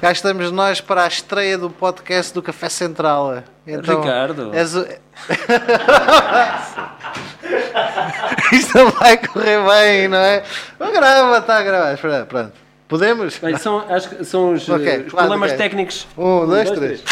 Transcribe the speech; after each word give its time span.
cá 0.00 0.12
estamos 0.12 0.50
nós 0.50 0.80
para 0.80 1.04
a 1.04 1.08
estreia 1.08 1.56
do 1.58 1.70
podcast 1.70 2.32
do 2.34 2.42
Café 2.42 2.68
Central. 2.68 3.42
Então, 3.66 4.00
Ricardo. 4.00 4.50
és 4.54 4.74
o- 4.74 4.86
Isto 8.52 8.78
não 8.78 8.90
vai 8.90 9.16
correr 9.16 9.58
bem, 9.66 10.08
não 10.08 10.18
é? 10.18 10.42
Mas 10.78 10.92
grava, 10.92 11.38
está 11.38 11.58
a 11.58 11.62
gravar. 11.62 11.94
Espera, 11.94 12.26
Pronto. 12.26 12.52
Podemos? 12.88 13.36
Bem, 13.38 13.56
são, 13.56 13.84
acho 13.92 14.08
que 14.10 14.24
são 14.24 14.52
os, 14.52 14.68
Ok, 14.68 14.86
eh, 14.86 14.98
os 14.98 15.10
claro, 15.10 15.26
problemas 15.26 15.50
ok. 15.50 15.58
técnicos. 15.58 16.06
Um, 16.16 16.46
dois, 16.46 16.70
três. 16.70 17.02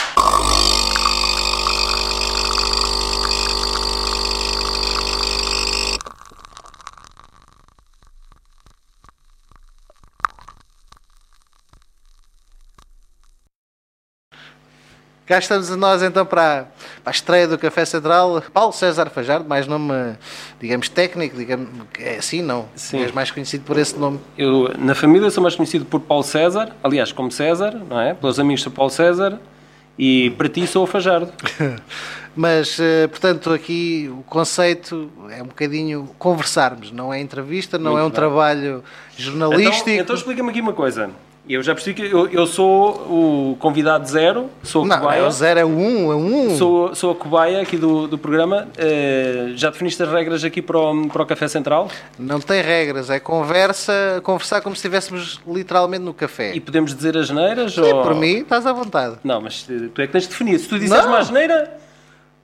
Cá 15.27 15.39
estamos 15.39 15.71
nós 15.71 16.03
então 16.03 16.27
para, 16.27 16.67
a 17.05 17.11
estreia 17.11 17.49
do 17.49 17.57
Café 17.57 17.87
Central. 17.87 18.43
Paulo 18.53 18.73
César 18.75 19.09
Fajardo, 19.09 19.49
mais 19.49 19.67
nome, 19.67 19.93
digamos, 20.61 20.91
técnico, 20.91 21.35
digamos, 21.35 21.67
é 21.99 22.17
assim, 22.17 22.43
não? 22.43 22.67
Sim. 22.77 22.99
És 22.99 23.11
mais 23.11 23.31
conhecido 23.31 23.65
por 23.65 23.79
esse 23.79 23.99
nome. 23.99 24.21
Eu, 24.37 24.71
na 24.79 24.95
família, 24.95 25.31
sou 25.31 25.43
mais 25.43 25.57
conhecido 25.57 25.87
por 25.87 26.01
Paulo 26.01 26.23
César, 26.23 26.77
aliás, 26.83 27.11
como 27.11 27.31
César, 27.31 27.75
não 27.89 27.99
é? 27.99 28.13
Pelos 28.13 28.39
amigos 28.39 28.63
sou 28.63 28.71
Paulo 28.71 28.91
César, 28.91 29.41
e 29.99 30.29
para 30.31 30.49
ti 30.49 30.67
sou 30.67 30.85
o 30.85 30.87
Fajardo. 30.87 31.33
Mas, 32.37 32.79
eh, 32.81 33.07
portanto, 33.07 33.51
aqui 33.53 34.11
o 34.13 34.23
conceito 34.25 35.09
é 35.31 35.41
um 35.43 35.47
bocadinho 35.47 36.11
conversarmos, 36.19 36.91
não 36.91 37.15
é 37.15 37.21
entrevista, 37.21 37.79
não 37.79 37.93
Muito 37.93 38.03
é 38.03 38.05
um 38.05 38.09
bem. 38.09 38.15
trabalho 38.15 38.85
jornalístico. 39.17 39.89
Então, 39.89 40.03
então 40.03 40.17
explica-me 40.17 40.51
aqui 40.51 40.61
uma 40.61 40.73
coisa. 40.73 41.11
Eu 41.49 41.63
já 41.63 41.75
percebi 41.75 41.95
que 41.95 42.15
eu, 42.15 42.27
eu 42.29 42.47
sou 42.47 42.93
o 43.53 43.57
convidado 43.59 44.09
zero, 44.09 44.49
sou 44.63 44.83
a 44.85 44.87
não, 44.87 44.99
cobaia. 44.99 45.21
é 45.21 45.27
o 45.27 45.31
zero, 45.31 45.61
é 45.61 45.65
o 45.65 45.69
um, 45.69 46.11
é 46.11 46.17
um. 46.17 46.57
Sou, 46.57 46.95
sou 46.95 47.13
a 47.13 47.15
cobaia 47.15 47.61
aqui 47.61 47.77
do, 47.77 48.09
do 48.09 48.17
programa. 48.17 48.67
Eh, 48.79 49.53
já 49.55 49.69
definiste 49.69 50.03
as 50.03 50.11
regras 50.11 50.43
aqui 50.43 50.63
para 50.63 50.79
o, 50.79 51.07
para 51.09 51.23
o 51.23 51.27
Café 51.27 51.47
Central? 51.47 51.91
Não 52.19 52.41
tem 52.41 52.63
regras, 52.63 53.11
é 53.11 53.21
conversa, 53.21 54.21
conversar 54.23 54.63
como 54.63 54.75
se 54.75 54.79
estivéssemos 54.79 55.39
literalmente 55.47 56.03
no 56.03 56.15
café. 56.15 56.55
E 56.55 56.61
podemos 56.61 56.95
dizer 56.95 57.15
as 57.17 57.29
neiras? 57.29 57.75
Sim, 57.75 57.83
ou... 57.83 58.03
por 58.03 58.15
mim, 58.15 58.39
estás 58.39 58.67
à 58.67 58.73
vontade. 58.73 59.17
Não, 59.23 59.43
mas 59.43 59.65
tu 59.65 60.01
é 60.01 60.07
que 60.07 60.13
tens 60.13 60.23
de 60.23 60.31
definir. 60.31 60.59
Se 60.59 60.69
tu 60.69 60.79
disseres 60.79 61.05
Não. 61.05 61.13
uma 61.13 61.19
asneira, 61.19 61.77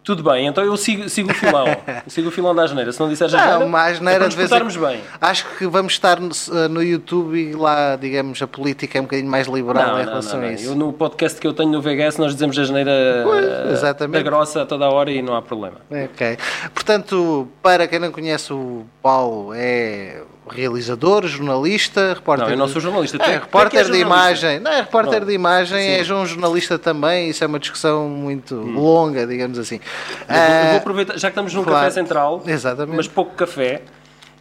tudo 0.03 0.23
bem. 0.23 0.47
Então 0.47 0.65
eu 0.65 0.77
sigo, 0.77 1.09
sigo 1.09 1.31
o 1.31 1.35
filão. 1.35 1.67
sigo 2.09 2.29
o 2.29 2.31
filão 2.31 2.55
da 2.55 2.65
asneira. 2.65 2.91
Se 2.93 2.99
não 2.99 3.09
disseres 3.09 3.35
asneira, 3.35 3.59
Não, 3.59 3.67
uma 3.67 3.87
é 3.87 3.93
asneira 3.93 4.21
para 4.21 4.29
de 4.29 4.37
vez 4.37 4.51
em 4.51 4.81
bem. 4.81 5.01
Acho 5.21 5.47
que 5.57 5.67
vamos 5.67 5.93
estar 5.93 6.19
no, 6.19 6.31
eh, 6.31 6.69
no 6.69 6.83
YouTube 6.83 7.39
e 7.39 7.55
lá, 7.55 7.97
digamos, 7.97 8.41
a 8.41 8.47
política 8.47 8.99
é 8.99 9.01
um 9.01 9.05
bocadinho 9.05 9.31
mais 9.31 9.47
liberal 9.47 9.89
Não, 9.89 10.01
em 10.01 10.05
relação 10.05 10.41
não, 10.41 10.49
a 10.49 10.53
isso. 10.53 10.67
Eu 10.67 10.75
no 10.75 10.93
podcast 10.93 11.41
que 11.41 11.47
eu 11.47 11.53
tenho 11.53 11.71
no 11.71 11.83
VHS 11.83 12.19
nós 12.19 12.33
dizemos 12.33 12.59
asneira 12.59 12.91
eh, 12.91 14.07
da 14.09 14.23
grossa 14.23 14.63
a 14.63 14.67
toda 14.67 14.87
a 14.87 14.91
hora 14.91 15.11
e 15.11 15.21
não 15.21 15.37
há 15.37 15.43
problema. 15.43 15.77
Ok. 15.91 16.39
Portanto, 16.73 17.49
para 17.63 17.87
quem 17.87 17.99
não 17.99 18.11
conhece 18.11 18.53
o 18.53 18.85
Paulo, 19.03 19.53
é 19.55 20.23
realizador, 20.53 21.27
jornalista, 21.27 22.15
repórter. 22.15 22.47
Não, 22.47 22.53
eu 22.55 22.59
não 22.59 22.69
sou 22.69 22.81
jornalista. 22.81 23.17
É, 23.23 23.27
é- 23.27 23.31
é 23.35 23.39
repórter 23.39 23.79
és 23.81 23.91
de 23.91 23.99
jornalista. 23.99 24.37
imagem. 24.47 24.61
Não, 24.61 24.71
é 24.73 24.77
repórter 24.81 25.11
Pronto. 25.13 25.27
de 25.29 25.33
imagem, 25.35 25.89
é 25.89 26.05
Sim. 26.05 26.13
um 26.13 26.27
jornalista 26.27 26.79
também. 26.79 27.29
Isso 27.31 27.43
é 27.45 27.47
uma 27.47 27.59
discussão 27.59 28.09
muito 28.09 28.55
longa, 28.55 29.27
digamos 29.27 29.59
assim. 29.59 29.77
Hum. 29.77 29.81
Eu 30.29 30.35
vou, 30.37 30.45
eu 30.45 30.65
vou 30.65 30.73
Ah, 30.73 30.77
aproveitar, 30.77 31.13
já 31.15 31.29
que 31.29 31.33
estamos 31.33 31.55
num 31.55 31.63
claro. 31.65 31.79
café 31.81 31.91
central, 31.91 32.43
Exatamente. 32.47 32.97
mas 32.97 33.09
pouco 33.09 33.35
café, 33.35 33.83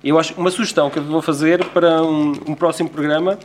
eu 0.04 0.18
acho 0.20 0.34
uma 0.36 0.50
sugestão 0.52 0.90
que 0.90 0.98
eu 1.00 1.04
vou 1.04 1.22
fazer 1.22 1.64
para 1.66 2.02
um, 2.02 2.32
um 2.48 2.56
próximo 2.56 2.90
programa 2.90 3.38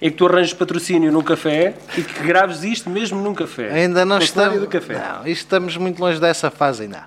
é 0.00 0.10
que 0.10 0.16
tu 0.16 0.26
arranjes 0.26 0.52
patrocínio 0.52 1.12
num 1.12 1.22
café 1.22 1.74
e 1.96 2.02
que 2.02 2.22
graves 2.24 2.64
isto 2.64 2.90
mesmo 2.90 3.20
num 3.20 3.34
café. 3.34 3.70
ainda 3.72 4.04
não 4.04 4.18
estamos. 4.18 4.58
do 4.60 4.66
café. 4.66 4.94
Não, 4.98 5.26
estamos 5.26 5.76
muito 5.76 6.00
longe 6.00 6.18
dessa 6.20 6.50
fase 6.50 6.82
ainda. 6.84 7.04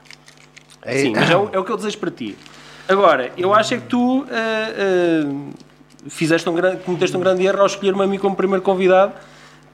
É- 0.81 0.97
Sim, 0.99 1.13
mas 1.15 1.29
é 1.29 1.35
o, 1.35 1.49
é 1.51 1.59
o 1.59 1.63
que 1.65 1.71
eu 1.71 1.77
desejo 1.77 1.97
para 1.97 2.11
ti. 2.11 2.37
Agora, 2.87 3.31
eu 3.37 3.53
acho 3.53 3.73
é 3.73 3.77
que 3.77 3.87
tu 3.87 4.25
ah, 4.29 4.35
ah, 4.35 6.09
fizeste 6.09 6.47
um 6.47 6.53
grande, 6.53 6.77
cometeste 6.77 7.17
um 7.17 7.19
grande 7.19 7.45
erro 7.45 7.61
ao 7.61 7.65
escolher-me 7.65 8.03
a 8.03 8.07
mim 8.07 8.19
como 8.19 8.35
primeiro 8.35 8.61
convidado, 8.61 9.13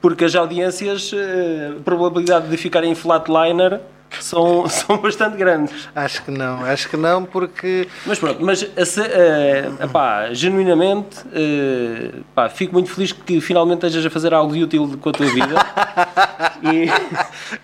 porque 0.00 0.24
as 0.24 0.34
audiências, 0.34 1.12
ah, 1.14 1.76
a 1.78 1.82
probabilidade 1.82 2.48
de 2.48 2.56
ficarem 2.56 2.90
em 2.90 2.94
flatliner 2.94 3.80
são, 4.20 4.68
são 4.68 4.98
bastante 4.98 5.36
grandes. 5.36 5.88
Acho 5.94 6.24
que 6.24 6.30
não, 6.30 6.64
acho 6.64 6.88
que 6.88 6.96
não, 6.96 7.24
porque 7.24 7.88
Mas 8.06 8.18
pronto, 8.18 8.44
mas 8.44 8.62
eh, 8.62 9.70
epá, 9.80 10.32
genuinamente 10.32 11.18
eh, 11.32 12.10
pá, 12.34 12.48
fico 12.48 12.72
muito 12.72 12.90
feliz 12.90 13.12
que 13.12 13.40
finalmente 13.40 13.86
estejas 13.86 14.06
a 14.06 14.10
fazer 14.10 14.34
algo 14.34 14.52
de 14.52 14.62
útil 14.64 14.98
com 15.00 15.08
a 15.08 15.12
tua 15.12 15.26
vida. 15.26 15.54
e, 16.62 16.88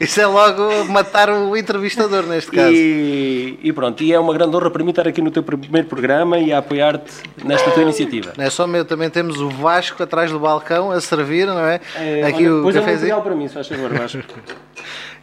isso 0.04 0.20
é 0.20 0.26
logo 0.26 0.84
matar 0.86 1.30
o 1.30 1.56
entrevistador 1.56 2.24
neste 2.24 2.50
caso. 2.50 2.72
e, 2.72 3.58
e 3.62 3.72
pronto, 3.72 4.02
e 4.02 4.12
é 4.12 4.18
uma 4.18 4.32
grande 4.34 4.56
honra 4.56 4.70
para 4.70 4.82
mim 4.84 4.90
estar 4.90 5.06
aqui 5.06 5.20
no 5.20 5.30
teu 5.30 5.42
primeiro 5.42 5.86
programa 5.88 6.38
e 6.38 6.52
a 6.52 6.58
apoiar-te 6.58 7.12
nesta 7.44 7.70
tua 7.70 7.82
iniciativa. 7.82 8.32
Não 8.36 8.44
é 8.44 8.50
só 8.50 8.66
meu, 8.66 8.84
também 8.84 9.10
temos 9.10 9.40
o 9.40 9.48
Vasco 9.50 10.02
atrás 10.02 10.30
do 10.30 10.38
balcão 10.38 10.90
a 10.90 11.00
servir, 11.00 11.46
não 11.46 11.66
é? 11.66 11.80
Eh, 11.96 12.22
Aqui 12.26 12.48
olha, 12.48 12.54
o 12.54 12.60
um 12.68 12.72
cafezinho. 12.72 12.92
material 12.94 13.22
para 13.22 13.34
mim, 13.34 13.48
se 13.48 13.54
faz 13.54 13.68
favor, 13.68 13.92
Vasco. 13.92 14.18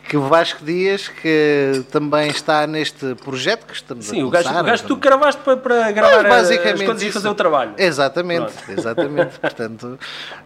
Que 0.07 0.17
o 0.17 0.21
Vasco 0.21 0.63
Dias, 0.63 1.07
que 1.07 1.83
também 1.91 2.29
está 2.29 2.67
neste 2.67 3.15
projeto 3.15 3.65
que 3.65 3.73
estamos 3.73 4.05
Sim, 4.05 4.21
a 4.21 4.25
começar. 4.25 4.61
o 4.61 4.63
gajo 4.63 4.83
que 4.83 4.87
tu 4.87 4.95
gravaste 4.97 5.41
para, 5.41 5.57
para 5.57 5.91
gravar 5.91 6.21
Mas, 6.21 6.25
as 6.25 6.29
basicamente 6.49 6.85
coisas 6.85 7.01
e 7.01 7.05
isso. 7.07 7.13
fazer 7.13 7.27
o 7.29 7.33
trabalho. 7.33 7.71
Exatamente, 7.75 8.53
exatamente. 8.69 9.31
Portanto, 9.41 9.97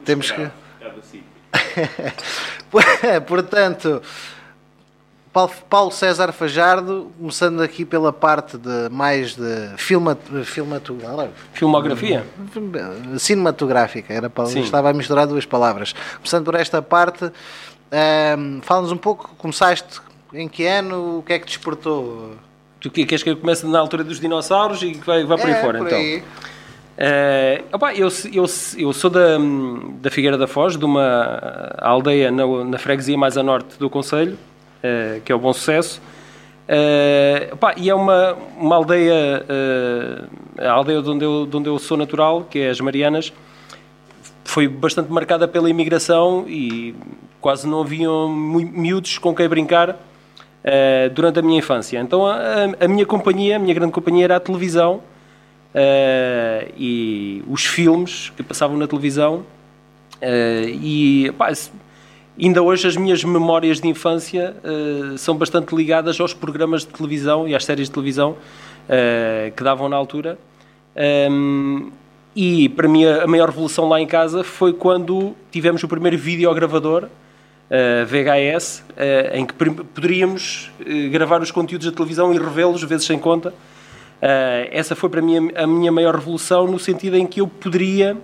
temos 0.05 0.31
que. 0.31 0.47
Portanto, 3.27 4.01
Paulo, 5.69 5.91
César 5.91 6.31
Fajardo, 6.31 7.11
começando 7.17 7.61
aqui 7.61 7.85
pela 7.85 8.11
parte 8.11 8.57
de 8.57 8.89
mais 8.91 9.35
de 9.35 9.69
filma, 9.77 10.17
Filmografia? 11.53 12.25
cinematográfica, 13.17 14.13
era 14.13 14.29
para, 14.29 14.49
estava 14.49 14.89
a 14.89 14.93
misturar 14.93 15.27
duas 15.27 15.45
palavras. 15.45 15.93
Começando 16.17 16.45
por 16.45 16.55
esta 16.55 16.81
parte, 16.81 17.31
ahm, 17.91 18.59
fala-nos 18.61 18.91
um 18.91 18.97
pouco, 18.97 19.33
começaste 19.37 20.01
em 20.33 20.47
que 20.47 20.65
ano, 20.65 21.19
o 21.19 21.23
que 21.23 21.33
é 21.33 21.39
que 21.39 21.45
te 21.45 21.57
despertou? 21.57 22.35
Tu 22.79 22.89
que- 22.89 23.05
queres 23.05 23.23
que 23.23 23.29
eu 23.29 23.37
comece 23.37 23.65
na 23.65 23.79
altura 23.79 24.03
dos 24.03 24.19
dinossauros 24.19 24.81
e 24.81 24.91
que 24.91 25.05
vai, 25.05 25.23
vai 25.25 25.37
por 25.37 25.47
aí 25.47 25.53
É, 25.53 25.61
fora, 25.61 25.77
por 25.79 25.87
então? 25.87 25.99
aí. 25.99 26.23
Eh, 27.01 27.61
opá, 27.71 27.93
eu, 27.95 28.09
eu, 28.33 28.43
eu 28.77 28.93
sou 28.93 29.09
da, 29.09 29.37
da 30.01 30.09
Figueira 30.11 30.37
da 30.37 30.47
Foz, 30.47 30.75
de 30.77 30.83
uma 30.83 31.71
aldeia 31.77 32.29
na, 32.29 32.45
na 32.65 32.77
freguesia 32.77 33.17
mais 33.17 33.37
a 33.37 33.43
norte 33.43 33.79
do 33.79 33.89
Conselho, 33.89 34.37
eh, 34.83 35.21
que 35.23 35.31
é 35.31 35.35
o 35.35 35.39
Bom 35.39 35.53
Sucesso. 35.53 36.01
Eh, 36.67 37.49
opá, 37.53 37.73
e 37.77 37.89
é 37.89 37.95
uma, 37.95 38.35
uma 38.57 38.75
aldeia, 38.75 39.45
eh, 39.47 40.23
a 40.67 40.71
aldeia 40.71 41.01
de 41.01 41.09
onde, 41.09 41.23
eu, 41.23 41.45
de 41.45 41.55
onde 41.55 41.69
eu 41.69 41.79
sou 41.79 41.95
natural, 41.95 42.43
que 42.49 42.59
é 42.59 42.69
as 42.69 42.81
Marianas, 42.81 43.31
foi 44.43 44.67
bastante 44.67 45.09
marcada 45.09 45.47
pela 45.47 45.69
imigração 45.69 46.43
e 46.49 46.93
quase 47.39 47.65
não 47.65 47.79
haviam 47.79 48.27
miúdos 48.29 49.17
com 49.19 49.33
quem 49.33 49.47
brincar 49.47 49.95
eh, 50.65 51.07
durante 51.13 51.39
a 51.39 51.41
minha 51.41 51.59
infância. 51.59 51.97
Então 51.97 52.25
a- 52.27 52.37
a 52.77 52.87
minha 52.89 53.05
companhia, 53.05 53.55
a 53.55 53.59
minha 53.59 53.73
grande 53.73 53.93
companhia 53.93 54.25
era 54.25 54.35
a 54.35 54.39
televisão 54.41 54.99
eh, 55.73 56.71
e 56.77 57.43
os 57.47 57.65
filmes 57.65 58.31
que 58.35 58.43
passavam 58.43 58.77
na 58.77 58.87
televisão 58.87 59.45
eh, 60.21 60.65
e 60.81 61.31
pá, 61.37 61.51
ainda 62.41 62.61
hoje 62.61 62.87
as 62.87 62.97
minhas 62.97 63.23
memórias 63.23 63.79
de 63.79 63.87
infância 63.87 64.55
eh, 64.63 65.17
são 65.17 65.35
bastante 65.35 65.75
ligadas 65.75 66.19
aos 66.19 66.33
programas 66.33 66.81
de 66.81 66.87
televisão 66.87 67.47
e 67.47 67.55
às 67.55 67.65
séries 67.65 67.87
de 67.87 67.93
televisão 67.93 68.37
que 69.55 69.63
davam 69.63 69.87
na 69.87 69.95
altura. 69.95 70.35
Um, 71.31 71.91
e 72.35 72.69
para 72.69 72.87
mim 72.87 73.05
a 73.05 73.27
maior 73.27 73.49
revolução 73.49 73.87
lá 73.87 74.01
em 74.01 74.07
casa 74.07 74.43
foi 74.43 74.73
quando 74.73 75.35
tivemos 75.51 75.83
o 75.83 75.87
primeiro 75.87 76.17
videogravador 76.17 77.03
uh, 77.03 78.05
VHS, 78.05 78.79
uh, 78.79 79.37
em 79.37 79.45
que 79.45 79.53
poderíamos 79.53 80.71
uh, 80.79 81.09
gravar 81.11 81.41
os 81.41 81.51
conteúdos 81.51 81.89
da 81.89 81.95
televisão 81.95 82.33
e 82.33 82.37
revê-los 82.37 82.83
vezes 82.83 83.05
sem 83.05 83.19
conta. 83.19 83.53
Uh, 84.19 84.67
essa 84.71 84.97
foi 84.97 85.09
para 85.09 85.21
mim 85.21 85.49
a, 85.55 85.65
minha 85.65 85.91
maior 85.91 86.13
revolução 86.13 86.67
no 86.67 86.77
sentido 86.77 87.15
em 87.15 87.25
que 87.25 87.39
eu 87.39 87.47
poderia 87.47 88.17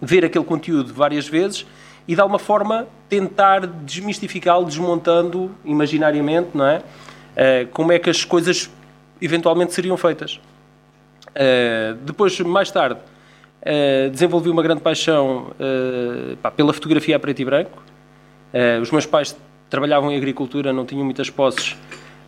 ver 0.00 0.26
aquele 0.26 0.44
conteúdo 0.44 0.92
várias 0.92 1.26
vezes 1.26 1.66
e 2.06 2.14
de 2.14 2.20
alguma 2.20 2.38
forma 2.38 2.86
tentar 3.08 3.66
desmistificá-lo, 3.66 4.66
desmontando 4.66 5.50
imaginariamente, 5.64 6.50
não 6.52 6.66
é? 6.66 6.78
Uh, 6.78 7.66
como 7.72 7.92
é 7.92 7.98
que 7.98 8.10
as 8.10 8.24
coisas 8.24 8.70
eventualmente 9.20 9.72
seriam 9.72 9.96
feitas. 9.96 10.38
Uh, 11.28 11.94
depois, 12.02 12.38
mais 12.40 12.70
tarde, 12.70 13.00
desenvolvi 14.12 14.48
uma 14.48 14.62
grande 14.62 14.80
paixão 14.80 15.50
pela 16.54 16.72
fotografia 16.72 17.16
a 17.16 17.18
preto 17.18 17.42
e 17.42 17.44
branco. 17.44 17.82
Os 18.80 18.92
meus 18.92 19.06
pais 19.06 19.36
trabalhavam 19.68 20.12
em 20.12 20.16
agricultura, 20.16 20.72
não 20.72 20.86
tinham 20.86 21.04
muitas 21.04 21.30
posses. 21.30 21.76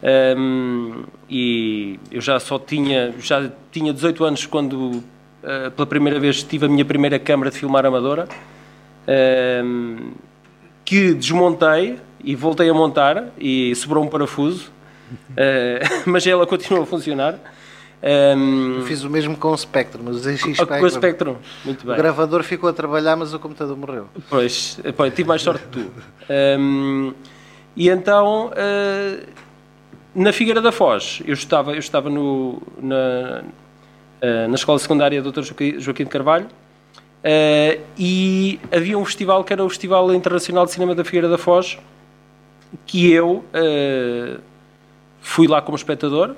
Um, 0.02 1.04
e 1.28 1.98
eu 2.10 2.20
já 2.20 2.38
só 2.38 2.58
tinha, 2.58 3.14
já 3.18 3.50
tinha 3.72 3.92
18 3.92 4.24
anos 4.24 4.46
quando 4.46 4.74
uh, 4.74 5.70
pela 5.74 5.86
primeira 5.86 6.20
vez 6.20 6.42
tive 6.42 6.66
a 6.66 6.68
minha 6.68 6.84
primeira 6.84 7.18
câmara 7.18 7.50
de 7.50 7.58
filmar 7.58 7.84
amadora. 7.84 8.28
Um, 9.64 10.12
que 10.84 11.12
desmontei 11.14 11.98
e 12.22 12.34
voltei 12.34 12.68
a 12.68 12.74
montar 12.74 13.28
e 13.38 13.74
sobrou 13.74 14.04
um 14.04 14.08
parafuso, 14.08 14.70
uh, 15.30 16.02
mas 16.06 16.26
ela 16.26 16.46
continua 16.46 16.82
a 16.82 16.86
funcionar. 16.86 17.38
Um, 18.00 18.84
fiz 18.86 19.02
o 19.02 19.10
mesmo 19.10 19.36
com 19.36 19.50
o 19.50 19.58
Spectrum, 19.58 20.02
mas 20.04 20.24
X 20.24 20.40
Spectrum. 20.40 20.78
Com 20.78 20.84
o 20.84 20.90
Spectrum, 20.90 21.36
muito 21.64 21.84
bem. 21.84 21.94
O 21.94 21.96
gravador 21.96 22.44
ficou 22.44 22.70
a 22.70 22.72
trabalhar, 22.72 23.16
mas 23.16 23.34
o 23.34 23.40
computador 23.40 23.76
morreu. 23.76 24.08
Pois, 24.30 24.78
pois 24.96 25.12
tive 25.12 25.28
mais 25.28 25.42
sorte 25.42 25.64
que 25.64 25.68
tu. 25.68 25.90
Um, 26.60 27.12
e 27.76 27.88
então, 27.88 28.46
uh, 28.46 29.26
na 30.14 30.32
Figueira 30.32 30.60
da 30.60 30.72
Foz, 30.72 31.22
eu 31.26 31.34
estava, 31.34 31.72
eu 31.72 31.78
estava 31.78 32.08
no, 32.10 32.60
na, 32.80 33.42
uh, 34.22 34.48
na 34.48 34.54
escola 34.54 34.78
secundária 34.78 35.22
Dr. 35.22 35.42
Joaquim 35.78 36.04
de 36.04 36.10
Carvalho 36.10 36.46
uh, 36.46 37.82
e 37.98 38.60
havia 38.72 38.98
um 38.98 39.04
festival 39.04 39.44
que 39.44 39.52
era 39.52 39.64
o 39.64 39.68
Festival 39.68 40.12
Internacional 40.14 40.64
de 40.64 40.72
Cinema 40.72 40.94
da 40.94 41.04
Figueira 41.04 41.28
da 41.28 41.38
Foz, 41.38 41.78
que 42.86 43.10
eu 43.10 43.44
fui 45.20 45.46
lá 45.46 45.62
como 45.62 45.76
espectador. 45.76 46.34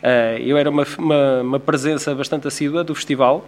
Uh, 0.00 0.40
eu 0.40 0.56
era 0.56 0.70
uma, 0.70 0.86
uma, 0.96 1.40
uma, 1.42 1.60
presença 1.60 2.14
bastante 2.14 2.48
assídua 2.48 2.82
do 2.82 2.94
festival, 2.94 3.44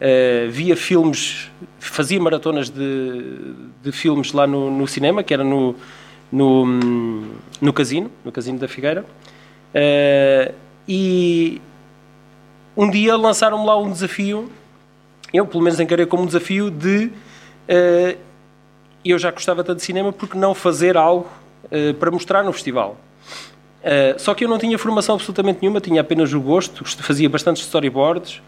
uh, 0.00 0.50
via 0.50 0.76
filmes, 0.76 1.50
fazia 1.80 2.20
maratonas 2.20 2.70
de, 2.70 3.54
de 3.82 3.90
filmes 3.90 4.32
lá 4.32 4.46
no, 4.46 4.70
no, 4.70 4.86
cinema, 4.86 5.24
que 5.24 5.34
era 5.34 5.42
no, 5.42 5.74
no, 6.30 6.66
no 7.60 7.72
casino, 7.72 8.10
no 8.24 8.32
casino 8.32 8.58
da 8.58 8.68
Figueira, 8.68 9.04
uh, 9.04 10.54
e 10.88 11.60
um 12.76 12.90
dia 12.90 13.16
lançaram-me 13.16 13.66
lá 13.66 13.78
um 13.78 13.90
desafio, 13.90 14.50
eu 15.32 15.46
pelo 15.46 15.62
menos 15.62 15.78
encarei 15.78 16.06
como 16.06 16.22
um 16.22 16.26
desafio 16.26 16.70
de 16.70 17.10
eu 19.04 19.16
já 19.16 19.30
gostava 19.30 19.62
tanto 19.62 19.78
de 19.78 19.84
cinema, 19.84 20.12
porque 20.12 20.36
não 20.36 20.54
fazer 20.54 20.96
algo 20.96 21.28
para 22.00 22.10
mostrar 22.10 22.42
no 22.42 22.52
festival? 22.52 22.98
Uh, 23.80 24.18
só 24.18 24.34
que 24.34 24.44
eu 24.44 24.48
não 24.48 24.58
tinha 24.58 24.78
formação 24.78 25.14
absolutamente 25.14 25.60
nenhuma, 25.62 25.80
tinha 25.80 26.02
apenas 26.02 26.32
o 26.34 26.40
gosto, 26.40 26.84
fazia 27.02 27.28
bastantes 27.30 27.62
storyboards, 27.62 28.42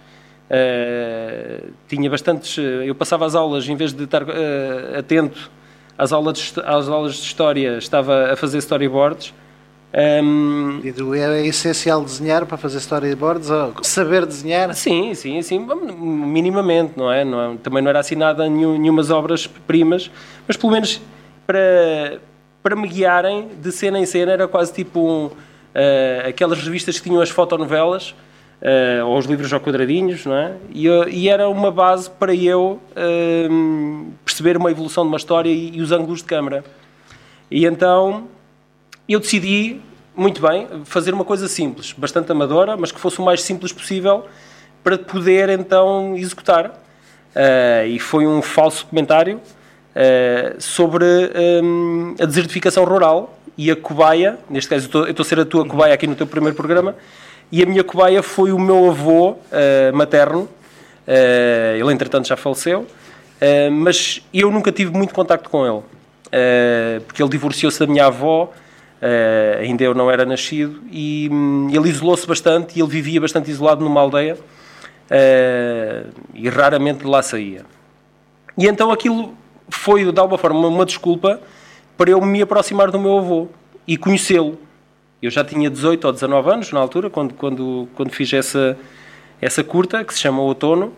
uh, 0.50 1.72
tinha 1.88 2.10
bastantes. 2.10 2.58
Eu 2.58 2.94
passava 2.94 3.24
as 3.24 3.34
aulas, 3.34 3.66
em 3.66 3.74
vez 3.74 3.92
de 3.94 4.04
estar 4.04 4.22
uh, 4.22 4.98
atento 4.98 5.50
às 6.02 6.12
aulas, 6.12 6.38
de, 6.38 6.60
às 6.60 6.88
aulas 6.88 7.14
de 7.14 7.22
história, 7.22 7.78
estava 7.78 8.32
a 8.32 8.36
fazer 8.36 8.58
storyboards. 8.58 9.32
Um, 9.94 10.80
é 11.14 11.46
essencial 11.46 12.02
desenhar 12.02 12.46
para 12.46 12.56
fazer 12.56 12.78
storyboards? 12.78 13.48
Saber 13.82 14.24
desenhar? 14.24 14.74
Sim, 14.74 15.14
sim, 15.14 15.40
sim, 15.42 15.66
minimamente, 15.98 16.94
não 16.96 17.12
é? 17.12 17.24
Não 17.24 17.52
é 17.52 17.56
também 17.62 17.82
não 17.82 17.90
era 17.90 18.00
assinada 18.00 18.48
nenhumas 18.48 19.10
obras 19.10 19.46
primas, 19.46 20.10
mas 20.48 20.56
pelo 20.56 20.72
menos 20.72 21.00
para 21.46 22.18
para 22.62 22.76
me 22.76 22.86
guiarem 22.86 23.48
de 23.60 23.72
cena 23.72 23.98
em 23.98 24.06
cena, 24.06 24.32
era 24.32 24.46
quase 24.46 24.72
tipo 24.72 25.00
um, 25.00 25.26
uh, 25.26 26.28
aquelas 26.28 26.62
revistas 26.62 26.96
que 27.00 27.08
tinham 27.08 27.20
as 27.20 27.28
fotonovelas, 27.28 28.14
uh, 28.62 29.06
ou 29.06 29.18
os 29.18 29.26
livros 29.26 29.52
ao 29.52 29.60
quadradinhos, 29.60 30.24
não 30.24 30.34
é? 30.34 30.54
E, 30.72 30.86
e 31.10 31.28
era 31.28 31.48
uma 31.48 31.70
base 31.70 32.08
para 32.08 32.34
eu 32.34 32.80
uh, 32.90 34.12
perceber 34.24 34.56
uma 34.56 34.70
evolução 34.70 35.04
de 35.04 35.08
uma 35.08 35.16
história 35.16 35.50
e, 35.50 35.76
e, 35.76 35.82
os 35.82 35.90
ângulos 35.92 36.20
de 36.20 36.24
câmara. 36.24 36.64
E 37.50 37.66
então 37.66 38.28
eu 39.08 39.18
decidi, 39.18 39.80
muito 40.16 40.40
bem, 40.40 40.68
fazer 40.84 41.12
uma 41.12 41.24
coisa 41.24 41.48
simples, 41.48 41.92
bastante 41.92 42.30
amadora, 42.30 42.76
mas 42.76 42.92
que 42.92 43.00
fosse 43.00 43.18
o 43.18 43.22
mais 43.22 43.42
simples 43.42 43.72
possível 43.72 44.24
para 44.82 44.96
poder 44.96 45.48
então 45.50 46.16
executar. 46.16 46.72
e 47.88 47.98
foi 47.98 48.26
um 48.26 48.40
falso 48.40 48.86
comentário 48.86 49.40
uh, 49.92 50.60
sobre 50.60 51.04
um, 51.62 52.14
a 52.20 52.24
desertificação 52.24 52.84
rural 52.84 53.38
e 53.56 53.70
a 53.70 53.76
cobaia, 53.76 54.38
neste 54.48 54.70
caso 54.70 54.88
eu 54.94 55.10
estou 55.10 55.22
a 55.22 55.26
ser 55.26 55.40
a 55.40 55.44
tua 55.44 55.66
cobaia 55.66 55.92
aqui 55.92 56.06
no 56.06 56.14
teu 56.14 56.26
primeiro 56.26 56.56
programa, 56.56 56.96
e 57.52 57.62
a 57.62 57.66
minha 57.66 57.84
cobaia 57.84 58.22
foi 58.22 58.50
o 58.50 58.58
meu 58.58 58.88
avô 58.88 59.32
uh, 59.32 59.36
materno, 59.94 60.48
uh, 61.06 61.76
ele 61.78 61.92
entretanto 61.92 62.26
já 62.26 62.36
faleceu, 62.36 62.86
mas 63.72 64.22
eu 64.32 64.52
nunca 64.52 64.70
tive 64.70 64.92
muito 64.92 65.12
contacto 65.12 65.50
com 65.50 65.66
ele, 65.66 65.82
porque 67.08 67.20
ele 67.20 67.28
divorciou-se 67.28 67.76
da 67.76 67.88
minha 67.88 68.06
avó, 68.06 68.52
ainda 69.60 69.82
eu 69.82 69.94
não 69.94 70.08
era 70.08 70.24
nascido, 70.24 70.80
e 70.92 71.28
um, 71.28 71.68
ele 71.68 71.88
isolou-se 71.88 72.24
bastante, 72.24 72.78
e 72.78 72.80
ele 72.80 72.88
vivia 72.88 73.20
bastante 73.20 73.50
isolado 73.50 73.84
numa 73.84 74.00
aldeia, 74.00 74.38
e 76.32 76.48
raramente 76.48 77.00
de 77.00 77.06
lá 77.06 77.20
saía. 77.20 77.66
E 78.56 78.68
então 78.68 78.92
aquilo 78.92 79.34
foi, 79.68 80.04
de 80.12 80.20
alguma 80.20 80.38
forma, 80.38 80.68
uma 80.68 80.86
desculpa 80.86 81.40
para 81.96 82.12
eu 82.12 82.20
me 82.20 82.42
aproximar 82.42 82.92
do 82.92 83.00
meu 83.00 83.18
avô 83.18 83.48
e 83.88 83.96
conhecê-lo. 83.96 84.56
Eu 85.22 85.30
já 85.30 85.44
tinha 85.44 85.70
18 85.70 86.04
ou 86.04 86.12
19 86.12 86.50
anos 86.50 86.72
na 86.72 86.80
altura, 86.80 87.08
quando, 87.08 87.32
quando, 87.34 87.88
quando 87.94 88.10
fiz 88.10 88.32
essa, 88.32 88.76
essa 89.40 89.62
curta, 89.62 90.04
que 90.04 90.12
se 90.12 90.18
chama 90.18 90.42
Outono. 90.42 90.92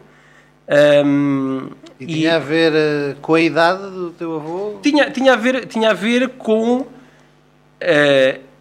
Um, 1.05 1.69
e 2.01 2.07
tinha 2.07 2.31
e, 2.31 2.31
a 2.31 2.39
ver 2.39 2.73
uh, 2.73 3.21
com 3.21 3.35
a 3.35 3.41
idade 3.41 3.83
do 3.83 4.11
teu 4.13 4.37
avô? 4.37 4.79
Tinha, 4.83 5.11
tinha, 5.11 5.35
a, 5.35 5.37
ver, 5.37 5.67
tinha 5.67 5.91
a 5.91 5.93
ver 5.93 6.31
com 6.31 6.79
uh, 6.79 6.89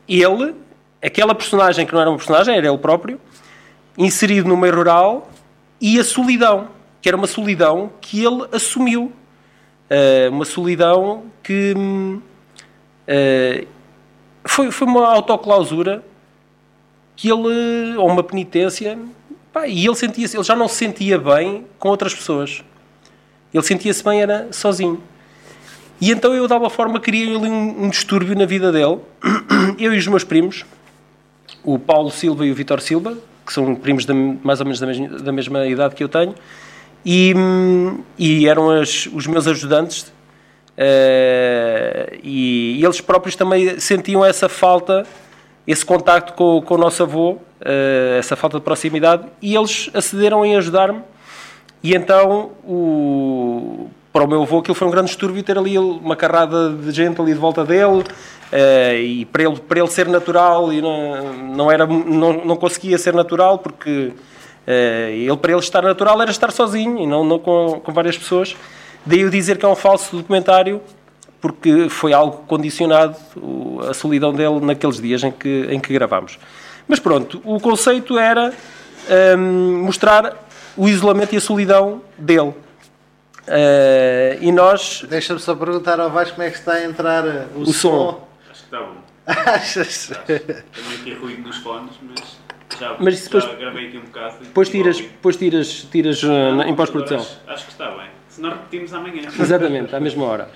ele, 0.06 0.54
aquela 1.02 1.34
personagem 1.34 1.86
que 1.86 1.94
não 1.94 2.02
era 2.02 2.10
uma 2.10 2.18
personagem, 2.18 2.58
era 2.58 2.68
ele 2.68 2.78
próprio, 2.78 3.18
inserido 3.98 4.50
no 4.50 4.58
meio 4.58 4.76
rural, 4.76 5.32
e 5.80 5.98
a 5.98 6.04
solidão, 6.04 6.68
que 7.02 7.08
era 7.08 7.16
uma 7.16 7.28
solidão 7.28 7.90
que 8.02 8.22
ele 8.22 8.46
assumiu 8.52 9.14
uh, 9.90 10.30
uma 10.30 10.44
solidão 10.46 11.24
que 11.42 11.74
uh, 11.78 13.68
foi, 14.46 14.72
foi 14.72 14.88
uma 14.88 15.08
autoclausura 15.08 16.04
que 17.16 17.30
ele, 17.30 17.96
ou 17.98 18.08
uma 18.08 18.24
penitência, 18.24 18.98
pá, 19.52 19.68
e 19.68 19.86
ele 19.86 19.96
sentia 19.96 20.26
ele 20.26 20.44
já 20.44 20.56
não 20.56 20.68
se 20.68 20.76
sentia 20.76 21.18
bem 21.18 21.66
com 21.80 21.90
outras 21.90 22.14
pessoas. 22.14 22.64
Ele 23.54 23.64
sentia-se 23.64 24.04
bem, 24.04 24.22
era 24.22 24.48
sozinho. 24.52 25.02
E 26.02 26.12
então 26.12 26.34
eu, 26.34 26.48
de 26.48 26.54
alguma 26.54 26.70
forma, 26.70 27.00
criei 27.00 27.36
ali 27.36 27.48
um, 27.48 27.86
um 27.86 27.90
distúrbio 27.90 28.36
na 28.36 28.46
vida 28.46 28.72
dele. 28.72 29.00
Eu 29.78 29.94
e 29.94 29.98
os 29.98 30.08
meus 30.08 30.24
primos, 30.24 30.66
o 31.64 31.78
Paulo 31.80 32.10
Silva 32.12 32.46
e 32.46 32.52
o 32.52 32.56
Vitor 32.56 32.82
Silva, 32.82 33.18
que 33.46 33.54
são 33.54 33.76
primos 33.76 34.06
de, 34.06 34.14
mais 34.14 34.60
ou 34.60 34.66
menos 34.66 34.80
da 34.80 34.88
mesma, 34.88 35.08
da 35.08 35.32
mesma 35.32 35.68
idade 35.68 35.96
que 35.96 36.04
eu 36.04 36.10
tenho, 36.10 36.34
e, 37.06 37.34
e 38.18 38.48
eram 38.48 38.70
as, 38.70 39.08
os 39.08 39.28
meus 39.28 39.48
ajudantes 39.48 40.12
uh, 40.78 42.20
e, 42.24 42.80
e, 42.80 42.86
eles 42.86 43.02
próprios 43.02 43.36
também 43.36 43.80
sentiam 43.80 44.24
essa 44.26 44.50
falta, 44.50 45.06
esse 45.68 45.86
contacto 45.86 46.34
com, 46.34 46.62
com 46.62 46.76
o 46.76 46.78
nosso 46.78 47.04
avô, 47.04 47.32
uh, 47.32 47.40
essa 48.18 48.36
falta 48.36 48.58
de 48.58 48.64
proximidade 48.64 49.26
e 49.42 49.56
eles 49.56 49.90
acederam 49.94 50.46
em 50.46 50.56
ajudar-me 50.56 51.02
e 51.82 51.96
então 51.96 52.52
o, 52.64 53.90
para 54.12 54.24
o 54.24 54.28
meu 54.28 54.44
avô 54.44 54.60
aquilo 54.60 54.76
foi 54.76 54.88
um 54.88 54.92
grande 54.92 55.08
distúrbio 55.08 55.44
ter 55.44 55.58
ali 55.58 55.78
uma 55.78 56.16
carrada 56.16 56.70
de 56.72 56.92
gente 56.92 57.20
ali 57.22 57.34
de 57.34 57.40
volta 57.40 57.64
dele 57.66 58.00
uh, 58.02 58.96
e 58.98 59.26
para 59.26 59.44
ele, 59.44 59.60
para 59.60 59.80
ele 59.80 59.90
ser 59.90 60.08
natural 60.08 60.72
e 60.72 60.82
não, 60.82 61.34
não, 61.34 61.72
era, 61.72 61.86
não, 61.86 62.46
não 62.46 62.56
conseguia 62.56 62.98
ser 62.98 63.14
natural 63.14 63.60
porque 63.60 64.14
ele, 64.66 65.36
para 65.36 65.52
ele 65.52 65.60
estar 65.60 65.82
natural 65.82 66.22
era 66.22 66.32
estar 66.32 66.50
sozinho 66.50 66.98
e 66.98 67.06
não, 67.06 67.22
não 67.26 67.38
com, 67.38 67.82
com 67.84 67.92
várias 67.92 68.18
pessoas. 68.18 68.56
Daí 69.06 69.22
eu 69.22 69.30
dizer 69.30 69.58
que 69.58 69.66
é 69.66 69.68
um 69.68 69.76
falso 69.76 70.18
documentário, 70.18 70.82
porque 71.42 71.90
foi 71.90 72.14
algo 72.14 72.38
condicionado, 72.48 73.18
a 73.90 73.94
solidão 73.94 74.34
dele 74.34 74.60
naqueles 74.62 75.02
dias 75.02 75.24
em 75.24 75.32
que, 75.32 75.68
em 75.70 75.80
que 75.80 75.94
gravámos. 75.94 76.40
Mas 76.88 77.00
pronto, 77.00 77.42
o 77.44 77.60
conceito 77.60 78.18
era 78.18 78.54
um, 79.38 79.84
mostrar 79.84 80.36
o 80.76 80.88
isolamento 80.88 81.34
e 81.34 81.38
a 81.38 81.42
solidão 81.42 82.02
dele. 82.18 82.54
Uh, 83.46 84.40
e 84.40 84.52
nós. 84.52 85.06
Deixa-me 85.10 85.40
só 85.40 85.54
perguntar 85.54 86.00
ao 86.00 86.10
Vasco 86.10 86.36
como 86.36 86.48
é 86.48 86.50
que 86.50 86.58
está 86.58 86.74
a 86.74 86.84
entrar 86.86 87.26
o, 87.56 87.62
o 87.62 87.66
som. 87.74 87.74
som. 87.74 88.28
Acho 88.50 88.60
que 88.60 88.66
está 88.66 88.80
bom. 88.80 89.04
Achas? 89.26 90.12
Também 90.26 90.98
tem 91.04 91.16
ruído 91.16 91.42
nos 91.42 91.58
fones, 91.58 91.94
mas. 92.02 92.44
Já, 92.80 92.96
mas 93.00 93.22
depois, 93.22 93.44
já 93.44 93.54
gravei 93.54 93.88
aqui 93.88 93.98
um 93.98 94.02
bocado. 94.02 94.38
Depois 94.42 94.70
tiras, 94.70 94.98
depois 94.98 95.36
tiras, 95.36 95.88
tiras 95.92 96.24
uh, 96.24 96.62
em 96.66 96.76
pós-produção. 96.76 97.20
Acho, 97.20 97.40
acho, 97.48 97.66
que 97.66 97.72
está 97.72 97.92
bem. 97.92 98.08
Se 98.34 98.42
nós 98.42 98.54
repetimos 98.54 98.94
amanhã. 98.94 99.30
Exatamente, 99.40 99.96
à 99.96 100.00
mesma 100.00 100.24
hora. 100.26 100.50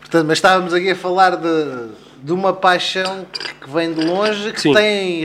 Portanto, 0.00 0.26
mas 0.26 0.38
estávamos 0.38 0.74
aqui 0.74 0.90
a 0.90 0.96
falar 0.96 1.36
de, 1.36 1.88
de 2.22 2.32
uma 2.32 2.52
paixão 2.52 3.26
que 3.32 3.70
vem 3.70 3.92
de 3.92 4.04
longe, 4.04 4.52
que 4.52 4.60
Sim. 4.60 4.74
tem 4.74 5.24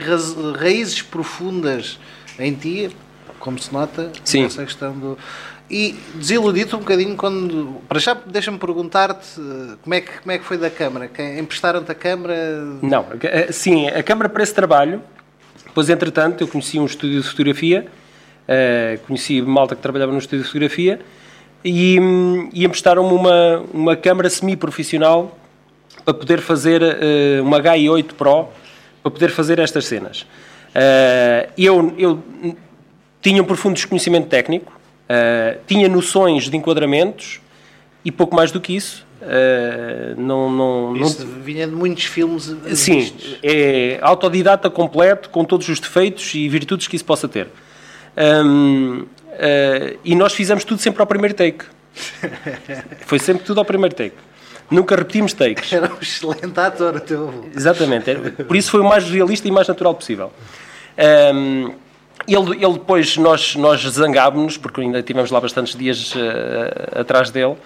raízes 0.59 1.01
profundas 1.01 1.99
em 2.37 2.53
ti, 2.53 2.95
como 3.39 3.57
se 3.57 3.73
nota, 3.73 4.11
Sim. 4.23 4.45
essa 4.45 4.63
questão 4.63 4.97
do. 4.97 5.17
E 5.69 5.95
desiludido 6.15 6.77
um 6.77 6.79
bocadinho 6.79 7.15
quando. 7.17 7.81
Para 7.89 7.99
já, 7.99 8.13
deixa-me 8.13 8.57
perguntar-te 8.57 9.39
uh, 9.39 9.77
como, 9.81 9.93
é 9.93 10.01
que, 10.01 10.19
como 10.19 10.31
é 10.31 10.37
que 10.37 10.45
foi 10.45 10.57
da 10.57 10.69
Câmara? 10.69 11.11
Emprestaram-te 11.37 11.91
a 11.91 11.95
Câmara? 11.95 12.35
Não, 12.81 13.05
sim, 13.51 13.87
a 13.87 14.01
Câmara 14.01 14.29
para 14.29 14.43
esse 14.43 14.53
trabalho 14.53 15.01
depois, 15.77 15.91
entretanto, 15.91 16.43
eu 16.43 16.47
conheci 16.47 16.79
um 16.79 16.87
estúdio 16.87 17.21
de 17.21 17.27
fotografia, 17.27 17.85
uh, 17.85 18.99
conheci 19.05 19.39
malta 19.43 19.75
que 19.75 19.81
trabalhava 19.81 20.11
no 20.11 20.17
estúdio 20.17 20.39
de 20.39 20.45
fotografia, 20.47 20.99
e, 21.67 21.99
e 22.53 22.65
emprestaram-me 22.65 23.13
uma, 23.13 23.63
uma 23.73 23.95
câmara 23.95 24.29
semi-profissional 24.29 25.37
para 26.05 26.13
poder 26.13 26.39
fazer 26.39 26.81
uh, 26.81 27.43
uma 27.43 27.59
HI8 27.59 28.13
Pro, 28.13 28.47
para 29.03 29.11
poder 29.11 29.29
fazer 29.29 29.59
estas 29.59 29.85
cenas. 29.85 30.21
Uh, 30.21 31.51
eu, 31.57 31.93
eu 31.97 32.23
tinha 33.21 33.41
um 33.41 33.45
profundo 33.45 33.73
desconhecimento 33.73 34.27
técnico, 34.27 34.71
uh, 34.71 35.59
tinha 35.67 35.89
noções 35.89 36.49
de 36.49 36.55
enquadramentos 36.55 37.41
e 38.05 38.11
pouco 38.11 38.33
mais 38.33 38.51
do 38.51 38.61
que 38.61 38.73
isso. 38.73 39.05
Uh, 39.21 40.21
não, 40.21 40.49
não, 40.49 40.95
isso 40.95 41.25
não... 41.25 41.41
vinha 41.41 41.67
de 41.67 41.75
muitos 41.75 42.05
filmes. 42.05 42.55
Sim, 42.75 43.11
é 43.43 43.99
autodidata 44.01 44.69
completo, 44.69 45.29
com 45.29 45.43
todos 45.43 45.67
os 45.67 45.79
defeitos 45.81 46.33
e 46.33 46.47
virtudes 46.47 46.87
que 46.87 46.95
isso 46.95 47.05
possa 47.05 47.27
ter. 47.27 47.49
Um, 48.17 49.05
uh, 49.37 49.99
e 50.03 50.15
nós 50.15 50.33
fizemos 50.33 50.63
tudo 50.63 50.81
sempre 50.81 51.01
ao 51.01 51.07
primeiro 51.07 51.33
take. 51.33 51.65
Foi 53.05 53.19
sempre 53.19 53.43
tudo 53.43 53.59
ao 53.59 53.65
primeiro 53.65 53.95
take. 53.95 54.15
Nunca 54.69 54.95
repetimos 54.95 55.33
takes. 55.33 55.71
Era 55.71 55.91
um 55.93 55.97
excelente 56.01 56.59
ator, 56.59 56.95
o 56.95 56.99
teu 56.99 57.29
avô. 57.29 57.45
Exatamente. 57.55 58.15
Por 58.45 58.55
isso 58.55 58.69
foi 58.69 58.81
o 58.81 58.83
mais 58.83 59.09
realista 59.09 59.47
e 59.47 59.51
mais 59.51 59.65
natural 59.65 59.95
possível. 59.95 60.31
Um, 61.33 61.73
ele, 62.27 62.63
ele 62.63 62.73
depois, 62.73 63.15
nós, 63.15 63.55
nós 63.55 63.81
zangámos-nos, 63.81 64.57
porque 64.57 64.81
ainda 64.81 65.01
tivemos 65.01 65.31
lá 65.31 65.39
bastantes 65.39 65.73
dias 65.75 66.13
uh, 66.13 66.99
atrás 66.99 67.29
dele, 67.29 67.53
uh, 67.53 67.57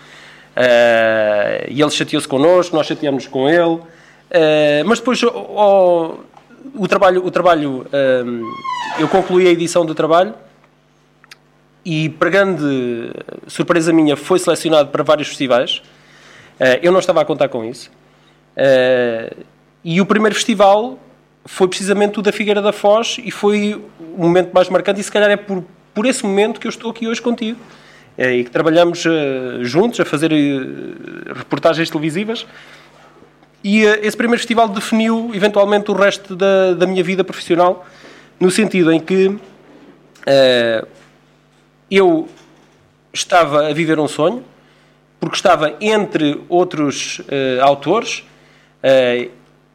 e 1.67 1.81
ele 1.81 1.89
chateou-se 1.89 2.27
connosco, 2.27 2.75
nós 2.75 2.85
chateámos 2.85 3.25
com 3.25 3.49
ele, 3.49 3.65
uh, 3.65 3.81
mas 4.85 4.99
depois 4.99 5.23
oh, 5.23 6.17
o 6.75 6.87
trabalho, 6.87 7.25
o 7.25 7.31
trabalho 7.31 7.87
eu 8.99 9.07
concluí 9.07 9.47
a 9.47 9.49
edição 9.49 9.83
do 9.83 9.95
trabalho, 9.95 10.35
e 11.83 12.09
para 12.09 12.29
grande 12.29 13.11
surpresa 13.47 13.91
minha 13.91 14.15
foi 14.15 14.39
selecionado 14.39 14.89
para 14.89 15.03
vários 15.03 15.27
festivais, 15.27 15.81
eu 16.81 16.91
não 16.91 16.99
estava 16.99 17.21
a 17.21 17.25
contar 17.25 17.49
com 17.49 17.65
isso, 17.65 17.89
e 19.83 19.99
o 19.99 20.05
primeiro 20.05 20.35
festival 20.35 20.99
foi 21.45 21.67
precisamente 21.67 22.19
o 22.19 22.21
da 22.21 22.31
Figueira 22.31 22.61
da 22.61 22.71
Foz 22.71 23.17
e 23.23 23.31
foi 23.31 23.81
o 23.99 24.21
momento 24.21 24.51
mais 24.53 24.69
marcante 24.69 25.01
e 25.01 25.03
se 25.03 25.11
calhar 25.11 25.31
é 25.31 25.37
por, 25.37 25.63
por 25.93 26.05
esse 26.05 26.23
momento 26.23 26.59
que 26.59 26.67
eu 26.67 26.69
estou 26.69 26.91
aqui 26.91 27.07
hoje 27.07 27.21
contigo. 27.21 27.59
É, 28.17 28.35
e 28.35 28.43
que 28.43 28.51
trabalhamos 28.51 29.03
juntos 29.61 29.99
a 29.99 30.05
fazer 30.05 30.31
reportagens 31.33 31.89
televisivas. 31.89 32.45
E 33.63 33.83
esse 33.83 34.17
primeiro 34.17 34.39
festival 34.39 34.67
definiu 34.67 35.31
eventualmente 35.33 35.89
o 35.89 35.93
resto 35.93 36.35
da, 36.35 36.73
da 36.73 36.85
minha 36.85 37.03
vida 37.03 37.23
profissional 37.23 37.85
no 38.39 38.51
sentido 38.51 38.91
em 38.91 38.99
que 38.99 39.35
eu 41.91 42.27
estava 43.13 43.67
a 43.67 43.73
viver 43.73 43.99
um 43.99 44.07
sonho 44.07 44.43
porque 45.19 45.35
estava 45.35 45.75
entre 45.79 46.41
outros 46.49 47.21
autores 47.61 48.23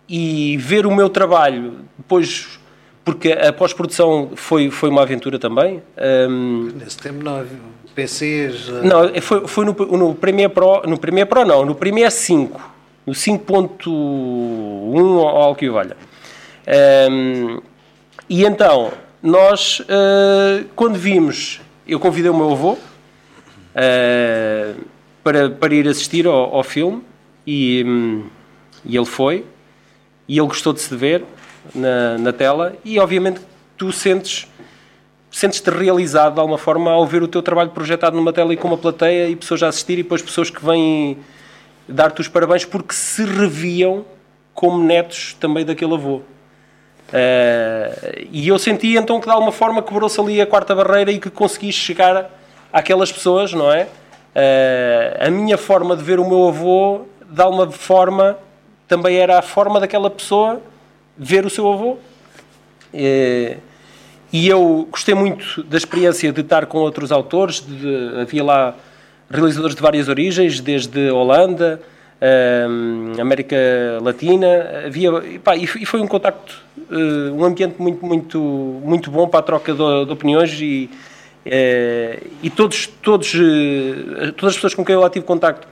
e 0.08 0.56
ver 0.56 0.86
o 0.86 0.94
meu 0.94 1.08
trabalho 1.08 1.80
depois 1.96 2.58
porque 3.04 3.30
a 3.30 3.52
pós-produção 3.52 4.32
foi, 4.34 4.68
foi 4.68 4.88
uma 4.88 5.02
aventura 5.02 5.38
também. 5.38 5.80
Um, 6.28 6.72
Nesse 6.74 6.98
tempo 6.98 7.22
não 7.22 7.36
havia 7.36 7.56
PCs. 7.94 8.68
Uh... 8.68 8.84
Não, 8.84 9.22
foi, 9.22 9.46
foi 9.46 9.64
no, 9.64 9.72
no 9.72 10.14
Premiere 10.14 10.52
Pro, 10.52 10.82
no 10.82 10.98
Premiere 10.98 11.28
Pro 11.28 11.44
não, 11.44 11.64
no 11.64 11.74
Premiere 11.74 12.10
5, 12.10 12.74
no 13.06 13.12
5.1 13.12 13.86
ou 13.88 15.26
algo 15.26 15.56
que 15.56 15.70
valha. 15.70 15.96
Um, 17.10 17.60
e 18.28 18.44
então, 18.44 18.92
nós, 19.22 19.80
uh, 19.80 20.66
quando 20.74 20.98
vimos, 20.98 21.60
eu 21.86 22.00
convidei 22.00 22.30
o 22.30 22.36
meu 22.36 22.52
avô 22.52 22.72
uh, 22.72 24.84
para, 25.22 25.50
para 25.50 25.74
ir 25.74 25.88
assistir 25.88 26.26
ao, 26.26 26.54
ao 26.54 26.62
filme 26.62 27.02
e, 27.46 27.84
um, 27.86 28.24
e 28.84 28.96
ele 28.96 29.06
foi 29.06 29.44
e 30.28 30.38
ele 30.38 30.48
gostou 30.48 30.72
de 30.72 30.80
se 30.80 30.94
ver 30.94 31.24
na, 31.74 32.18
na 32.18 32.32
tela 32.32 32.76
e 32.84 32.98
obviamente 32.98 33.40
tu 33.76 33.92
sentes 33.92 34.48
sentes-te 35.30 35.70
realizado 35.70 36.34
de 36.34 36.40
alguma 36.40 36.58
forma 36.58 36.90
ao 36.90 37.06
ver 37.06 37.22
o 37.22 37.28
teu 37.28 37.42
trabalho 37.42 37.70
projetado 37.70 38.16
numa 38.16 38.32
tela 38.32 38.52
e 38.52 38.56
com 38.56 38.68
uma 38.68 38.78
plateia 38.78 39.28
e 39.28 39.36
pessoas 39.36 39.62
a 39.62 39.68
assistir 39.68 39.94
e 39.94 40.02
depois 40.02 40.22
pessoas 40.22 40.50
que 40.50 40.64
vêm 40.64 41.18
dar-te 41.88 42.20
os 42.20 42.28
parabéns 42.28 42.64
porque 42.64 42.94
se 42.94 43.24
reviam 43.24 44.04
como 44.54 44.82
netos 44.82 45.36
também 45.38 45.64
daquele 45.64 45.92
avô. 45.92 46.22
Uh, 47.08 48.26
e 48.32 48.48
eu 48.48 48.58
senti 48.58 48.96
então 48.96 49.20
que 49.20 49.26
de 49.26 49.32
alguma 49.32 49.52
forma 49.52 49.82
quebrou-se 49.82 50.20
ali 50.20 50.40
a 50.40 50.46
quarta 50.46 50.74
barreira 50.74 51.12
e 51.12 51.20
que 51.20 51.30
consegui 51.30 51.72
chegar 51.72 52.28
àquelas 52.72 53.12
pessoas, 53.12 53.52
não 53.52 53.72
é? 53.72 53.84
Uh, 53.84 55.26
a 55.26 55.30
minha 55.30 55.56
forma 55.56 55.96
de 55.96 56.02
ver 56.02 56.18
o 56.18 56.28
meu 56.28 56.48
avô, 56.48 57.02
de 57.28 57.40
alguma 57.40 57.70
forma, 57.70 58.36
também 58.88 59.16
era 59.16 59.38
a 59.38 59.42
forma 59.42 59.78
daquela 59.78 60.10
pessoa 60.10 60.60
ver 61.16 61.46
o 61.46 61.50
seu 61.50 61.72
avô. 61.72 61.96
E, 62.92 63.56
e 64.32 64.48
eu 64.48 64.88
gostei 64.90 65.14
muito 65.14 65.62
da 65.62 65.76
experiência 65.76 66.32
de 66.32 66.40
estar 66.40 66.66
com 66.66 66.78
outros 66.78 67.12
autores, 67.12 67.60
de, 67.60 68.20
havia 68.20 68.44
lá 68.44 68.74
realizadores 69.30 69.76
de 69.76 69.82
várias 69.82 70.08
origens, 70.08 70.60
desde 70.60 71.10
Holanda, 71.10 71.80
um, 72.22 73.20
América 73.20 73.56
Latina, 74.02 74.86
havia, 74.86 75.10
e, 75.24 75.38
pá, 75.38 75.56
e 75.56 75.66
foi 75.66 76.00
um 76.00 76.06
contacto, 76.06 76.54
uh, 76.90 77.34
um 77.34 77.44
ambiente 77.44 77.80
muito, 77.80 78.04
muito, 78.04 78.38
muito 78.38 79.10
bom 79.10 79.28
para 79.28 79.40
a 79.40 79.42
troca 79.42 79.72
de, 79.72 80.04
de 80.04 80.12
opiniões 80.12 80.52
e, 80.60 80.90
uh, 81.46 82.26
e 82.42 82.50
todos, 82.50 82.86
todos, 82.86 83.34
uh, 83.34 84.32
todas 84.32 84.50
as 84.50 84.54
pessoas 84.54 84.74
com 84.74 84.84
quem 84.84 84.94
eu 84.94 85.00
lá 85.00 85.10
tive 85.10 85.24
contacto 85.24 85.68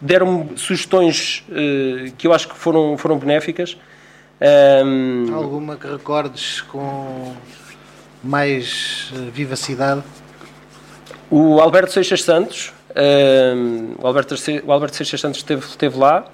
deram-me 0.00 0.56
sugestões 0.56 1.44
uh, 1.50 2.12
que 2.16 2.26
eu 2.26 2.32
acho 2.32 2.48
que 2.48 2.56
foram, 2.56 2.96
foram 2.96 3.18
benéficas. 3.18 3.76
Um, 4.84 5.34
Alguma 5.34 5.76
que 5.76 5.86
recordes 5.86 6.62
com 6.62 7.34
mais 8.24 9.12
uh, 9.14 9.30
vivacidade? 9.30 10.02
O 11.30 11.60
Alberto 11.60 11.92
Seixas 11.92 12.22
Santos, 12.22 12.72
o, 13.98 14.06
Alberto, 14.06 14.34
o 14.64 14.72
Alberto 14.72 14.96
Seixas 14.96 15.20
Santos 15.20 15.38
esteve, 15.38 15.64
esteve 15.66 15.98
lá. 15.98 16.24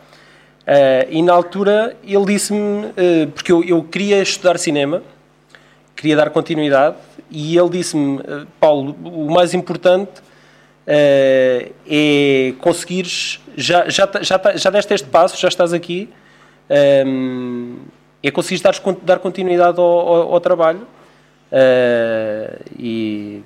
Uh, 0.66 1.06
e 1.10 1.22
na 1.22 1.32
altura 1.32 1.96
ele 2.02 2.24
disse-me, 2.24 2.92
porque 3.34 3.52
eu, 3.52 3.62
eu 3.62 3.84
queria 3.84 4.20
estudar 4.20 4.58
cinema, 4.58 5.00
queria 5.94 6.16
dar 6.16 6.30
continuidade, 6.30 6.96
e 7.30 7.56
ele 7.56 7.68
disse-me, 7.70 8.20
Paulo, 8.58 8.96
o 9.04 9.30
mais 9.30 9.54
importante 9.54 10.20
uh, 10.86 11.72
é 11.88 12.54
conseguires, 12.60 13.40
já, 13.56 13.88
já, 13.88 14.08
já, 14.20 14.56
já 14.56 14.70
deste 14.70 14.94
este 14.94 15.08
passo, 15.08 15.40
já 15.40 15.48
estás 15.48 15.72
aqui, 15.72 16.08
um, 17.06 17.76
é 18.22 18.30
conseguires 18.30 18.62
dar, 18.62 18.74
dar 19.02 19.18
continuidade 19.18 19.78
ao, 19.78 19.84
ao, 19.86 20.34
ao 20.34 20.40
trabalho. 20.40 20.86
Uh, 21.46 22.58
e 22.76 23.42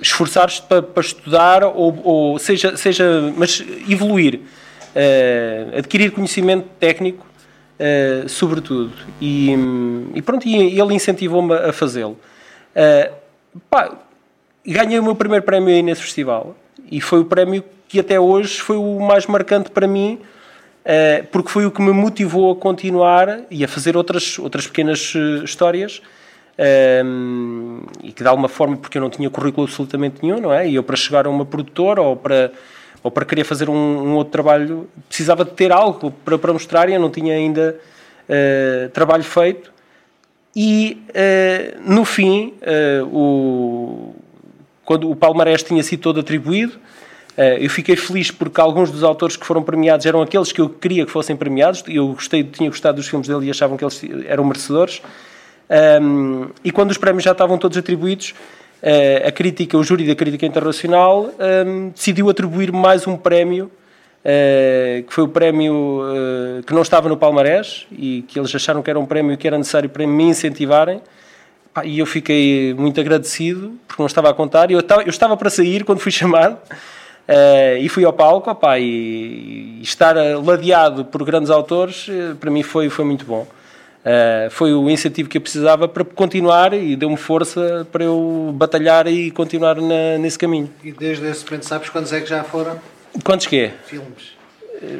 esforçares-te 0.00 0.62
para, 0.62 0.82
para, 0.82 1.02
estudar 1.02 1.64
ou, 1.64 2.00
ou, 2.04 2.38
seja, 2.38 2.76
seja, 2.76 3.32
mas 3.36 3.62
evoluir, 3.88 4.36
uh, 4.36 5.78
adquirir 5.78 6.10
conhecimento 6.10 6.68
técnico, 6.78 7.24
uh, 7.78 8.28
sobretudo. 8.28 8.92
E, 9.20 9.54
e, 10.14 10.22
pronto, 10.22 10.46
e 10.46 10.78
ele 10.80 10.94
incentivou-me 10.94 11.54
a 11.54 11.72
fazê-lo. 11.72 12.18
Uh, 12.74 13.96
ganhei 14.66 14.98
o 14.98 15.02
meu 15.02 15.14
primeiro 15.14 15.44
prémio 15.44 15.68
aí 15.68 15.82
nesse 15.82 16.02
festival 16.02 16.56
e 16.90 17.00
foi 17.00 17.20
o 17.20 17.24
prémio 17.24 17.62
que 17.88 18.00
até 18.00 18.18
hoje 18.18 18.60
foi 18.60 18.76
o 18.76 18.98
mais 19.00 19.26
marcante 19.26 19.70
para 19.70 19.86
mim 19.86 20.18
porque 21.30 21.50
foi 21.50 21.64
o 21.64 21.70
que 21.70 21.80
me 21.80 21.92
motivou 21.92 22.52
a 22.52 22.56
continuar 22.56 23.42
e 23.50 23.64
a 23.64 23.68
fazer 23.68 23.96
outras, 23.96 24.38
outras 24.38 24.66
pequenas 24.66 25.14
histórias 25.44 26.02
um, 26.58 27.82
e 28.02 28.12
que 28.12 28.22
de 28.22 28.28
alguma 28.28 28.48
forma, 28.48 28.76
porque 28.76 28.98
eu 28.98 29.02
não 29.02 29.10
tinha 29.10 29.28
currículo 29.28 29.66
absolutamente 29.66 30.16
nenhum, 30.22 30.40
não 30.40 30.52
é? 30.52 30.68
E 30.68 30.74
eu 30.74 30.82
para 30.82 30.96
chegar 30.96 31.26
a 31.26 31.30
uma 31.30 31.44
produtora 31.44 32.00
ou 32.00 32.16
para, 32.16 32.52
ou 33.02 33.10
para 33.10 33.24
querer 33.24 33.44
fazer 33.44 33.68
um, 33.68 33.74
um 33.74 34.14
outro 34.14 34.32
trabalho 34.32 34.88
precisava 35.08 35.44
de 35.44 35.50
ter 35.52 35.72
algo 35.72 36.10
para, 36.24 36.38
para 36.38 36.52
mostrar 36.52 36.88
e 36.88 36.94
eu 36.94 37.00
não 37.00 37.10
tinha 37.10 37.34
ainda 37.34 37.76
uh, 38.28 38.88
trabalho 38.90 39.24
feito 39.24 39.72
e 40.54 40.98
no 41.84 42.04
fim 42.04 42.54
o 43.10 44.14
quando 44.84 45.10
o 45.10 45.16
palmarés 45.16 45.64
tinha 45.64 45.82
sido 45.82 45.98
todo 45.98 46.20
atribuído, 46.20 46.74
eu 47.58 47.68
fiquei 47.68 47.96
feliz 47.96 48.30
porque 48.30 48.60
alguns 48.60 48.88
dos 48.88 49.02
autores 49.02 49.36
que 49.36 49.44
foram 49.44 49.64
premiados 49.64 50.06
eram 50.06 50.22
aqueles 50.22 50.52
que 50.52 50.60
eu 50.60 50.68
queria 50.68 51.04
que 51.04 51.10
fossem 51.10 51.34
premiados. 51.34 51.82
Eu 51.88 52.08
gostei, 52.08 52.44
tinha 52.44 52.70
gostado 52.70 52.98
dos 52.98 53.08
filmes 53.08 53.26
dele 53.26 53.46
e 53.46 53.50
achavam 53.50 53.76
que 53.76 53.82
eles 53.82 54.00
eram 54.28 54.44
merecedores. 54.44 55.02
Um, 55.70 56.48
e 56.62 56.70
quando 56.70 56.90
os 56.90 56.98
prémios 56.98 57.24
já 57.24 57.32
estavam 57.32 57.56
todos 57.56 57.76
atribuídos, 57.78 58.34
uh, 58.82 59.28
a 59.28 59.32
crítica, 59.32 59.76
o 59.78 59.82
júri 59.82 60.06
da 60.06 60.14
crítica 60.14 60.44
internacional 60.44 61.30
um, 61.66 61.88
decidiu 61.90 62.28
atribuir 62.28 62.70
mais 62.70 63.06
um 63.06 63.16
prémio, 63.16 63.70
uh, 64.24 65.02
que 65.02 65.12
foi 65.12 65.24
o 65.24 65.28
prémio 65.28 66.02
uh, 66.02 66.62
que 66.64 66.72
não 66.74 66.82
estava 66.82 67.08
no 67.08 67.16
palmarés 67.16 67.86
e 67.90 68.22
que 68.28 68.38
eles 68.38 68.54
acharam 68.54 68.82
que 68.82 68.90
era 68.90 68.98
um 68.98 69.06
prémio 69.06 69.36
que 69.36 69.46
era 69.46 69.56
necessário 69.56 69.88
para 69.88 70.06
me 70.06 70.24
incentivarem. 70.24 71.00
E 71.82 71.98
eu 71.98 72.06
fiquei 72.06 72.72
muito 72.74 73.00
agradecido, 73.00 73.72
porque 73.88 74.00
não 74.00 74.06
estava 74.06 74.30
a 74.30 74.34
contar. 74.34 74.70
Eu 74.70 74.78
eu 74.78 75.08
estava 75.08 75.36
para 75.36 75.50
sair 75.50 75.84
quando 75.84 75.98
fui 75.98 76.12
chamado. 76.12 76.58
Uh, 77.26 77.78
e 77.80 77.88
fui 77.88 78.04
ao 78.04 78.12
palco 78.12 78.50
opa, 78.50 78.78
e, 78.78 79.78
e, 79.78 79.82
estar 79.82 80.14
ladeado 80.44 81.06
por 81.06 81.24
grandes 81.24 81.48
autores, 81.48 82.06
para 82.38 82.50
mim 82.50 82.62
foi, 82.62 82.90
foi 82.90 83.02
muito 83.06 83.24
bom. 83.24 83.46
Uh, 84.04 84.50
foi 84.50 84.74
o 84.74 84.90
incentivo 84.90 85.30
que 85.30 85.38
eu 85.38 85.40
precisava 85.40 85.88
para 85.88 86.04
continuar 86.04 86.74
e 86.74 86.94
deu-me 86.94 87.16
força 87.16 87.88
para 87.90 88.04
eu 88.04 88.52
batalhar 88.54 89.06
e 89.06 89.30
continuar 89.30 89.76
na, 89.76 90.18
nesse 90.18 90.38
caminho. 90.38 90.70
E 90.84 90.92
desde 90.92 91.26
esse 91.26 91.42
momento 91.46 91.64
sabes 91.64 91.88
quantos 91.88 92.12
é 92.12 92.20
que 92.20 92.28
já 92.28 92.44
foram? 92.44 92.78
Quantos 93.24 93.46
que 93.46 93.58
é? 93.58 93.74
Filmes. 93.86 94.36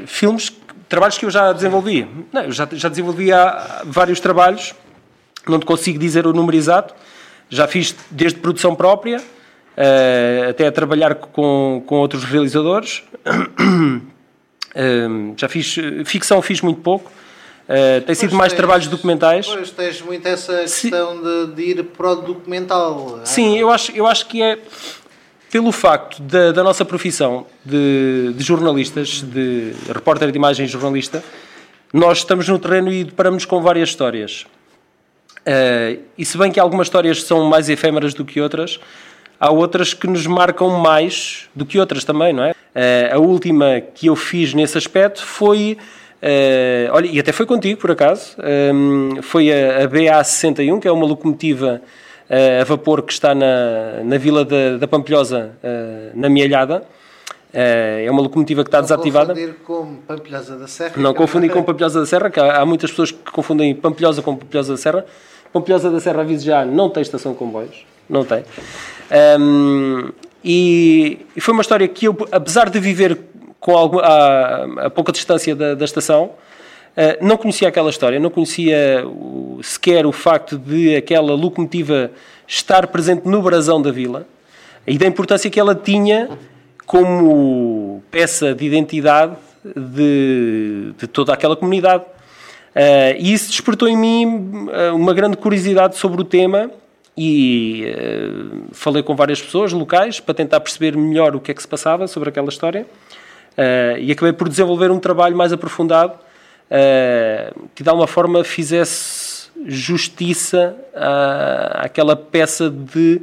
filmes, 0.07 0.53
trabalhos 0.89 1.19
que 1.19 1.27
eu 1.27 1.31
já 1.31 1.53
desenvolvi. 1.53 2.09
Não, 2.33 2.45
eu 2.45 2.53
já, 2.53 2.67
já 2.73 2.89
desenvolvi 2.89 3.31
há 3.31 3.83
vários 3.85 4.21
trabalhos, 4.21 4.75
não 5.47 5.59
te 5.59 5.67
consigo 5.67 5.99
dizer 5.99 6.27
o 6.27 6.33
número 6.33 6.57
exato. 6.57 6.95
Já 7.51 7.69
fiz 7.69 7.95
desde 8.11 8.39
produção 8.39 8.75
própria, 8.75 9.19
uh, 9.19 10.49
até 10.49 10.67
a 10.67 10.73
trabalhar 10.73 11.15
com, 11.17 11.83
com 11.87 11.97
outros 11.97 12.25
realizadores. 12.25 13.03
uh, 13.27 14.01
já 15.37 15.47
fiz 15.47 15.77
ficção, 16.07 16.41
fiz 16.41 16.63
muito 16.63 16.81
pouco. 16.81 17.13
Uh, 17.69 18.03
tem 18.03 18.15
sido 18.15 18.35
mais 18.37 18.53
tens, 18.53 18.59
trabalhos 18.59 18.87
documentais. 18.89 19.47
Pois 19.47 19.71
tens 19.71 20.03
muito 20.03 20.27
essa 20.27 20.59
questão 20.63 21.23
de, 21.23 21.55
de, 21.55 21.63
ir 21.63 21.85
para 21.85 22.13
o 22.13 22.17
documental. 22.17 23.21
Sim, 23.25 23.59
eu 23.59 23.71
acho, 23.71 23.91
eu 23.93 24.07
acho 24.07 24.27
que 24.27 24.43
é 24.43 24.59
pelo 25.51 25.71
facto 25.71 26.21
da, 26.21 26.53
da 26.53 26.65
nossa 26.65 26.85
profissão 26.85 27.47
de, 27.65 28.35
de, 28.35 28.43
jornalistas, 28.43 29.23
de 29.23 29.73
repórter 29.87 30.31
de 30.33 30.37
imagem 30.37 30.67
jornalista, 30.67 31.23
nós 31.93 32.19
estamos 32.19 32.49
no 32.49 32.59
terreno 32.59 32.93
e 32.93 33.05
deparamos 33.05 33.45
com 33.45 33.63
várias 33.63 33.91
histórias. 33.91 34.45
Uh, 35.47 36.03
e 36.19 36.25
se 36.25 36.37
bem 36.37 36.51
que 36.51 36.59
algumas 36.59 36.89
histórias 36.89 37.23
são 37.23 37.45
mais 37.45 37.69
efêmeras 37.69 38.13
do 38.15 38.25
que 38.25 38.41
outras, 38.41 38.81
há 39.39 39.51
outras 39.51 39.95
que 39.95 40.09
nos 40.09 40.27
marcam 40.27 40.71
mais 40.71 41.49
do 41.55 41.65
que 41.65 41.79
outras 41.79 42.03
também, 42.03 42.33
não 42.33 42.43
é? 42.43 42.51
Uh, 42.51 43.15
a 43.15 43.19
última 43.19 43.81
que 43.81 44.09
eu 44.09 44.17
fiz 44.17 44.53
nesse 44.53 44.77
aspecto 44.77 45.25
foi. 45.25 45.79
Uh, 46.25 46.89
olha, 46.91 47.07
e 47.07 47.21
até 47.21 47.33
foi 47.33 47.45
contigo, 47.45 47.79
por 47.79 47.91
acaso. 47.91 48.35
Um, 48.73 49.21
foi 49.21 49.53
a, 49.53 49.85
a 49.85 49.89
BA61, 49.89 50.81
que 50.81 50.89
é 50.89 50.91
uma 50.91 51.05
locomotiva 51.05 51.83
uh, 52.31 52.63
a 52.63 52.65
vapor 52.65 53.03
que 53.03 53.13
está 53.13 53.35
na, 53.35 54.03
na 54.03 54.17
vila 54.17 54.43
da, 54.43 54.79
da 54.79 54.89
Pampilhosa, 54.89 55.53
na 56.15 56.31
Mielhada. 56.31 56.83
é 57.53 58.11
uma 58.11 58.23
locomotiva 58.23 58.65
que 58.65 58.69
está 58.69 58.79
não 58.79 58.85
desativada. 58.85 59.35
Não 59.35 59.43
confundir 59.43 59.55
com 59.67 59.97
Pampilhosa 60.07 60.57
da 60.57 60.67
Serra. 60.67 60.93
Não 60.97 61.15
confundir 61.15 61.51
com 61.51 61.63
Pampilhosa 61.63 62.01
da 62.01 62.07
Serra, 62.07 62.31
que 62.31 62.41
há, 62.41 62.63
há, 62.63 62.65
muitas 62.65 62.91
pessoas 62.91 63.11
que 63.11 63.31
confundem 63.31 63.75
Pampilhosa 63.75 64.23
com 64.23 64.35
Pampilhosa 64.35 64.73
da 64.73 64.79
Serra. 64.79 65.05
Pampilhosa 65.53 65.91
da 65.91 66.01
Serra, 66.01 66.23
aviso 66.23 66.47
já, 66.47 66.65
não 66.65 66.89
tem 66.89 67.03
estação 67.03 67.33
de 67.33 67.39
comboios. 67.39 67.85
Não 68.09 68.25
tem. 68.25 68.45
Um, 69.39 70.11
e, 70.43 71.27
e, 71.37 71.41
foi 71.41 71.53
uma 71.53 71.61
história 71.61 71.87
que 71.87 72.07
eu, 72.07 72.17
apesar 72.33 72.71
de 72.71 72.81
viver 72.81 73.19
com 73.65 73.99
a, 73.99 74.85
a 74.85 74.91
pouca 74.91 75.11
distância 75.11 75.57
da, 75.57 75.75
da 75.75 75.87
estação, 75.87 76.25
uh, 76.25 77.25
não 77.25 77.39
conhecia 77.39 77.67
aquela 77.67 77.89
história, 77.89 78.21
não 78.21 78.29
conhecia 78.29 79.03
o, 79.07 79.59
sequer 79.63 80.05
o 80.05 80.13
facto 80.13 80.59
de 80.59 80.95
aquela 80.95 81.33
locomotiva 81.33 82.11
estar 82.47 82.87
presente 82.89 83.27
no 83.27 83.41
brasão 83.41 83.81
da 83.81 83.91
vila 83.91 84.29
e 84.87 84.99
da 84.99 85.07
importância 85.07 85.49
que 85.49 85.59
ela 85.59 85.75
tinha 85.75 86.29
como 86.85 88.03
peça 88.11 88.55
de 88.55 88.67
identidade 88.67 89.35
de, 89.65 90.93
de 90.99 91.07
toda 91.07 91.33
aquela 91.33 91.57
comunidade. 91.57 92.05
Uh, 92.05 93.17
e 93.19 93.33
isso 93.33 93.49
despertou 93.51 93.89
em 93.89 93.97
mim 93.97 94.69
eh, 94.71 94.91
uma 94.91 95.15
grande 95.15 95.39
curiosidade 95.39 95.97
sobre 95.97 96.21
o 96.21 96.25
tema 96.25 96.71
e 97.17 97.87
uh, 97.97 98.65
falei 98.73 99.03
com 99.03 99.17
várias 99.17 99.41
pessoas 99.41 99.73
locais 99.73 100.21
para 100.21 100.35
tentar 100.35 100.61
perceber 100.61 100.95
melhor 100.95 101.35
o 101.35 101.41
que 101.41 101.51
é 101.51 101.55
que 101.55 101.63
se 101.63 101.69
passava 101.69 102.07
sobre 102.07 102.29
aquela 102.29 102.49
história 102.49 102.85
uh, 103.59 103.99
e 103.99 104.13
acabei 104.13 104.33
por 104.33 104.49
desenvolver 104.49 104.91
um 104.91 104.99
trabalho 104.99 105.37
mais 105.37 105.53
aprofundado 105.53 106.15
uh, 106.15 107.69
que 107.75 107.83
de 107.83 107.89
alguma 107.89 108.07
forma 108.07 108.45
fizesse 108.45 109.49
justiça 109.67 110.77
à, 110.95 111.85
àquela 111.85 112.15
peça 112.15 112.69
de 112.69 113.23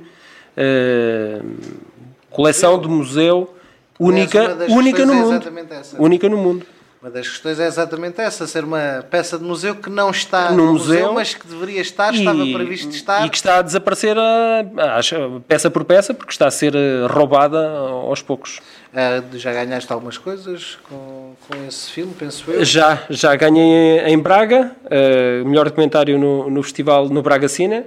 coleção 2.30 2.80
do 2.80 2.89
museu 2.89 3.54
única, 4.00 4.58
única 4.70 5.06
no 5.06 5.13
mundo. 5.13 5.54
Única 6.00 6.30
no 6.30 6.38
mundo. 6.38 6.65
Uma 7.02 7.10
das 7.10 7.28
questões 7.28 7.60
é 7.60 7.66
exatamente 7.66 8.22
essa, 8.22 8.46
ser 8.46 8.64
uma 8.64 9.04
peça 9.10 9.36
de 9.36 9.44
museu 9.44 9.74
que 9.74 9.90
não 9.90 10.12
está 10.12 10.52
no, 10.52 10.74
museu, 10.74 11.00
museu, 11.00 11.14
mas 11.14 11.34
que 11.34 11.48
deveria 11.48 11.82
estar, 11.82 12.14
e, 12.14 12.20
estava 12.20 12.46
previsto 12.46 12.92
estar. 12.92 13.26
E 13.26 13.30
que 13.32 13.38
está 13.38 13.58
a 13.58 13.62
desaparecer 13.64 14.16
a, 14.20 14.60
a, 14.60 15.40
peça 15.48 15.72
por 15.72 15.84
peça, 15.84 16.14
porque 16.14 16.32
está 16.32 16.46
a 16.46 16.52
ser 16.52 16.76
eh, 16.76 17.08
roubada 17.10 17.58
aos 17.70 18.22
poucos. 18.22 18.60
Uh, 18.94 19.36
já 19.36 19.52
ganhaste 19.52 19.92
algumas 19.92 20.20
coisas 20.20 20.78
com, 20.88 21.34
com 21.50 21.66
esse 21.68 21.90
filme, 21.90 22.14
penso 22.14 22.52
eu? 22.52 22.64
Já, 22.64 23.02
já 23.10 23.36
ganhei 23.36 24.02
em 24.02 24.20
Braga, 24.20 24.72
uh, 24.86 25.44
melhor 25.44 25.66
documentário 25.66 26.20
no, 26.20 26.52
no 26.52 26.62
festival 26.62 27.10
no 27.10 27.24
Braga 27.24 27.48
Cine. 27.48 27.84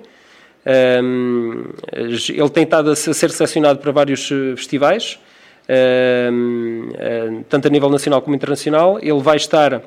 Um, 0.67 1.67
ele 1.93 2.51
tem 2.51 2.65
estado 2.65 2.91
a 2.91 2.97
ser 2.97 3.31
selecionado 3.31 3.79
para 3.79 3.93
vários 3.93 4.27
festivais 4.57 5.21
tanto 7.49 7.69
a 7.69 7.71
nível 7.71 7.89
nacional 7.89 8.21
como 8.23 8.37
internacional. 8.37 8.99
Ele 9.01 9.21
vai 9.21 9.37
estar 9.37 9.83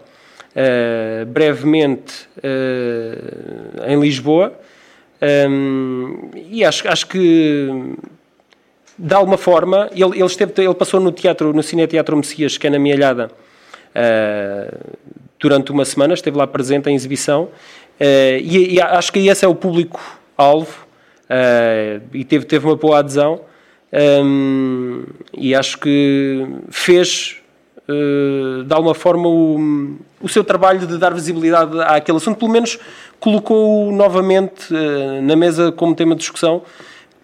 uh, 0.58 1.26
brevemente 1.28 2.28
uh, 2.38 3.92
em 3.92 4.00
Lisboa 4.00 4.54
e 6.36 6.63
acho, 6.63 6.88
acho 6.88 7.08
que 7.08 7.96
de 8.98 9.16
alguma 9.16 9.38
forma 9.38 9.90
ele, 9.92 10.16
ele, 10.16 10.26
esteve, 10.26 10.54
ele 10.58 10.74
passou 10.76 11.00
no 11.00 11.12
teatro, 11.12 11.54
no 11.54 11.63
Cine 11.63 11.88
Teatro 11.88 12.16
Messias, 12.16 12.58
que 12.58 12.68
é 12.68 12.70
na 12.70 12.78
Mielhada, 12.78 13.32
uh, 13.96 14.98
durante 15.40 15.72
uma 15.72 15.86
semana, 15.86 16.13
esteve 16.13 16.38
lá 16.38 16.46
presente 16.46 16.90
em 16.90 16.96
exibição 16.96 17.50
e, 18.00 18.76
e, 18.76 18.82
acho 18.82 19.12
que 19.12 19.28
esse 19.28 19.44
é 19.44 19.48
o 19.48 19.56
público-alvo 19.56 20.86
e 22.13 22.24
teve, 22.24 22.46
teve 22.46 22.66
uma 22.66 22.76
boa 22.76 23.00
adesão. 23.00 23.42
Um, 23.91 25.04
e 25.34 25.56
acho 25.56 25.78
que 25.78 26.45
fez 26.69 27.38
uh, 27.88 28.63
de 28.63 28.73
alguma 28.73 28.93
forma 28.93 29.30
o, 29.30 29.97
o 30.21 30.28
seu 30.28 30.43
trabalho 30.43 30.86
de 30.86 30.97
dar 30.97 31.13
visibilidade 31.13 31.80
àquele 31.82 32.17
assunto, 32.17 32.38
pelo 32.38 32.52
menos 32.52 32.78
colocou-o 33.19 33.91
novamente 33.91 34.73
uh, 34.73 35.21
na 35.21 35.36
mesa 35.36 35.71
como 35.71 35.95
tema 35.95 36.15
de 36.15 36.19
discussão, 36.19 36.63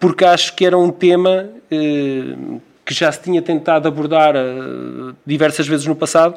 porque 0.00 0.24
acho 0.24 0.56
que 0.56 0.64
era 0.64 0.76
um 0.78 0.90
tema 0.90 1.50
uh, 1.70 2.60
que 2.84 2.94
já 2.94 3.12
se 3.12 3.22
tinha 3.22 3.40
tentado 3.40 3.88
abordar 3.88 4.34
diversas 5.24 5.66
vezes 5.66 5.86
no 5.86 5.96
passado 5.96 6.36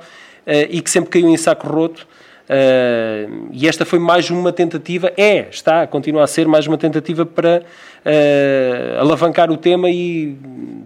e 0.70 0.82
que 0.82 0.90
sempre 0.90 1.10
caiu 1.10 1.28
em 1.28 1.36
saco 1.36 1.68
roto. 1.68 2.08
Uh, 2.48 3.50
e 3.52 3.68
esta 3.68 3.84
foi 3.84 4.00
mais 4.00 4.30
uma 4.30 4.54
tentativa, 4.54 5.12
é, 5.18 5.50
está, 5.50 5.86
continua 5.86 6.24
a 6.24 6.28
ser 6.28 6.48
mais 6.48 6.66
uma 6.66 6.78
tentativa 6.78 7.26
para 7.26 7.62
uh, 7.62 9.02
alavancar 9.02 9.52
o 9.52 9.58
tema 9.58 9.90
e 9.90 10.38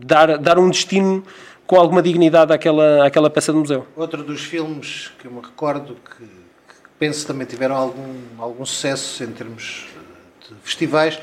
dar, 0.04 0.40
dar 0.40 0.58
um 0.58 0.72
destino 0.72 1.24
com 1.68 1.80
alguma 1.80 2.02
dignidade 2.02 2.52
àquela, 2.52 3.06
àquela 3.06 3.30
peça 3.30 3.54
de 3.54 3.60
museu. 3.60 3.86
Outro 3.96 4.24
dos 4.24 4.42
filmes 4.42 5.12
que 5.20 5.28
eu 5.28 5.32
me 5.32 5.40
recordo 5.40 5.96
que, 5.96 6.24
que 6.24 6.90
penso 6.98 7.28
também 7.28 7.46
tiveram 7.46 7.76
algum, 7.76 8.16
algum 8.40 8.66
sucesso 8.66 9.24
em 9.24 9.32
termos 9.32 9.86
de 10.42 10.56
festivais 10.64 11.20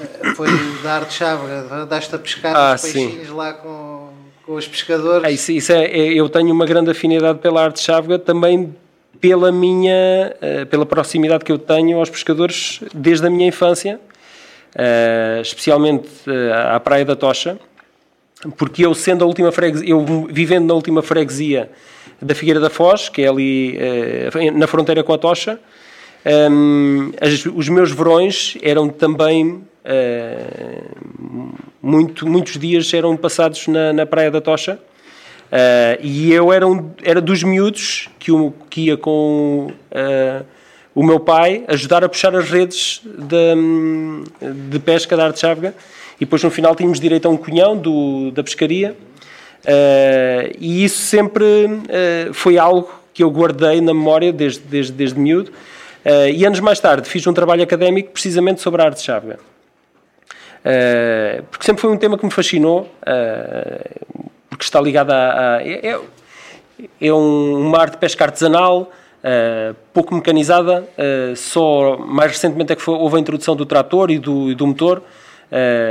eh, 0.00 0.34
foi 0.34 0.48
o 0.48 0.82
da 0.84 0.94
Arte 0.94 1.14
Chávega, 1.14 1.84
daste 1.84 2.14
a 2.14 2.18
pescar 2.18 2.56
ah, 2.56 2.74
os 2.76 2.82
peixinhos 2.82 3.26
sim. 3.26 3.34
lá 3.34 3.52
com, 3.54 4.10
com 4.46 4.54
os 4.54 4.68
pescadores. 4.68 5.24
É, 5.24 5.32
isso, 5.32 5.50
isso 5.50 5.72
é, 5.72 5.84
é, 5.84 6.14
eu 6.14 6.28
tenho 6.28 6.52
uma 6.52 6.64
grande 6.64 6.90
afinidade 6.92 7.40
pela 7.40 7.64
Arte 7.64 7.80
Chávega 7.80 8.18
também 8.18 8.74
pela 9.20 9.52
minha 9.52 10.34
eh, 10.40 10.64
pela 10.64 10.86
proximidade 10.86 11.44
que 11.44 11.52
eu 11.52 11.58
tenho 11.58 11.98
aos 11.98 12.10
pescadores 12.10 12.80
desde 12.94 13.26
a 13.26 13.30
minha 13.30 13.48
infância, 13.48 14.00
eh, 14.74 15.40
especialmente 15.42 16.08
eh, 16.26 16.52
à 16.52 16.78
Praia 16.80 17.04
da 17.04 17.16
Tocha, 17.16 17.58
porque 18.56 18.84
eu 18.84 18.94
sendo 18.94 19.24
a 19.24 19.26
última 19.26 19.50
freguesia, 19.52 19.88
eu 19.88 20.26
vivendo 20.30 20.66
na 20.66 20.74
última 20.74 21.02
freguesia 21.02 21.70
da 22.20 22.34
Figueira 22.34 22.60
da 22.60 22.70
Foz, 22.70 23.08
que 23.08 23.22
é 23.22 23.28
ali 23.28 23.78
na 24.54 24.66
fronteira 24.66 25.02
com 25.02 25.12
a 25.12 25.18
Tocha, 25.18 25.58
os 27.54 27.68
meus 27.68 27.90
verões 27.90 28.56
eram 28.62 28.88
também 28.88 29.62
muito, 31.82 32.26
muitos 32.26 32.58
dias 32.58 32.92
eram 32.94 33.16
passados 33.16 33.66
na, 33.68 33.92
na 33.92 34.06
Praia 34.06 34.30
da 34.30 34.40
Tocha 34.40 34.78
Uh, 35.46 36.02
e 36.02 36.32
eu 36.32 36.52
era, 36.52 36.66
um, 36.66 36.90
era 37.02 37.20
dos 37.20 37.42
miúdos 37.42 38.08
que, 38.18 38.32
que 38.68 38.80
ia 38.86 38.96
com 38.96 39.68
uh, 39.70 40.44
o 40.94 41.04
meu 41.04 41.20
pai 41.20 41.64
ajudar 41.68 42.02
a 42.02 42.08
puxar 42.08 42.34
as 42.34 42.50
redes 42.50 43.00
de, 43.04 43.54
de 44.70 44.78
pesca 44.80 45.16
da 45.16 45.26
Arte 45.26 45.40
Chávega. 45.40 45.74
E 46.16 46.24
depois 46.24 46.42
no 46.42 46.50
final 46.50 46.74
tínhamos 46.74 46.98
direito 46.98 47.26
a 47.26 47.30
um 47.30 47.36
cunhão 47.36 47.76
do, 47.76 48.30
da 48.32 48.42
pescaria. 48.42 48.96
Uh, 49.62 50.56
e 50.58 50.84
isso 50.84 51.02
sempre 51.02 51.44
foi 52.32 52.58
algo 52.58 52.90
que 53.12 53.22
eu 53.22 53.30
guardei 53.30 53.80
na 53.80 53.94
memória 53.94 54.32
desde, 54.32 54.60
desde, 54.60 54.92
desde 54.92 55.18
miúdo. 55.18 55.50
E 56.32 56.44
anos 56.44 56.60
mais 56.60 56.78
tarde 56.78 57.08
fiz 57.08 57.26
um 57.26 57.32
trabalho 57.32 57.64
académico 57.64 58.10
precisamente 58.12 58.60
sobre 58.60 58.80
a 58.80 58.84
Arte 58.84 59.02
Chávega. 59.02 59.40
Porque 61.50 61.66
sempre 61.66 61.80
foi 61.80 61.90
um 61.90 61.96
tema 61.96 62.16
que 62.16 62.24
me 62.24 62.30
fascinou 62.30 62.88
porque 64.48 64.64
está 64.64 64.80
ligada 64.80 65.14
a. 65.14 65.56
a 65.56 65.62
é, 65.62 65.98
é, 67.00 67.10
mar 67.70 67.90
de 67.90 67.98
pesca 67.98 68.24
artesanal, 68.24 68.90
Uh, 69.16 69.74
pouco 69.92 70.14
mecanizada, 70.14 70.88
uh, 70.96 71.34
só 71.34 71.96
mais 71.98 72.30
recentemente 72.30 72.72
é 72.72 72.76
que 72.76 72.82
foi, 72.82 72.94
houve 72.94 73.16
a 73.16 73.18
introdução 73.18 73.56
do 73.56 73.66
trator 73.66 74.08
e 74.08 74.20
do, 74.20 74.52
e 74.52 74.54
do 74.54 74.64
motor, 74.64 75.02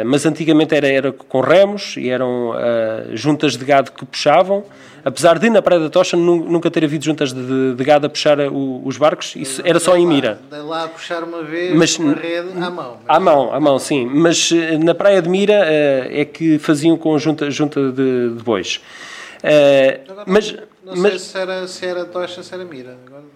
mas 0.06 0.26
antigamente 0.26 0.76
era, 0.76 0.88
era 0.88 1.12
com 1.12 1.39
remos 1.39 1.96
e 1.98 2.10
eram 2.10 2.52
uh, 2.52 3.15
juntas 3.15 3.56
de 3.56 3.65
gado 3.65 3.91
que 3.91 4.06
puxavam. 4.06 4.63
Apesar 5.04 5.38
de 5.38 5.52
na 5.52 5.62
Praia 5.62 5.80
da 5.80 5.89
Tocha 5.89 6.18
nunca 6.18 6.72
ter 6.72 6.84
havido 6.84 7.06
juntas 7.06 7.32
de, 7.32 7.76
de 7.76 7.84
gado 7.84 8.08
a 8.08 8.10
puxar 8.10 8.39
o, 8.39 8.82
os 8.84 8.98
barcos, 8.98 9.36
isso 9.36 9.62
era 9.63 9.80
só 9.80 9.96
em 9.96 10.06
Mira. 10.06 10.39
Dei 10.50 10.62
lá 10.62 10.86
a 10.86 10.88
puxar 10.88 11.24
uma 11.24 11.44
vez 11.44 11.76
mas, 11.76 12.00
uma 12.00 12.15
rede 12.15 12.50
à 12.58 12.72
mão. 12.72 12.98
Mas... 13.06 13.15
À 13.15 13.20
mão, 13.20 13.54
à 13.54 13.60
mão, 13.60 13.78
sim. 13.78 14.08
Mas 14.08 14.52
eh, 14.52 14.80
na 14.80 14.96
Praia 14.96 15.22
de 15.22 15.30
Mira 15.30 15.63
é 16.10 16.26
que 16.26 16.58
faziam 16.58 16.98
com 16.98 17.18
junta, 17.20 17.52
junta 17.52 17.91
de, 17.91 18.32
de 18.32 18.44
bois. 18.44 18.82
Mas, 20.26 20.56
não 20.84 20.96
mas, 20.96 21.12
sei 21.12 21.20
se 21.20 21.38
era, 21.38 21.68
se 21.68 21.86
era 21.86 22.06
Tocha, 22.06 22.41
se 22.41 22.52
era 22.52 22.65
Mira. 22.65 22.98
Agora 23.06 23.35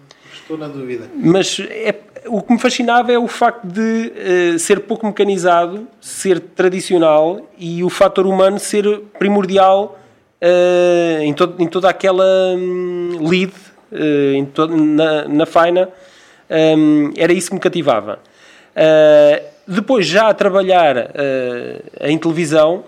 estou 0.50 0.58
na 0.58 0.68
dúvida. 0.68 1.08
Mas 1.14 1.60
é, 1.60 1.94
o 2.26 2.42
que 2.42 2.52
me 2.52 2.58
fascinava 2.58 3.12
é 3.12 3.18
o 3.18 3.28
facto 3.28 3.64
de 3.66 4.12
uh, 4.54 4.58
ser 4.58 4.80
pouco 4.80 5.06
mecanizado, 5.06 5.86
ser 6.00 6.40
tradicional 6.40 7.48
e 7.56 7.84
o 7.84 7.88
fator 7.88 8.26
humano 8.26 8.58
ser 8.58 9.00
primordial 9.18 9.98
uh, 10.42 11.22
em, 11.22 11.32
todo, 11.32 11.62
em, 11.62 11.68
toda 11.68 11.88
aquela 11.88 12.24
um, 12.56 13.28
lead, 13.28 13.52
uh, 13.92 14.34
em 14.34 14.44
todo, 14.44 14.76
na, 14.76 15.28
na 15.28 15.46
faina. 15.46 15.88
Um, 16.50 17.12
era 17.16 17.32
isso 17.32 17.50
que 17.50 17.54
me 17.54 17.60
cativava. 17.60 18.18
depois, 19.68 20.04
já 20.04 20.28
a 20.28 20.34
trabalhar 20.34 21.12
em 22.00 22.18
televisão, 22.18 22.82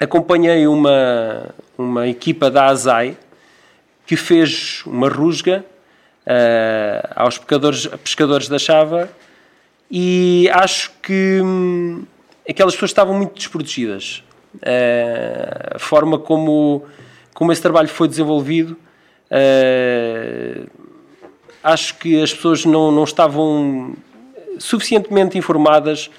acompanhei 0.00 0.66
uma, 0.66 1.54
uma 1.78 2.08
equipa 2.08 2.50
da 2.50 2.66
ASAI 2.66 3.16
que 4.04 4.16
fez 4.16 4.82
uma 4.86 5.08
rusga 5.08 5.64
uh, 6.30 7.12
aos 7.16 7.38
pescadores, 7.38 7.86
pescadores 7.86 8.48
da 8.48 8.58
Chava 8.58 9.10
e 9.90 10.48
acho 10.52 10.92
que 11.02 11.40
hum, 11.42 12.04
aquelas 12.48 12.74
pessoas 12.74 12.92
estavam 12.92 13.14
muito 13.14 13.34
desprotegidas. 13.34 14.22
Uh, 14.56 15.76
a 15.76 15.78
forma 15.78 16.18
como, 16.18 16.84
como 17.34 17.50
esse 17.50 17.60
trabalho 17.60 17.88
foi 17.88 18.06
desenvolvido, 18.06 18.76
uh, 19.30 20.70
acho 21.62 21.96
que 21.96 22.22
as 22.22 22.32
pessoas 22.32 22.64
não, 22.64 22.92
não 22.92 23.04
estavam 23.04 23.94
suficientemente 24.58 25.36
informadas 25.36 26.10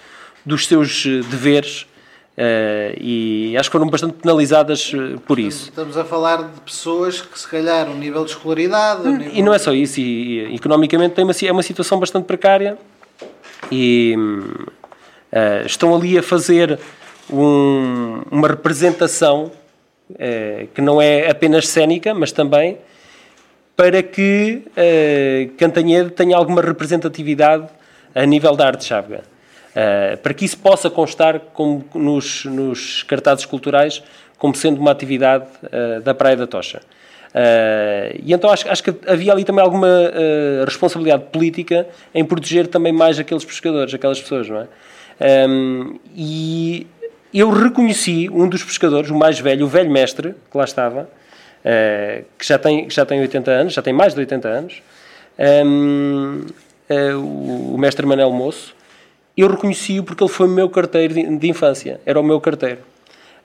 dos 0.45 0.67
seus 0.67 1.05
deveres 1.29 1.85
e 2.99 3.55
acho 3.57 3.69
que 3.69 3.73
foram 3.73 3.89
bastante 3.89 4.13
penalizadas 4.13 4.91
uh, 4.93 5.19
por 5.21 5.39
isso. 5.39 5.69
Estamos 5.69 5.97
a 5.97 6.03
falar 6.03 6.43
de 6.43 6.61
pessoas 6.61 7.21
que, 7.21 7.39
se 7.39 7.47
calhar, 7.47 7.89
o 7.89 7.95
nível 7.95 8.23
de 8.23 8.31
escolaridade. 8.31 9.07
Hum, 9.07 9.17
nível... 9.17 9.33
E 9.35 9.41
não 9.41 9.53
é 9.53 9.59
só 9.59 9.73
isso, 9.73 9.99
e, 9.99 10.51
e 10.51 10.55
economicamente 10.55 11.13
tem 11.13 11.23
uma, 11.23 11.33
é 11.33 11.51
uma 11.51 11.63
situação 11.63 11.99
bastante 11.99 12.25
precária 12.25 12.77
e 13.71 14.15
uh, 14.17 15.65
estão 15.65 15.95
ali 15.95 16.17
a 16.17 16.23
fazer 16.23 16.79
um, 17.29 18.21
uma 18.31 18.47
representação 18.47 19.51
que 20.75 20.81
não 20.81 21.01
é 21.01 21.29
apenas 21.29 21.69
cénica, 21.69 22.13
mas 22.13 22.33
também 22.33 22.77
para 23.81 24.03
que 24.03 24.61
uh, 24.67 25.57
Cantanhede 25.57 26.11
tenha 26.11 26.37
alguma 26.37 26.61
representatividade 26.61 27.67
a 28.13 28.25
nível 28.25 28.55
da 28.55 28.67
arte 28.67 28.85
chávega. 28.85 29.23
Uh, 29.71 30.17
para 30.17 30.33
que 30.33 30.43
isso 30.43 30.57
possa 30.57 30.89
constar 30.89 31.39
como 31.53 31.85
nos, 31.95 32.43
nos, 32.43 33.03
cartazes 33.03 33.45
culturais 33.45 34.03
como 34.37 34.53
sendo 34.53 34.81
uma 34.81 34.91
atividade 34.91 35.45
uh, 35.63 36.01
da 36.01 36.13
Praia 36.13 36.35
da 36.35 36.45
Tocha. 36.45 36.81
Uh, 37.29 38.19
e 38.21 38.33
então 38.33 38.49
acho, 38.49 38.69
acho, 38.69 38.83
que 38.83 38.93
havia 39.07 39.31
ali 39.31 39.45
também 39.45 39.63
alguma 39.63 40.11
responsabilidade 40.65 41.23
política 41.31 41.87
em 42.13 42.25
proteger 42.25 42.67
também 42.67 42.91
mais 42.91 43.17
aqueles 43.17 43.45
pescadores, 43.45 43.93
aquelas 43.93 44.19
pessoas, 44.19 44.49
não 44.49 44.57
é? 44.57 44.67
Um, 45.47 45.99
e 46.13 46.85
eu 47.33 47.49
reconheci 47.49 48.29
um 48.29 48.49
dos 48.49 48.63
pescadores, 48.63 49.09
o 49.09 49.15
mais 49.15 49.39
velho, 49.39 49.65
o 49.65 49.69
velho 49.69 49.89
mestre, 49.89 50.35
que 50.51 50.57
lá 50.57 50.65
estava, 50.65 51.07
que 52.37 52.45
já 52.45 52.57
tem, 52.57 52.89
já 52.89 53.05
tem 53.05 53.21
80 53.21 53.51
anos, 53.51 53.73
já 53.73 53.81
tem 53.81 53.93
mais 53.93 54.13
de 54.13 54.19
80 54.19 54.47
anos, 54.49 54.81
um, 55.39 56.45
o, 57.15 57.75
o 57.75 57.77
mestre 57.77 58.05
Manel 58.05 58.31
Moço, 58.31 58.73
eu 59.43 59.49
reconheci-o 59.49 60.03
porque 60.03 60.23
ele 60.23 60.31
foi 60.31 60.47
o 60.47 60.49
meu 60.49 60.69
carteiro 60.69 61.13
de, 61.13 61.37
de 61.37 61.49
infância, 61.49 61.99
era 62.05 62.19
o 62.19 62.23
meu 62.23 62.39
carteiro. 62.39 62.79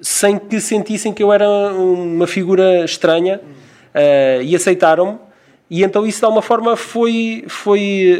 sem 0.00 0.38
que 0.38 0.58
sentissem 0.60 1.12
que 1.12 1.22
eu 1.22 1.30
era 1.30 1.46
uma 1.46 2.26
figura 2.26 2.84
estranha 2.84 3.40
e 4.44 4.54
aceitaram-me. 4.54 5.18
E 5.68 5.82
então 5.82 6.06
isso 6.06 6.20
de 6.20 6.24
alguma 6.24 6.40
forma 6.40 6.76
foi, 6.76 7.44
foi, 7.48 8.16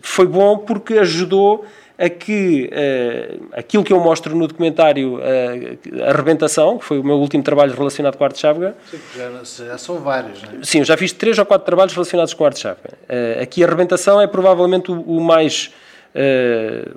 foi 0.00 0.26
bom 0.26 0.58
porque 0.58 0.94
ajudou 0.98 1.64
a 2.00 2.08
que 2.08 2.70
uh, 2.72 3.48
aquilo 3.52 3.84
que 3.84 3.92
eu 3.92 4.00
mostro 4.00 4.34
no 4.34 4.48
documentário 4.48 5.16
uh, 5.16 6.08
A 6.08 6.12
Rebentação, 6.12 6.78
que 6.78 6.84
foi 6.86 6.98
o 6.98 7.04
meu 7.04 7.16
último 7.16 7.42
trabalho 7.42 7.74
relacionado 7.74 8.16
com 8.16 8.24
a 8.24 8.28
arte 8.28 8.38
chávega. 8.38 8.74
Sim, 8.90 8.98
já, 9.14 9.66
já, 9.66 9.76
são 9.76 9.98
vários, 9.98 10.42
não 10.42 10.60
é? 10.60 10.64
Sim, 10.64 10.82
já 10.82 10.96
fiz 10.96 11.12
três 11.12 11.38
ou 11.38 11.44
quatro 11.44 11.66
trabalhos 11.66 11.92
relacionados 11.92 12.32
com 12.32 12.42
a 12.44 12.46
arte 12.46 12.60
chávega. 12.60 12.94
Uh, 13.04 13.42
aqui 13.42 13.62
A 13.62 13.66
Rebentação 13.66 14.18
é 14.18 14.26
provavelmente 14.26 14.90
o, 14.90 14.98
o 14.98 15.20
mais, 15.20 15.74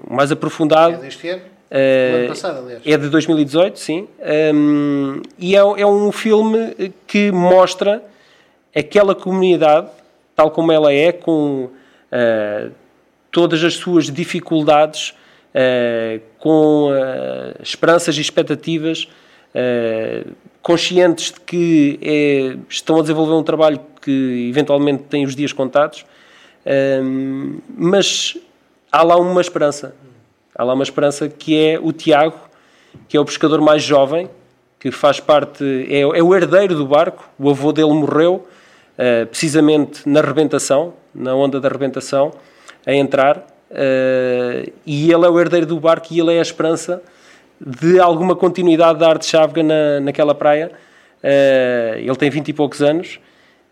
o 0.08 0.14
mais 0.14 0.32
aprofundado. 0.32 0.94
É 0.96 0.98
deste 0.98 1.28
ano? 1.28 1.42
Ano 1.70 2.28
passado, 2.30 2.60
aliás. 2.60 2.82
É 2.86 2.98
de 2.98 3.10
2018, 3.10 3.80
sim. 3.80 4.08
Um, 4.56 5.22
e 5.38 5.54
é, 5.54 5.60
é 5.60 5.86
um 5.86 6.14
filme 6.14 6.94
que 7.06 7.30
mostra 7.30 8.02
aquela 8.74 9.14
comunidade, 9.14 9.88
tal 10.34 10.50
como 10.50 10.72
ela 10.72 10.94
é, 10.94 11.12
com 11.12 11.66
uh, 11.66 12.72
todas 13.34 13.64
as 13.64 13.74
suas 13.74 14.12
dificuldades, 14.12 15.10
uh, 15.10 16.22
com 16.38 16.92
uh, 16.92 17.62
esperanças 17.62 18.16
e 18.16 18.22
expectativas, 18.22 19.08
uh, 19.56 20.32
conscientes 20.62 21.32
de 21.32 21.40
que 21.42 22.00
é, 22.02 22.56
estão 22.70 23.00
a 23.00 23.02
desenvolver 23.02 23.34
um 23.34 23.44
trabalho 23.44 23.82
que 24.02 24.48
eventualmente 24.50 25.04
tem 25.04 25.26
os 25.26 25.36
dias 25.36 25.52
contados, 25.52 26.06
mas 27.76 28.38
há 28.90 29.04
lá 29.04 29.18
uma 29.18 29.42
esperança. 29.42 29.94
Há 30.56 30.64
lá 30.64 30.74
uma 30.74 30.84
esperança 30.84 31.28
que 31.28 31.60
é 31.60 31.78
o 31.78 31.92
Tiago, 31.92 32.40
que 33.10 33.18
é 33.18 33.20
o 33.20 33.26
pescador 33.26 33.60
mais 33.60 33.84
jovem, 33.84 34.30
que 34.80 34.90
faz 34.90 35.20
parte, 35.20 35.66
é, 35.90 36.00
é 36.00 36.24
o 36.24 36.34
herdeiro 36.34 36.76
do 36.76 36.88
barco, 36.88 37.30
o 37.38 37.50
avô 37.50 37.74
dele 37.74 37.92
morreu, 37.94 38.48
precisamente 39.30 40.08
na 40.08 40.22
rebentação, 40.22 40.94
na 41.14 41.36
onda 41.36 41.60
da 41.60 41.68
rebentação, 41.68 42.32
a 42.86 42.94
entrar 42.94 43.38
uh, 43.38 44.72
e 44.86 45.12
ele 45.12 45.26
é 45.26 45.30
o 45.30 45.40
herdeiro 45.40 45.66
do 45.66 45.80
barco 45.80 46.08
e 46.12 46.20
ele 46.20 46.34
é 46.34 46.40
a 46.40 46.42
esperança 46.42 47.02
de 47.60 48.00
alguma 48.00 48.36
continuidade 48.36 49.00
da 49.00 49.10
arte 49.10 49.26
chávega 49.26 49.64
na, 49.64 50.00
naquela 50.02 50.36
praia. 50.36 50.72
Uh, 51.24 51.98
ele 52.00 52.16
tem 52.16 52.30
vinte 52.30 52.50
e 52.50 52.54
poucos 52.54 52.82
anos 52.82 53.20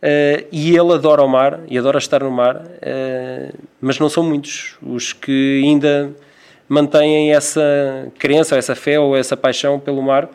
uh, 0.02 0.46
e 0.52 0.76
ele 0.76 0.94
adora 0.94 1.22
o 1.22 1.28
mar 1.28 1.60
e 1.68 1.78
adora 1.78 1.98
estar 1.98 2.24
no 2.24 2.32
mar, 2.32 2.64
mas 3.82 4.00
não 4.00 4.10
são 4.10 4.24
muitos 4.24 4.78
os 4.82 5.14
que 5.14 5.62
ainda 5.64 6.12
mantêm 6.68 7.34
essa 7.34 8.08
crença, 8.18 8.56
essa 8.56 8.76
fé 8.76 8.98
ou 8.98 9.16
essa 9.18 9.36
paixão 9.36 9.78
pelo 9.78 10.02
mar, 10.02 10.30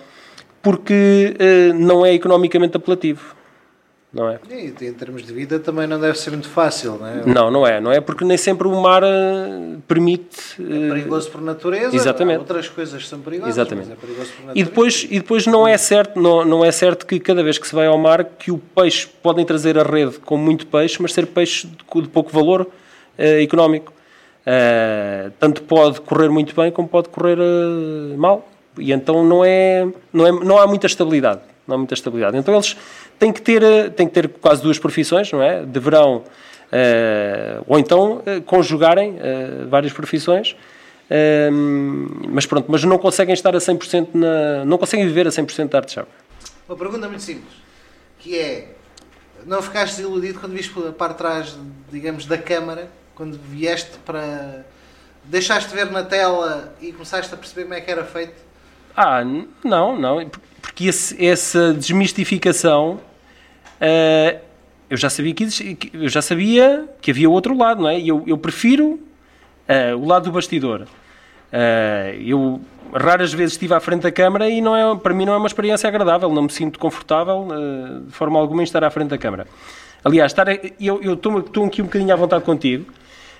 porque 0.63 1.35
não 1.75 2.05
é 2.05 2.13
economicamente 2.13 2.77
apelativo 2.77 3.37
não 4.17 4.31
é? 4.31 4.41
E 4.51 4.73
em 4.87 4.93
termos 4.95 5.23
de 5.23 5.33
vida 5.33 5.59
também 5.59 5.87
não 5.87 6.01
deve 6.01 6.19
ser 6.19 6.31
muito 6.31 6.49
fácil, 6.49 6.97
não 6.99 7.07
é? 7.07 7.23
Não, 7.27 7.51
não 7.51 7.67
é, 7.67 7.81
não 7.81 7.93
é 7.93 8.01
porque 8.01 8.25
nem 8.25 8.39
sempre 8.39 8.67
o 8.67 8.81
mar 8.81 9.03
eh, 9.03 9.77
permite. 9.87 10.55
É 10.59 10.89
perigoso 10.89 11.31
por 11.31 11.43
natureza, 11.43 11.95
exatamente. 11.95 12.39
outras 12.39 12.69
coisas 12.69 13.07
são 13.07 13.21
perigosas, 13.21 13.57
exatamente. 13.57 13.93
é 13.93 13.95
perigoso 13.95 14.33
por 14.33 14.47
natureza. 14.47 14.59
E 14.59 14.65
depois, 14.65 15.07
e 15.11 15.19
depois 15.19 15.47
não 15.47 15.69
é 15.69 15.77
certo, 15.77 16.19
não, 16.19 16.45
não 16.45 16.65
é 16.65 16.73
certo 16.73 17.07
que 17.07 17.21
cada 17.21 17.43
vez 17.43 17.59
que 17.59 17.69
se 17.69 17.75
vai 17.75 17.87
ao 17.87 17.99
mar 17.99 18.25
que 18.25 18.51
o 18.51 18.57
peixe 18.59 19.07
podem 19.23 19.45
trazer 19.45 19.79
a 19.79 19.83
rede 19.83 20.19
com 20.21 20.39
muito 20.39 20.67
peixe, 20.67 20.97
mas 21.01 21.13
ser 21.13 21.27
peixe 21.27 21.67
de, 21.67 22.03
de 22.03 22.09
pouco 22.09 22.33
valor 22.33 22.63
uh, 22.63 23.43
económico. 23.43 23.93
Uh, 24.47 25.31
tanto 25.39 25.63
pode 25.63 26.01
correr 26.01 26.31
muito 26.31 26.55
bem 26.55 26.71
como 26.71 26.89
pode 26.89 27.11
correr 27.11 27.39
uh, 27.39 28.17
mal. 28.17 28.49
E 28.79 28.93
então 28.93 29.25
não 29.25 29.45
é, 29.45 29.87
não 30.13 30.27
é, 30.27 30.33
não 30.33 30.59
há 30.59 30.67
muita 30.67 30.87
estabilidade, 30.87 31.41
não 31.67 31.75
há 31.75 31.79
muita 31.79 31.95
estabilidade. 31.95 32.37
Então 32.37 32.55
eles 32.55 32.77
tem 33.19 33.33
que 33.33 33.43
ter, 33.43 33.63
eh, 33.63 33.89
tem 33.91 34.07
que 34.07 34.15
ter 34.15 34.29
quase 34.29 34.63
duas 34.63 34.79
profissões, 34.79 35.31
não 35.33 35.43
é? 35.43 35.65
Deverão, 35.65 36.19
uh, 36.19 37.65
ou 37.67 37.79
então, 37.79 38.19
uh, 38.19 38.43
conjugarem 38.43 39.13
uh, 39.15 39.69
várias 39.69 39.93
profissões, 39.93 40.57
mas 42.29 42.47
pronto, 42.47 42.67
mas 42.69 42.83
não 42.83 42.99
conseguem 42.99 43.33
estar 43.33 43.55
a 43.55 43.59
100% 43.59 44.09
na, 44.15 44.65
não 44.65 44.77
conseguem 44.77 45.07
viver 45.07 45.27
a 45.27 45.31
100% 45.31 45.69
da 45.69 45.79
arte-chave. 45.79 46.09
Uma 46.69 46.77
pergunta 46.77 47.07
muito 47.07 47.23
simples, 47.23 47.53
que 48.19 48.37
é, 48.37 48.75
não 49.47 49.63
ficaste 49.63 50.01
iludido 50.01 50.41
quando 50.41 50.53
viste 50.53 50.75
para 50.99 51.15
trás, 51.15 51.57
digamos, 51.93 52.27
da 52.27 52.37
câmara, 52.37 52.91
quando 53.15 53.39
vieste 53.39 53.99
para... 54.05 54.65
Deixaste 55.25 55.75
ver 55.75 55.91
na 55.91 56.05
tela 56.05 56.75
e 56.81 56.93
começaste 56.93 57.35
a 57.35 57.37
perceber 57.37 57.63
como 57.63 57.75
é 57.75 57.81
que 57.81 57.91
era 57.91 58.05
feito? 58.05 58.46
Ah, 58.97 59.23
não, 59.63 59.99
não 59.99 60.21
porque 60.77 60.87
esse, 60.87 61.25
essa 61.25 61.73
desmistificação 61.73 63.01
uh, 63.81 64.41
eu 64.91 64.97
já 64.97 65.09
sabia 65.09 65.35
que 65.35 65.91
eu 65.93 66.09
já 66.09 66.21
sabia 66.21 66.89
que 67.01 67.11
havia 67.11 67.31
outro 67.31 67.57
lado, 67.57 67.83
não 67.83 67.89
é? 67.89 68.01
Eu, 68.01 68.23
eu 68.27 68.37
prefiro 68.37 69.01
uh, 69.69 69.97
o 69.97 70.07
lado 70.07 70.25
do 70.25 70.33
bastidor. 70.33 70.83
Uh, 70.83 72.21
eu 72.21 72.61
raras 72.93 73.33
vezes 73.33 73.55
estive 73.55 73.75
à 73.75 73.81
frente 73.81 74.03
da 74.03 74.13
câmara 74.13 74.49
e 74.49 74.61
não 74.61 74.77
é, 74.77 74.97
para 74.97 75.13
mim 75.13 75.25
não 75.25 75.33
é 75.33 75.37
uma 75.37 75.47
experiência 75.47 75.89
agradável, 75.89 76.31
não 76.33 76.43
me 76.43 76.51
sinto 76.51 76.79
confortável 76.79 77.49
de 78.07 78.13
forma 78.13 78.39
alguma 78.39 78.63
em 78.63 78.65
estar 78.65 78.85
à 78.85 78.91
frente 78.91 79.09
da 79.09 79.19
câmara. 79.19 79.47
Aliás, 80.05 80.31
estar, 80.31 80.47
eu, 80.81 81.03
eu 81.03 81.15
estou 81.15 81.65
aqui 81.65 81.83
um 81.83 81.87
bocadinho 81.87 82.13
à 82.13 82.17
vontade 82.17 82.45
contigo, 82.45 82.87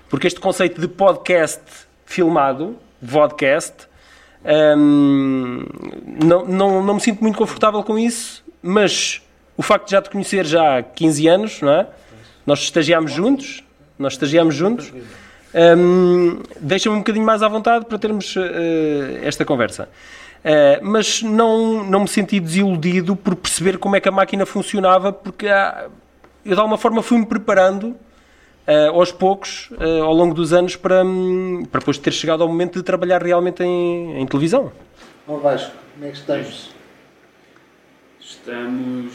porque 0.09 0.27
este 0.27 0.41
conceito 0.41 0.81
de 0.81 0.89
podcast 0.89 1.63
filmado, 2.05 2.77
vodcast, 3.01 3.87
um, 4.45 5.65
não, 6.25 6.45
não, 6.45 6.85
não 6.85 6.95
me 6.95 7.01
sinto 7.01 7.21
muito 7.23 7.37
confortável 7.37 7.83
com 7.83 7.99
isso, 7.99 8.45
mas 8.63 9.23
o 9.57 9.63
facto 9.63 9.87
de 9.87 9.93
já 9.93 10.03
te 10.03 10.11
conhecer 10.11 10.45
já 10.45 10.79
há 10.79 10.83
15 10.83 11.29
anos, 11.29 11.61
não 11.63 11.73
é? 11.73 11.87
Nós 12.47 12.61
estagiámos 12.61 13.13
juntos, 13.13 13.65
nós 13.99 14.13
estagiámos 14.13 14.55
juntos, 14.55 14.93
um, 15.79 16.41
deixa-me 16.61 16.97
um 16.97 16.99
bocadinho 16.99 17.25
mais 17.25 17.43
à 17.43 17.49
vontade 17.49 17.87
para 17.87 17.99
termos 17.99 18.37
uh, 18.37 18.41
esta 19.23 19.45
conversa. 19.45 19.89
Uh, 20.45 20.79
mas 20.83 21.23
não, 21.23 21.83
não 21.85 22.01
me 22.01 22.09
senti 22.09 22.39
desiludido 22.39 23.17
por 23.17 23.35
perceber 23.35 23.79
como 23.79 23.97
é 23.97 24.01
que 24.01 24.09
a 24.09 24.13
máquina 24.13 24.47
funcionava, 24.47 25.13
porque 25.13 25.49
há, 25.49 25.87
eu 26.45 26.55
de 26.55 26.61
alguma 26.61 26.79
forma 26.79 27.03
fui-me 27.03 27.27
preparando 27.27 27.97
uh, 28.67 28.91
aos 28.95 29.13
poucos, 29.13 29.71
uh, 29.73 30.03
ao 30.03 30.13
longo 30.13 30.35
dos 30.35 30.53
anos, 30.53 30.77
para, 30.77 31.05
um, 31.05 31.65
para 31.71 31.81
depois 31.81 31.99
ter 31.99 32.13
chegado 32.13 32.43
ao 32.43 32.49
momento 32.49 32.75
de 32.75 32.83
trabalhar 32.83 33.23
realmente 33.23 33.63
em, 33.63 34.21
em 34.21 34.27
televisão. 34.27 34.73
Ó 35.27 35.37
Vasco, 35.39 35.73
como 35.95 36.07
é 36.07 36.11
que 36.11 36.17
estamos? 36.17 36.71
Estamos 38.21 39.13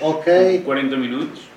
ok. 0.00 0.58
com 0.58 0.64
40 0.64 0.96
minutos. 0.96 1.52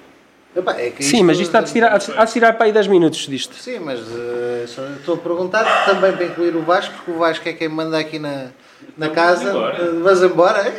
Epá, 0.56 0.80
é 0.80 0.94
Sim, 1.02 1.24
mas 1.24 1.38
isto 1.38 1.54
há 1.56 1.62
de, 1.62 1.72
tirar, 1.72 1.94
há 1.94 2.26
de 2.26 2.32
tirar 2.32 2.54
para 2.54 2.68
aí 2.68 2.72
10 2.72 2.88
minutos 2.88 3.28
disto. 3.28 3.54
Sim, 3.56 3.80
mas 3.80 4.00
uh, 4.00 4.64
estou 4.98 5.16
a 5.16 5.18
perguntar 5.18 5.86
também 5.86 6.14
para 6.14 6.26
incluir 6.26 6.56
o 6.56 6.62
Vasco, 6.62 6.96
porque 6.96 7.12
o 7.12 7.18
Vasco 7.18 7.50
é 7.50 7.54
quem 7.54 7.68
manda 7.68 8.00
aqui 8.00 8.18
na, 8.20 8.52
na 8.98 9.10
casa. 9.10 9.50
Embora. 9.50 9.92
Vas 10.02 10.24
embora? 10.24 10.64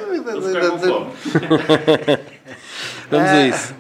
Vamos 3.11 3.31
a 3.31 3.47
isso. 3.47 3.75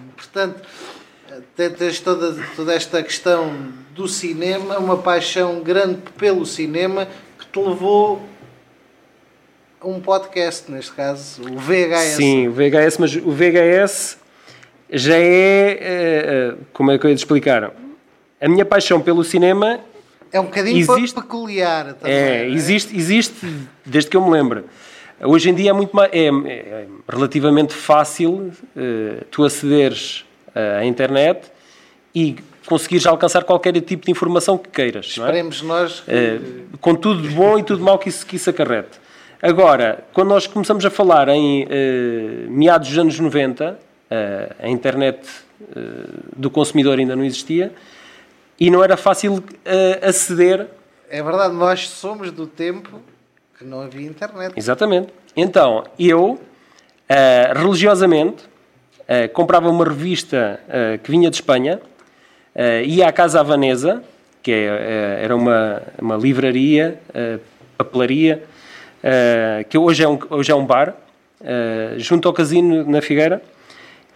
Tens 1.57 2.01
toda, 2.01 2.37
toda 2.55 2.75
esta 2.75 3.03
questão 3.03 3.73
do 3.95 4.07
cinema, 4.07 4.77
uma 4.79 4.99
paixão 4.99 5.63
grande 5.63 6.03
pelo 6.19 6.45
cinema 6.45 7.09
que 7.39 7.47
te 7.47 7.59
levou 7.59 8.21
a 9.81 9.87
um 9.89 9.99
podcast, 9.99 10.71
neste 10.71 10.93
caso, 10.93 11.41
o 11.43 11.59
VHS. 11.59 12.17
Sim, 12.17 12.49
o 12.49 12.53
VHS, 12.53 12.99
mas 12.99 13.17
o 13.17 13.31
VHS 13.31 14.19
já 14.91 15.17
é, 15.17 15.23
é, 15.23 15.79
é, 15.81 16.55
como 16.75 16.91
é 16.91 16.99
que 16.99 17.07
eu 17.07 17.11
ia 17.11 17.17
te 17.17 17.21
explicar? 17.21 17.73
A 18.39 18.49
minha 18.49 18.67
paixão 18.67 19.01
pelo 19.01 19.25
cinema 19.25 19.81
é 20.31 20.39
um 20.39 20.45
bocadinho 20.45 20.77
existe, 20.77 21.15
peculiar. 21.15 21.95
Também, 21.95 22.15
é, 22.15 22.43
é, 22.43 22.49
existe, 22.51 22.95
existe 22.95 23.35
desde 23.83 24.11
que 24.11 24.17
eu 24.19 24.23
me 24.23 24.31
lembro. 24.31 24.67
Hoje 25.23 25.49
em 25.49 25.55
dia 25.55 25.71
é 25.71 25.73
muito 25.73 25.97
mais, 25.97 26.13
é, 26.13 26.27
é 26.27 26.87
relativamente 27.09 27.73
fácil 27.73 28.53
uh, 28.77 29.25
tu 29.31 29.43
acederes 29.43 30.26
à 30.81 30.85
internet 30.85 31.51
e 32.15 32.37
conseguires 32.67 33.07
alcançar 33.07 33.45
qualquer 33.45 33.81
tipo 33.81 34.05
de 34.05 34.11
informação 34.11 34.59
que 34.59 34.69
queiras. 34.69 35.07
Esperemos 35.07 35.63
é? 35.63 35.65
nós. 35.65 36.01
Que... 36.01 36.13
Uh, 36.13 36.79
com 36.79 36.95
tudo 36.95 37.23
de 37.23 37.29
bom 37.29 37.59
e 37.59 37.63
tudo 37.63 37.79
de 37.79 37.85
mau 37.85 37.99
que 37.99 38.09
isso, 38.09 38.27
que 38.27 38.37
isso 38.37 38.51
acarrete. 38.51 39.01
Agora, 39.41 40.05
quando 40.13 40.29
nós 40.29 40.47
começamos 40.47 40.85
a 40.85 40.91
falar 40.91 41.29
em 41.29 41.65
uh, 41.65 41.69
meados 42.51 42.89
dos 42.89 42.99
anos 42.99 43.19
90, 43.19 43.73
uh, 43.73 43.77
eh, 44.11 44.57
a 44.61 44.69
internet 44.69 45.21
do 46.37 46.51
consumidor 46.51 46.99
ainda 46.99 47.17
não 47.17 47.25
existia 47.25 47.73
e 48.61 48.71
não 48.71 48.85
era 48.85 48.95
fácil 48.95 49.43
aceder. 50.03 50.67
É 51.09 51.23
verdade, 51.23 51.55
nós 51.55 51.89
somos 51.89 52.31
do 52.31 52.47
tempo 52.47 53.01
que 53.59 53.65
não 53.65 53.81
havia 53.81 54.07
internet. 54.07 54.53
Exatamente. 54.55 55.09
Então, 55.35 55.85
eu, 55.99 56.39
religiosamente, 57.55 58.45
comprava 59.33 59.69
uma 59.69 59.85
revista 59.85 60.61
que 61.03 61.11
vinha 61.11 61.31
de 61.31 61.37
Espanha 61.37 61.81
uh, 62.57 62.85
ia 62.85 63.07
à 63.07 63.13
Casa 63.13 63.41
Havanesa, 63.41 64.03
que 64.43 64.51
é, 64.51 64.71
uh, 64.71 65.25
era 65.25 65.37
uma, 65.37 65.83
uma 66.01 66.17
livraria, 66.17 66.99
uh, 67.11 67.41
papelaria, 67.77 68.43
que 69.69 69.79
hoje 69.79 70.03
é 70.03 70.09
um, 70.09 70.19
hoje 70.31 70.51
é 70.51 70.55
um 70.55 70.67
bar, 70.67 70.97
junto 71.99 72.27
ao 72.27 72.35
casino 72.35 72.83
na 72.91 73.01
Figueira, 73.01 73.41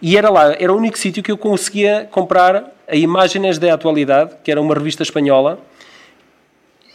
e 0.01 0.17
era 0.17 0.29
lá, 0.29 0.53
era 0.59 0.73
o 0.73 0.75
único 0.75 0.97
sítio 0.97 1.23
que 1.23 1.31
eu 1.31 1.37
conseguia 1.37 2.09
comprar 2.11 2.65
a 2.89 2.95
Imagens 2.95 3.57
da 3.57 3.73
Atualidade, 3.73 4.31
que 4.43 4.51
era 4.51 4.59
uma 4.59 4.73
revista 4.73 5.01
espanhola, 5.01 5.59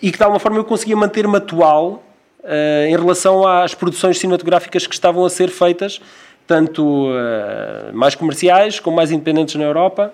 e 0.03 0.13
que 0.13 0.19
de 0.19 0.25
alguma 0.25 0.39
forma 0.39 0.59
eu 0.59 0.65
conseguia 0.65 0.97
manter-me 0.97 1.37
atual 1.37 2.05
uh, 2.43 2.87
em 2.87 2.97
relação 2.97 3.47
às 3.47 3.75
produções 3.75 4.19
cinematográficas 4.19 4.87
que 4.87 4.93
estavam 4.93 5.25
a 5.25 5.31
ser 5.31 5.49
feitas, 5.49 5.99
tanto 6.47 7.09
uh, 7.09 7.93
mais 7.93 8.15
comerciais 8.15 8.79
como 8.81 8.97
mais 8.97 9.11
independentes 9.11 9.55
na 9.57 9.65
Europa, 9.65 10.13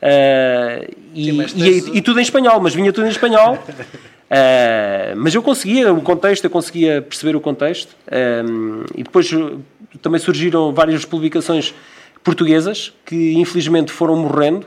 Uh, 0.00 0.96
e, 1.14 1.48
Sim, 1.48 1.62
e, 1.62 1.98
e, 1.98 2.02
tudo 2.02 2.18
em 2.20 2.22
espanhol, 2.22 2.58
mas 2.60 2.74
vinha 2.74 2.92
tudo 2.92 3.06
em 3.06 3.10
espanhol. 3.10 3.54
Uh, 3.54 5.14
mas 5.16 5.34
eu 5.34 5.42
conseguia 5.42 5.92
o 5.92 6.00
contexto, 6.00 6.44
eu 6.44 6.50
conseguia 6.50 7.02
perceber 7.02 7.36
o 7.36 7.40
contexto. 7.40 7.94
Um, 8.10 8.84
e 8.94 9.02
depois 9.02 9.30
também 10.00 10.18
surgiram 10.18 10.72
várias 10.72 11.04
publicações 11.04 11.74
portuguesas 12.24 12.92
que 13.04 13.34
infelizmente 13.34 13.92
foram 13.92 14.16
morrendo. 14.16 14.66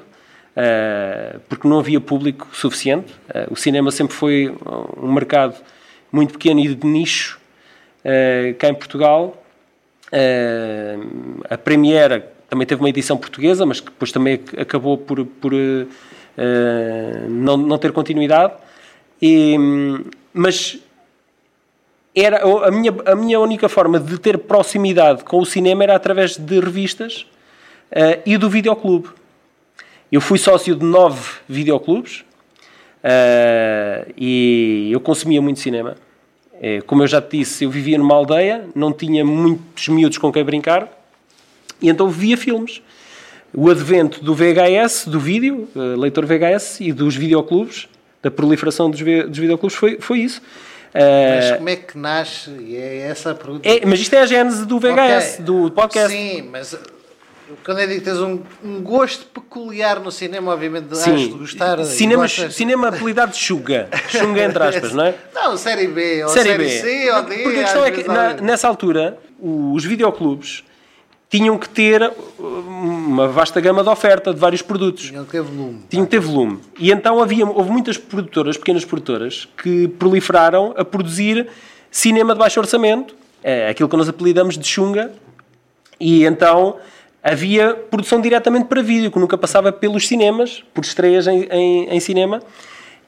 Uh, 0.55 1.39
porque 1.49 1.67
não 1.67 1.79
havia 1.79 1.99
público 1.99 2.47
suficiente. 2.53 3.11
o 3.49 3.55
cinema 3.55 3.89
sempre 3.89 4.13
foi 4.13 4.55
um 5.01 5.11
mercado 5.11 5.55
muito 6.11 6.33
pequeno 6.33 6.59
e 6.59 6.75
de 6.75 6.85
nicho 6.85 7.39
cá 8.59 8.69
em 8.69 8.75
Portugal. 8.75 9.42
A 11.49 11.57
Premiere 11.57 12.23
também 12.53 12.67
teve 12.67 12.81
uma 12.81 12.89
edição 12.89 13.17
portuguesa, 13.17 13.65
mas 13.65 13.79
que 13.79 13.87
depois 13.87 14.11
também 14.11 14.39
acabou 14.57 14.95
por, 14.95 15.25
por 15.25 15.53
uh, 15.53 15.87
não, 17.29 17.57
não 17.57 17.77
ter 17.79 17.91
continuidade. 17.91 18.53
E, 19.19 19.57
mas 20.31 20.79
era 22.15 22.43
a 22.43 22.69
minha, 22.69 22.93
a 23.05 23.15
minha 23.15 23.39
única 23.39 23.67
forma 23.67 23.99
de 23.99 24.19
ter 24.19 24.37
proximidade 24.37 25.23
com 25.23 25.39
o 25.39 25.45
cinema 25.45 25.83
era 25.83 25.95
através 25.95 26.37
de 26.37 26.59
revistas 26.59 27.25
uh, 27.91 28.21
e 28.23 28.37
do 28.37 28.49
videoclube. 28.49 29.09
Eu 30.11 30.21
fui 30.21 30.37
sócio 30.37 30.75
de 30.75 30.85
nove 30.85 31.27
videoclubes 31.49 32.23
uh, 33.03 34.13
e 34.15 34.89
eu 34.91 34.99
consumia 34.99 35.41
muito 35.41 35.59
cinema. 35.59 35.95
Como 36.85 37.03
eu 37.03 37.07
já 37.07 37.21
te 37.21 37.39
disse, 37.39 37.63
eu 37.65 37.69
vivia 37.69 37.97
numa 37.97 38.15
aldeia, 38.15 38.65
não 38.73 38.93
tinha 38.93 39.25
muitos 39.25 39.87
miúdos 39.89 40.17
com 40.17 40.31
quem 40.31 40.43
brincar 40.43 40.87
e 41.81 41.89
então 41.89 42.09
via 42.09 42.37
filmes. 42.37 42.81
O 43.53 43.69
advento 43.69 44.23
do 44.23 44.33
VHS, 44.33 45.07
do 45.07 45.19
vídeo, 45.19 45.67
uh, 45.75 45.99
leitor 45.99 46.25
VHS 46.25 46.79
e 46.79 46.91
dos 46.93 47.15
videoclubes, 47.15 47.87
da 48.21 48.31
proliferação 48.31 48.89
dos, 48.89 48.99
dos 48.99 49.37
videoclubes, 49.37 49.75
foi, 49.75 49.99
foi 49.99 50.19
isso. 50.19 50.41
Mas 50.93 51.57
como 51.57 51.69
é 51.69 51.75
que 51.75 51.97
nasce? 51.97 52.51
E 52.51 52.75
é 52.75 53.07
essa 53.09 53.31
a 53.31 53.35
pergunta. 53.35 53.67
É, 53.67 53.85
mas 53.85 53.99
isto 53.99 54.13
é 54.13 54.21
a 54.21 54.25
gênese 54.25 54.65
do 54.65 54.79
VHS, 54.79 55.33
okay. 55.33 55.45
do 55.45 55.71
podcast. 55.71 56.15
Sim, 56.15 56.49
mas 56.51 56.77
quando 57.63 57.79
digo 57.79 57.93
que 57.93 58.01
tens 58.01 58.19
um, 58.19 58.39
um, 58.63 58.81
gosto 58.81 59.25
peculiar 59.25 59.99
no 59.99 60.11
cinema, 60.11 60.53
obviamente 60.53 60.95
Sim. 60.95 61.15
de 61.15 61.27
gostar. 61.29 61.83
Cinema, 61.85 62.23
gostas... 62.23 62.55
cinema 62.55 62.87
apelidado 62.89 63.31
de 63.31 63.37
Xunga. 63.37 63.89
Xunga 64.09 64.43
entre 64.43 64.63
aspas, 64.63 64.93
não 64.93 65.05
é? 65.05 65.15
Não, 65.33 65.57
série 65.57 65.87
B, 65.87 66.23
ou 66.23 66.29
série, 66.29 66.49
série 66.49 66.63
B. 66.63 66.69
C, 66.69 67.11
ou 67.11 67.23
D. 67.23 67.37
Porque 67.43 67.59
a 67.59 67.63
questão 67.63 67.85
é 67.85 67.91
que 67.91 68.07
na, 68.07 68.33
nessa 68.35 68.67
altura 68.67 69.17
os 69.39 69.83
videoclubes 69.83 70.63
tinham 71.29 71.57
que 71.57 71.67
ter 71.67 72.13
uma 72.37 73.27
vasta 73.27 73.59
gama 73.59 73.83
de 73.83 73.89
oferta 73.89 74.31
de 74.31 74.39
vários 74.39 74.61
produtos. 74.61 75.07
Tinham 75.07 75.25
que 75.25 75.31
ter 75.31 75.41
volume. 75.41 75.81
Tinham 75.89 76.05
que 76.05 76.11
ter 76.11 76.19
volume. 76.19 76.59
E 76.77 76.91
então 76.91 77.19
havia, 77.19 77.43
houve 77.45 77.71
muitas 77.71 77.97
produtoras, 77.97 78.55
pequenas 78.55 78.85
produtoras, 78.85 79.47
que 79.57 79.87
proliferaram 79.87 80.75
a 80.77 80.85
produzir 80.85 81.47
cinema 81.89 82.33
de 82.33 82.39
baixo 82.39 82.59
orçamento, 82.59 83.15
é 83.43 83.67
aquilo 83.67 83.89
que 83.89 83.97
nós 83.97 84.07
apelidamos 84.07 84.57
de 84.57 84.67
chunga, 84.67 85.11
e 85.99 86.23
então 86.23 86.77
havia 87.23 87.73
produção 87.73 88.19
diretamente 88.19 88.65
para 88.65 88.81
vídeo, 88.81 89.09
que 89.09 89.17
nunca 89.17 89.37
passava 89.37 89.71
pelos 89.71 90.07
cinemas, 90.07 90.63
por 90.73 90.83
estreias 90.83 91.25
em, 91.25 91.43
em, 91.49 91.89
em 91.89 91.99
cinema, 91.99 92.41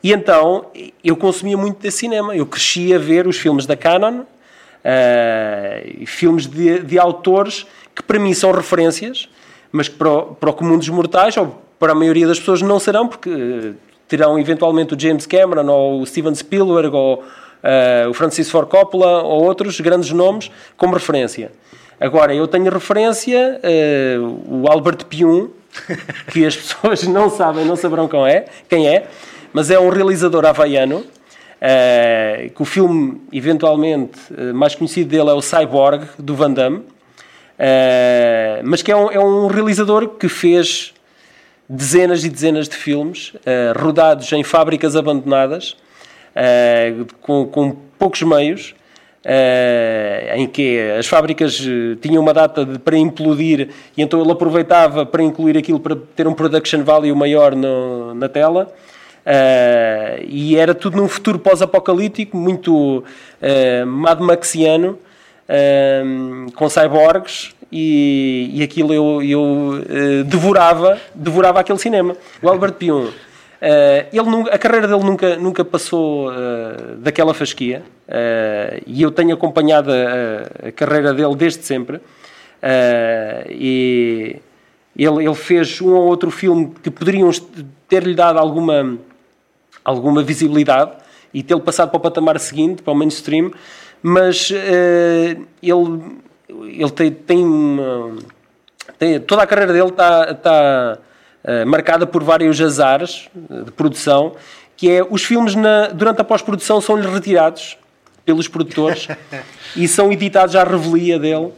e 0.02 0.14
então 0.14 0.68
eu 1.04 1.18
consumia 1.18 1.58
muito 1.58 1.80
desse 1.80 1.98
cinema. 1.98 2.36
Eu 2.36 2.46
crescia 2.46 2.96
a 2.96 3.00
ver 3.00 3.28
os 3.28 3.38
filmes 3.38 3.66
da 3.66 3.76
Canon, 3.76 4.20
uh, 4.22 6.06
filmes 6.06 6.46
de, 6.46 6.80
de 6.80 7.00
autores 7.00 7.66
que 7.94 8.04
para 8.04 8.20
mim 8.20 8.34
são 8.34 8.52
referências, 8.52 9.28
mas 9.72 9.88
que 9.88 9.96
para 9.96 10.10
o, 10.10 10.22
para 10.36 10.50
o 10.50 10.54
comum 10.54 10.78
dos 10.78 10.90
mortais, 10.90 11.36
ou 11.38 11.60
para 11.80 11.94
a 11.94 11.96
maioria 11.96 12.28
das 12.28 12.40
pessoas, 12.40 12.62
não 12.62 12.80
serão, 12.80 13.08
porque 13.08 13.30
uh, 13.30 13.76
terão 14.08 14.38
eventualmente 14.38 14.94
o 14.94 15.00
James 15.00 15.26
Cameron, 15.26 15.68
ou 15.68 16.02
o 16.02 16.06
Steven 16.06 16.36
Spielberg, 16.36 16.96
ou 16.96 17.24
uh, 17.24 18.10
o 18.10 18.14
Francis 18.14 18.50
Ford 18.50 18.70
Coppola, 18.70 19.24
ou 19.24 19.44
outros 19.44 19.80
grandes 19.82 20.12
nomes 20.12 20.52
como 20.78 20.94
referência. 20.94 21.52
Agora, 22.00 22.34
eu 22.34 22.48
tenho 22.48 22.70
referência, 22.70 23.60
uh, 23.64 24.64
o 24.64 24.68
Albert 24.68 25.06
Pium, 25.06 25.50
que 26.32 26.46
as 26.46 26.56
pessoas 26.56 27.04
não 27.04 27.30
sabem, 27.30 27.66
não 27.66 27.76
saberão 27.76 28.08
quem 28.08 28.28
é, 28.28 28.46
quem 28.70 28.88
é 28.88 29.08
mas 29.54 29.72
é 29.72 29.80
um 29.80 29.88
realizador 29.88 30.46
havaiano, 30.46 30.98
uh, 30.98 32.50
que 32.54 32.62
o 32.62 32.66
filme, 32.66 33.22
eventualmente, 33.32 34.20
uh, 34.30 34.54
mais 34.54 34.76
conhecido 34.76 35.10
dele 35.10 35.30
é 35.30 35.34
o 35.34 35.42
Cyborg, 35.42 36.06
do 36.20 36.36
Van 36.36 36.52
Damme, 36.52 36.84
mas 38.66 38.82
que 38.82 38.92
é 38.92 38.96
um, 38.98 39.10
é 39.10 39.18
um, 39.18 39.48
realizador 39.48 40.10
que 40.10 40.28
fez 40.28 40.94
dezenas 41.70 42.26
e 42.26 42.30
dezenas 42.30 42.68
de 42.68 42.76
filmes 42.76 43.32
rodados 43.82 44.30
em 44.34 44.44
fábricas 44.44 44.94
abandonadas 44.94 45.78
com, 47.22 47.46
com, 47.48 47.78
poucos 47.98 48.24
meios 48.24 48.76
em 50.36 50.48
que 50.48 50.80
as 51.00 51.08
fábricas 51.08 51.60
tinham 52.00 52.22
uma 52.22 52.34
data 52.34 52.64
de, 52.64 52.78
para 52.78 52.96
implodir 52.96 53.70
e 53.98 54.02
então 54.02 54.22
ele 54.22 54.32
aproveitava 54.32 55.06
para 55.06 55.24
incluir 55.24 55.58
aquilo 55.58 55.80
para 55.80 55.96
ter 56.16 56.28
um 56.28 56.34
production 56.34 56.84
value 56.84 57.16
maior 57.16 57.56
no, 57.56 58.14
na 58.14 58.30
tela 58.30 58.72
e 60.28 60.56
era 60.56 60.76
tudo 60.76 60.98
num 60.98 61.08
futuro 61.08 61.40
pós-apocalíptico 61.40 62.38
muito 62.38 63.04
Mad 63.88 64.20
Maxiano 64.20 65.00
com 66.56 66.70
cyborgs 66.70 67.56
e, 67.72 68.52
e 68.54 68.64
aquilo 68.64 68.94
eu, 68.94 69.22
eu 69.22 69.42
uh, 69.42 70.24
devorava, 70.24 70.98
devorava 71.14 71.60
aquele 71.60 71.80
cinema. 71.80 72.16
O 72.42 72.48
Albert 72.48 72.74
Pion, 72.74 73.06
uh, 73.06 73.12
ele, 74.12 74.50
a 74.52 74.58
carreira 74.58 74.88
dele 74.88 75.04
nunca, 75.04 75.36
nunca 75.38 75.66
passou 75.66 76.30
uh, 76.30 76.98
daquela 76.98 77.34
fasquia 77.34 77.84
e 78.86 79.02
eu 79.02 79.10
tenho 79.10 79.34
acompanhado 79.34 79.92
a, 79.92 80.68
a, 80.68 80.72
carreira 80.72 81.14
dele 81.14 81.36
desde 81.36 81.64
sempre. 81.64 82.00
e 83.50 84.40
ele, 84.96 85.26
ele 85.26 85.36
fez 85.36 85.82
um 85.82 85.94
ou 85.94 86.06
outro 86.06 86.32
filme 86.32 86.74
que 86.82 86.92
poderiam 86.92 87.30
ter-lhe 87.88 88.16
dado 88.16 88.40
alguma, 88.40 88.98
alguma 89.84 90.24
visibilidade 90.24 90.92
e 91.34 91.44
tê-lo 91.44 91.62
passado 91.62 91.90
para 91.90 91.98
o 91.98 92.00
patamar 92.00 92.40
seguinte, 92.40 92.82
para 92.82 92.94
o 92.94 92.96
mainstream, 92.96 93.52
mas 94.02 94.50
uh, 94.52 95.46
ele, 95.62 96.82
ele 96.82 96.92
tem, 96.92 97.12
tem, 97.12 97.44
uma, 97.44 98.16
tem, 98.98 99.20
toda 99.20 99.44
a 99.44 99.48
carreira 99.48 99.74
dele 99.74 99.90
está, 99.90 100.32
está 100.32 100.98
marcada 101.66 102.08
por 102.08 102.24
vários 102.24 102.60
azares 102.60 103.30
de 103.66 103.72
produção, 103.72 104.36
que 104.76 104.90
é 104.90 105.06
os 105.08 105.24
filmes 105.24 105.56
na, 105.56 105.88
durante 105.88 106.22
a 106.22 106.24
pós-produção 106.24 106.82
são-lhe 106.82 107.08
retirados 107.08 107.78
pelos 108.26 108.48
produtores 108.48 109.08
e 109.76 109.88
são 109.88 110.12
editados 110.12 110.56
à 110.56 110.64
revelia 110.64 111.20
dele. 111.20 111.54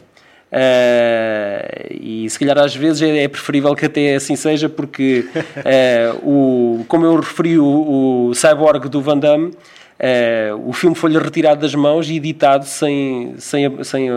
Uh, 0.50 1.94
e 2.00 2.30
se 2.30 2.40
calhar 2.40 2.58
às 2.58 2.74
vezes 2.74 3.02
é, 3.02 3.24
é, 3.24 3.28
preferível 3.28 3.76
que 3.76 3.86
até 3.86 4.16
assim 4.16 4.36
seja, 4.36 4.70
porque 4.70 5.28
uh, 5.36 6.16
o, 6.24 6.86
como 6.88 7.06
eu 7.06 7.18
referi, 7.18 7.60
o, 7.60 8.30
o 8.30 8.34
Cyborg 8.34 8.88
do 8.88 9.02
Van 9.02 9.18
Damme 9.18 9.52
Uh, 9.98 10.70
o 10.70 10.74
filme 10.74 10.96
foi-lhe 10.96 11.18
retirado 11.18 11.60
das 11.60 11.74
mãos 11.74 12.08
e 12.08 12.18
editado 12.18 12.66
sem. 12.66 13.34
sem, 13.40 13.84
sem 13.84 14.10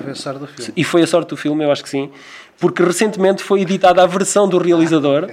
foi 0.00 0.12
a 0.12 0.14
sorte 0.14 0.38
do 0.38 0.46
filme. 0.46 0.72
E 0.76 0.84
foi 0.84 1.02
a 1.02 1.06
sorte 1.08 1.28
do 1.30 1.36
filme, 1.36 1.64
eu 1.64 1.72
acho 1.72 1.82
que 1.82 1.88
sim. 1.88 2.08
Porque 2.58 2.82
recentemente 2.82 3.42
foi 3.42 3.62
editada 3.62 4.02
a 4.02 4.06
versão 4.06 4.48
do 4.48 4.58
realizador. 4.58 5.30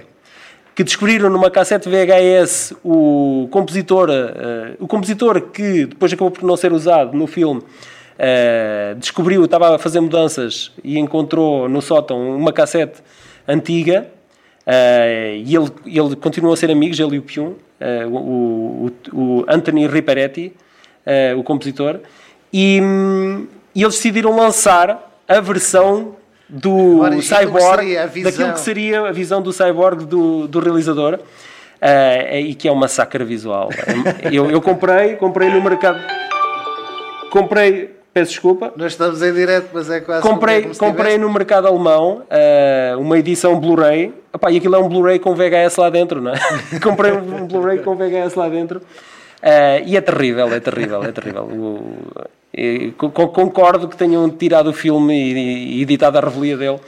que 0.74 0.84
descobriram 0.84 1.30
numa 1.30 1.52
cassete 1.52 1.90
VHS 1.90 2.74
o 2.84 3.48
compositor, 3.52 4.10
uh, 4.10 4.84
o 4.84 4.88
compositor 4.88 5.42
que 5.42 5.86
depois 5.86 6.14
acabou 6.14 6.32
por 6.32 6.44
não 6.44 6.56
ser 6.56 6.72
usado 6.72 7.16
no 7.16 7.28
filme, 7.28 7.62
uh, 7.62 8.96
descobriu, 8.96 9.44
estava 9.44 9.76
a 9.76 9.80
fazer 9.80 10.00
mudanças 10.00 10.72
e 10.84 10.98
encontrou 10.98 11.68
no 11.68 11.82
sótão 11.82 12.36
uma 12.36 12.54
cassete 12.54 13.02
antiga 13.48 14.08
uh, 14.66 15.36
e 15.36 15.56
ele, 15.56 15.72
ele 15.86 16.16
continuou 16.16 16.54
a 16.54 16.58
ser 16.58 16.72
amigos, 16.72 17.00
ele 17.00 17.16
e 17.16 17.20
o 17.20 17.22
Pion, 17.22 17.48
uh, 17.50 18.08
o, 18.10 18.92
o, 19.14 19.46
Anthony 19.48 19.88
Riparetti, 19.88 20.54
o 21.36 21.44
compositor, 21.44 22.00
e, 22.54 22.80
um, 22.80 23.48
e, 23.74 23.82
eles 23.82 23.96
decidiram 23.96 24.36
lançar 24.36 25.12
a 25.28 25.40
versão 25.40 26.16
do 26.52 27.04
Agora, 27.04 27.22
Cyborg, 27.22 28.10
que 28.14 28.24
daquilo 28.24 28.54
que 28.54 28.60
seria 28.60 29.08
a 29.08 29.12
visão 29.12 29.42
do 29.42 29.54
Cyborg 29.54 30.06
do, 30.06 30.48
do 30.48 30.60
realizador, 30.60 31.16
uh, 31.16 32.36
e 32.36 32.54
que 32.54 32.68
é 32.68 32.72
um 32.72 32.76
massacre 32.76 33.24
visual. 33.24 33.70
eu, 34.32 34.52
eu 34.52 34.62
comprei, 34.62 35.16
comprei 35.16 35.50
no 35.50 35.62
mercado, 35.62 36.00
comprei 37.32 38.02
Peço 38.14 38.32
desculpa. 38.32 38.74
Nós 38.76 38.92
estamos 38.92 39.22
em 39.22 39.34
direto, 39.34 39.70
mas 39.74 39.90
é 39.90 40.02
quase. 40.02 40.22
Comprei, 40.22 40.64
comprei 40.78 41.18
no 41.18 41.32
mercado 41.32 41.68
alemão 41.68 42.24
uh, 42.24 43.00
uma 43.00 43.18
edição 43.18 43.58
Blu-ray. 43.58 44.14
E 44.50 44.58
aquilo 44.58 44.76
é 44.76 44.80
um 44.80 44.90
Blu-ray 44.90 45.18
com 45.18 45.34
VHS 45.34 45.78
lá 45.78 45.90
dentro, 45.90 46.22
não 46.22 46.34
é? 46.34 46.40
comprei 46.84 47.14
um 47.14 47.48
Blu-ray 47.48 47.80
com 47.80 47.96
VHS 47.96 48.36
lá 48.36 48.50
dentro. 48.50 48.80
Uh, 48.80 49.82
e 49.86 49.96
é 49.96 50.02
terrível, 50.02 50.54
é 50.54 50.60
terrível, 50.60 51.02
é 51.04 51.12
terrível. 51.14 51.44
O, 51.44 51.98
concordo 52.98 53.88
que 53.88 53.96
tenham 53.96 54.30
tirado 54.30 54.70
o 54.70 54.74
filme 54.74 55.34
e, 55.34 55.82
editado 55.82 56.18
a 56.18 56.22
revelia 56.22 56.58
dele. 56.58 56.80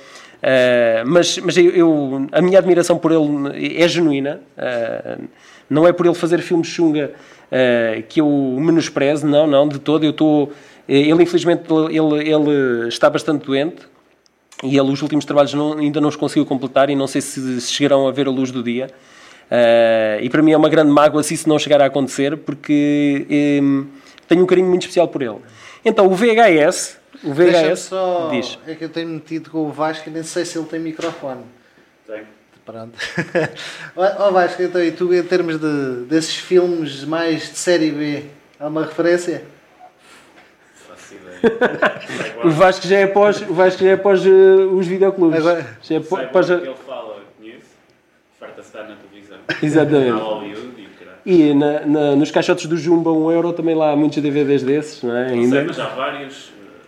Uh, 0.44 1.08
mas 1.08 1.38
mas 1.38 1.56
eu, 1.56 1.70
eu, 1.72 2.28
a 2.32 2.42
minha 2.42 2.60
admiração 2.60 2.98
por 2.98 3.12
ele 3.12 3.82
é 3.82 3.88
genuína. 3.88 4.42
Uh, 4.58 5.24
não 5.70 5.88
é 5.88 5.94
por 5.94 6.06
ele 6.06 6.16
fazer 6.16 6.42
filmes 6.42 6.68
chunga 6.68 7.14
uh, 7.48 8.04
que 8.10 8.20
eu 8.20 8.28
menosprezo, 8.60 9.26
não, 9.26 9.48
não, 9.48 9.68
de 9.68 9.80
todo. 9.80 10.04
Eu 10.04 10.12
estou. 10.12 10.52
Ele, 10.88 11.24
infelizmente, 11.24 11.64
ele, 11.90 12.30
ele 12.30 12.88
está 12.90 13.10
bastante 13.10 13.46
doente 13.46 13.84
e 14.62 14.78
ele, 14.78 14.92
os 14.92 15.02
últimos 15.02 15.26
trabalhos 15.26 15.54
não, 15.54 15.78
ainda 15.78 16.02
não 16.02 16.10
os 16.10 16.16
conseguiu 16.16 16.46
completar 16.46 16.90
e 16.90 16.96
não 16.96 17.08
sei 17.08 17.22
se, 17.22 17.62
se 17.62 17.72
chegarão 17.72 18.08
a 18.08 18.12
ver 18.12 18.28
a 18.28 18.30
luz 18.30 18.52
do 18.52 18.62
dia. 18.62 18.88
Uh, 19.50 20.24
e 20.24 20.30
para 20.30 20.42
mim 20.42 20.52
é 20.52 20.58
uma 20.58 20.70
grande 20.70 20.92
mágoa 20.92 21.22
se 21.22 21.34
isso 21.34 21.48
não 21.48 21.60
chegar 21.60 21.82
a 21.82 21.86
acontecer, 21.86 22.38
porque 22.38 23.60
um, 23.62 23.86
tenho 24.34 24.44
um 24.44 24.48
carinho 24.48 24.68
muito 24.68 24.82
especial 24.82 25.08
por 25.08 25.22
ele. 25.22 25.38
Então, 25.86 26.08
o 26.08 26.16
VHS. 26.16 26.98
O 27.24 27.34
VHS 27.34 27.80
só, 27.80 28.30
diz. 28.30 28.58
É 28.68 28.74
que 28.74 28.84
eu 28.84 28.90
tenho 28.90 29.08
metido 29.08 29.50
com 29.50 29.60
o 29.60 29.72
Vasco 29.72 30.10
e 30.10 30.12
nem 30.12 30.24
sei 30.24 30.44
se 30.44 30.58
ele 30.58 30.68
tem 30.68 30.80
microfone. 30.80 31.44
Tem. 32.08 32.24
Pronto. 32.66 32.98
Ó 33.96 34.30
oh, 34.30 34.32
Vasco, 34.32 34.62
então, 34.62 34.82
e 34.82 34.92
tu, 34.92 35.14
em 35.14 35.24
termos 35.24 35.60
de, 35.60 36.06
desses 36.06 36.36
filmes 36.36 37.04
mais 37.04 37.50
de 37.50 37.58
série 37.58 37.92
B, 37.92 38.24
há 38.60 38.68
uma 38.68 38.86
referência? 38.86 39.44
o 42.44 42.50
Vasco 42.50 42.88
já 42.88 43.00
é 43.00 43.04
após, 43.04 43.42
o 43.42 43.54
Vasco 43.54 43.84
já 43.84 43.90
é 43.90 43.94
após 43.94 44.26
uh, 44.26 44.70
os 44.74 44.88
videoclubes. 44.88 45.40
Agora, 45.40 45.78
já 45.82 45.96
é 45.96 45.98
após, 45.98 46.48
que 46.48 46.54
ele 46.54 46.76
fala, 46.88 47.22
conheço. 47.38 47.66
Farta-se 48.40 48.70
estar 48.70 48.84
na 48.84 48.96
televisão. 48.96 49.38
Exatamente. 49.62 50.12
Na 50.12 50.18
Hollywood 50.20 50.83
e 51.26 51.54
na, 51.54 51.86
na, 51.86 52.16
nos 52.16 52.32
caixotes 52.32 52.66
do 52.66 52.78
Jumba 52.78 53.12
1 53.12 53.32
euro 53.32 53.54
também 53.54 53.76
lá 53.76 53.92
há 53.92 53.96
muitos 53.96 54.22
DVDs 54.22 54.64
desses, 54.64 55.04
não 55.04 55.16
é? 55.16 55.28
Não 55.28 55.34
Ainda. 55.34 55.58
sei, 55.58 55.66
mas 55.68 55.80
há 55.80 55.88
vários 55.88 56.52
eh, 56.58 56.86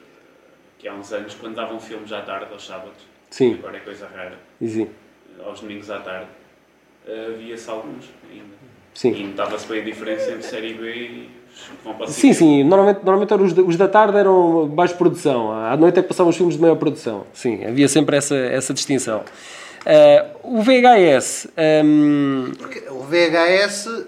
que 0.80 0.88
há 0.88 0.94
uns 0.94 1.12
anos, 1.14 1.36
quando 1.36 1.56
davam 1.56 1.80
filmes 1.80 2.12
à 2.12 2.22
tarde, 2.22 2.48
aos 2.52 2.66
sábados, 2.66 3.08
Sim. 3.30 3.56
agora 3.60 3.78
é 3.78 3.80
coisa 3.80 4.08
rara, 4.14 4.38
Sim. 4.62 4.90
aos 5.46 5.60
domingos 5.60 5.90
à 5.90 6.00
tarde, 6.00 6.28
eh, 7.08 7.32
havia-se 7.34 7.70
alguns 7.70 8.10
ainda. 8.32 8.56
Sim. 8.94 9.14
E 9.14 9.24
notava-se 9.24 9.68
bem 9.68 9.82
a 9.82 9.84
diferença 9.84 10.32
entre 10.32 10.44
série 10.44 10.74
B 10.74 10.90
e 10.90 11.30
Sim, 12.08 12.34
sim. 12.34 12.64
Normalmente, 12.64 13.00
normalmente 13.04 13.34
os, 13.34 13.58
os 13.58 13.78
da 13.78 13.88
tarde 13.88 14.18
eram 14.18 14.68
baixa 14.68 14.94
produção. 14.94 15.52
À 15.52 15.78
noite 15.78 16.00
é 16.00 16.02
que 16.02 16.08
passavam 16.08 16.30
os 16.30 16.36
filmes 16.36 16.56
de 16.56 16.62
maior 16.62 16.76
produção. 16.76 17.26
Sim, 17.34 17.66
havia 17.66 17.88
sempre 17.88 18.18
essa, 18.18 18.36
essa 18.36 18.74
distinção. 18.74 19.24
Uh, 19.86 20.58
o 20.58 20.62
VHS. 20.62 21.48
Um... 21.84 22.52
Porque 22.58 22.84
o 22.90 23.04
VHS, 23.04 24.06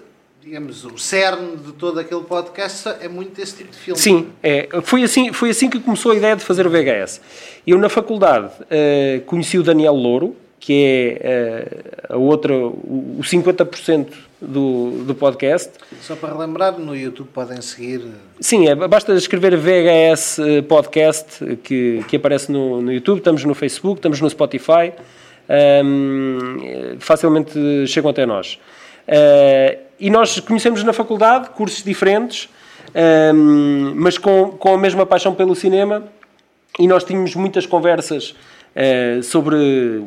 digamos, 0.48 0.82
o 0.86 0.96
cerne 0.96 1.58
de 1.58 1.72
todo 1.72 2.00
aquele 2.00 2.22
podcast 2.22 2.88
é 3.02 3.06
muito 3.08 3.38
esse 3.38 3.54
tipo 3.54 3.70
de 3.70 3.76
filme. 3.76 4.00
Sim, 4.00 4.28
é, 4.42 4.66
foi, 4.82 5.02
assim, 5.02 5.30
foi 5.30 5.50
assim 5.50 5.68
que 5.68 5.78
começou 5.78 6.12
a 6.12 6.14
ideia 6.16 6.34
de 6.34 6.42
fazer 6.42 6.66
o 6.66 6.70
VHS. 6.70 7.20
Eu, 7.66 7.76
na 7.76 7.90
faculdade, 7.90 8.46
uh, 8.46 9.20
conheci 9.26 9.58
o 9.58 9.62
Daniel 9.62 9.92
Louro, 9.92 10.34
que 10.58 11.18
é 11.20 11.68
uh, 12.08 12.14
a 12.14 12.16
outra, 12.16 12.54
o 12.56 13.18
50% 13.20 14.06
do, 14.40 15.04
do 15.04 15.14
podcast. 15.14 15.70
Só 16.00 16.16
para 16.16 16.32
relembrar, 16.32 16.78
no 16.78 16.96
YouTube 16.96 17.28
podem 17.28 17.60
seguir. 17.60 18.06
Sim, 18.40 18.68
é, 18.68 18.74
basta 18.74 19.12
escrever 19.12 19.54
VHS 19.54 20.38
eh, 20.38 20.62
Podcast 20.62 21.44
que, 21.62 22.02
que 22.08 22.16
aparece 22.16 22.50
no, 22.50 22.80
no 22.80 22.90
YouTube, 22.90 23.18
estamos 23.18 23.44
no 23.44 23.54
Facebook, 23.54 23.98
estamos 23.98 24.18
no 24.18 24.30
Spotify, 24.30 24.94
um, 25.84 26.96
facilmente 27.00 27.86
chegam 27.86 28.10
até 28.10 28.24
nós. 28.24 28.58
Uh, 29.06 29.87
e 29.98 30.10
nós 30.10 30.38
conhecemos 30.40 30.82
na 30.84 30.92
faculdade 30.92 31.50
cursos 31.50 31.82
diferentes, 31.82 32.48
um, 33.34 33.92
mas 33.96 34.16
com, 34.16 34.50
com 34.52 34.74
a 34.74 34.78
mesma 34.78 35.04
paixão 35.04 35.34
pelo 35.34 35.54
cinema, 35.54 36.04
e 36.78 36.86
nós 36.86 37.04
tínhamos 37.04 37.34
muitas 37.34 37.66
conversas 37.66 38.34
eh, 38.74 39.20
sobre 39.22 39.56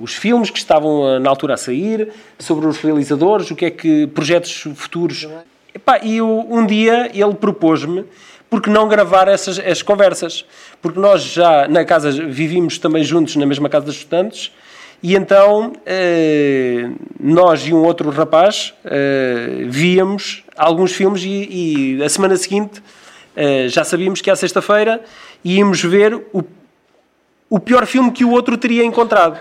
os 0.02 0.14
filmes 0.14 0.50
que 0.50 0.58
estavam 0.58 1.20
na 1.20 1.30
altura 1.30 1.56
a 1.56 1.58
sair, 1.58 2.10
sobre 2.40 2.66
os 2.66 2.78
realizadores, 2.78 3.52
o 3.52 3.56
que 3.56 3.66
é 3.66 3.70
que 3.70 4.08
projetos 4.08 4.68
futuros. 4.76 5.28
Epá, 5.74 6.00
e 6.02 6.22
um 6.22 6.66
dia 6.66 7.12
ele 7.14 7.34
propôs-me 7.34 8.06
porque 8.50 8.70
não 8.70 8.88
gravar 8.88 9.28
essas, 9.28 9.60
essas 9.60 9.82
conversas? 9.82 10.46
Porque 10.82 11.00
nós 11.00 11.24
já 11.24 11.68
na 11.68 11.84
casa 11.84 12.12
vivíamos 12.12 12.78
também 12.78 13.04
juntos 13.04 13.36
na 13.36 13.46
mesma 13.46 13.68
casa 13.68 13.86
dos 13.86 13.96
estudantes 13.96 14.52
e 15.02 15.16
então 15.16 15.74
eh, 15.86 16.90
nós 17.20 17.66
e 17.66 17.74
um 17.74 17.84
outro 17.84 18.10
rapaz 18.10 18.74
eh, 18.86 19.66
víamos 19.68 20.44
alguns 20.56 20.92
filmes 20.94 21.24
e, 21.24 21.98
e 21.98 22.04
a 22.04 22.10
semana 22.10 22.36
seguinte 22.38 22.82
já 23.70 23.86
sabíamos 23.86 24.20
que 24.20 24.30
à 24.30 24.36
sexta-feira 24.36 25.02
íamos 25.42 25.82
ver 25.82 26.14
o 26.34 26.44
o 27.52 27.60
pior 27.60 27.86
filme 27.86 28.12
que 28.12 28.24
o 28.24 28.32
outro 28.32 28.58
teria 28.58 28.86
encontrado. 28.86 29.38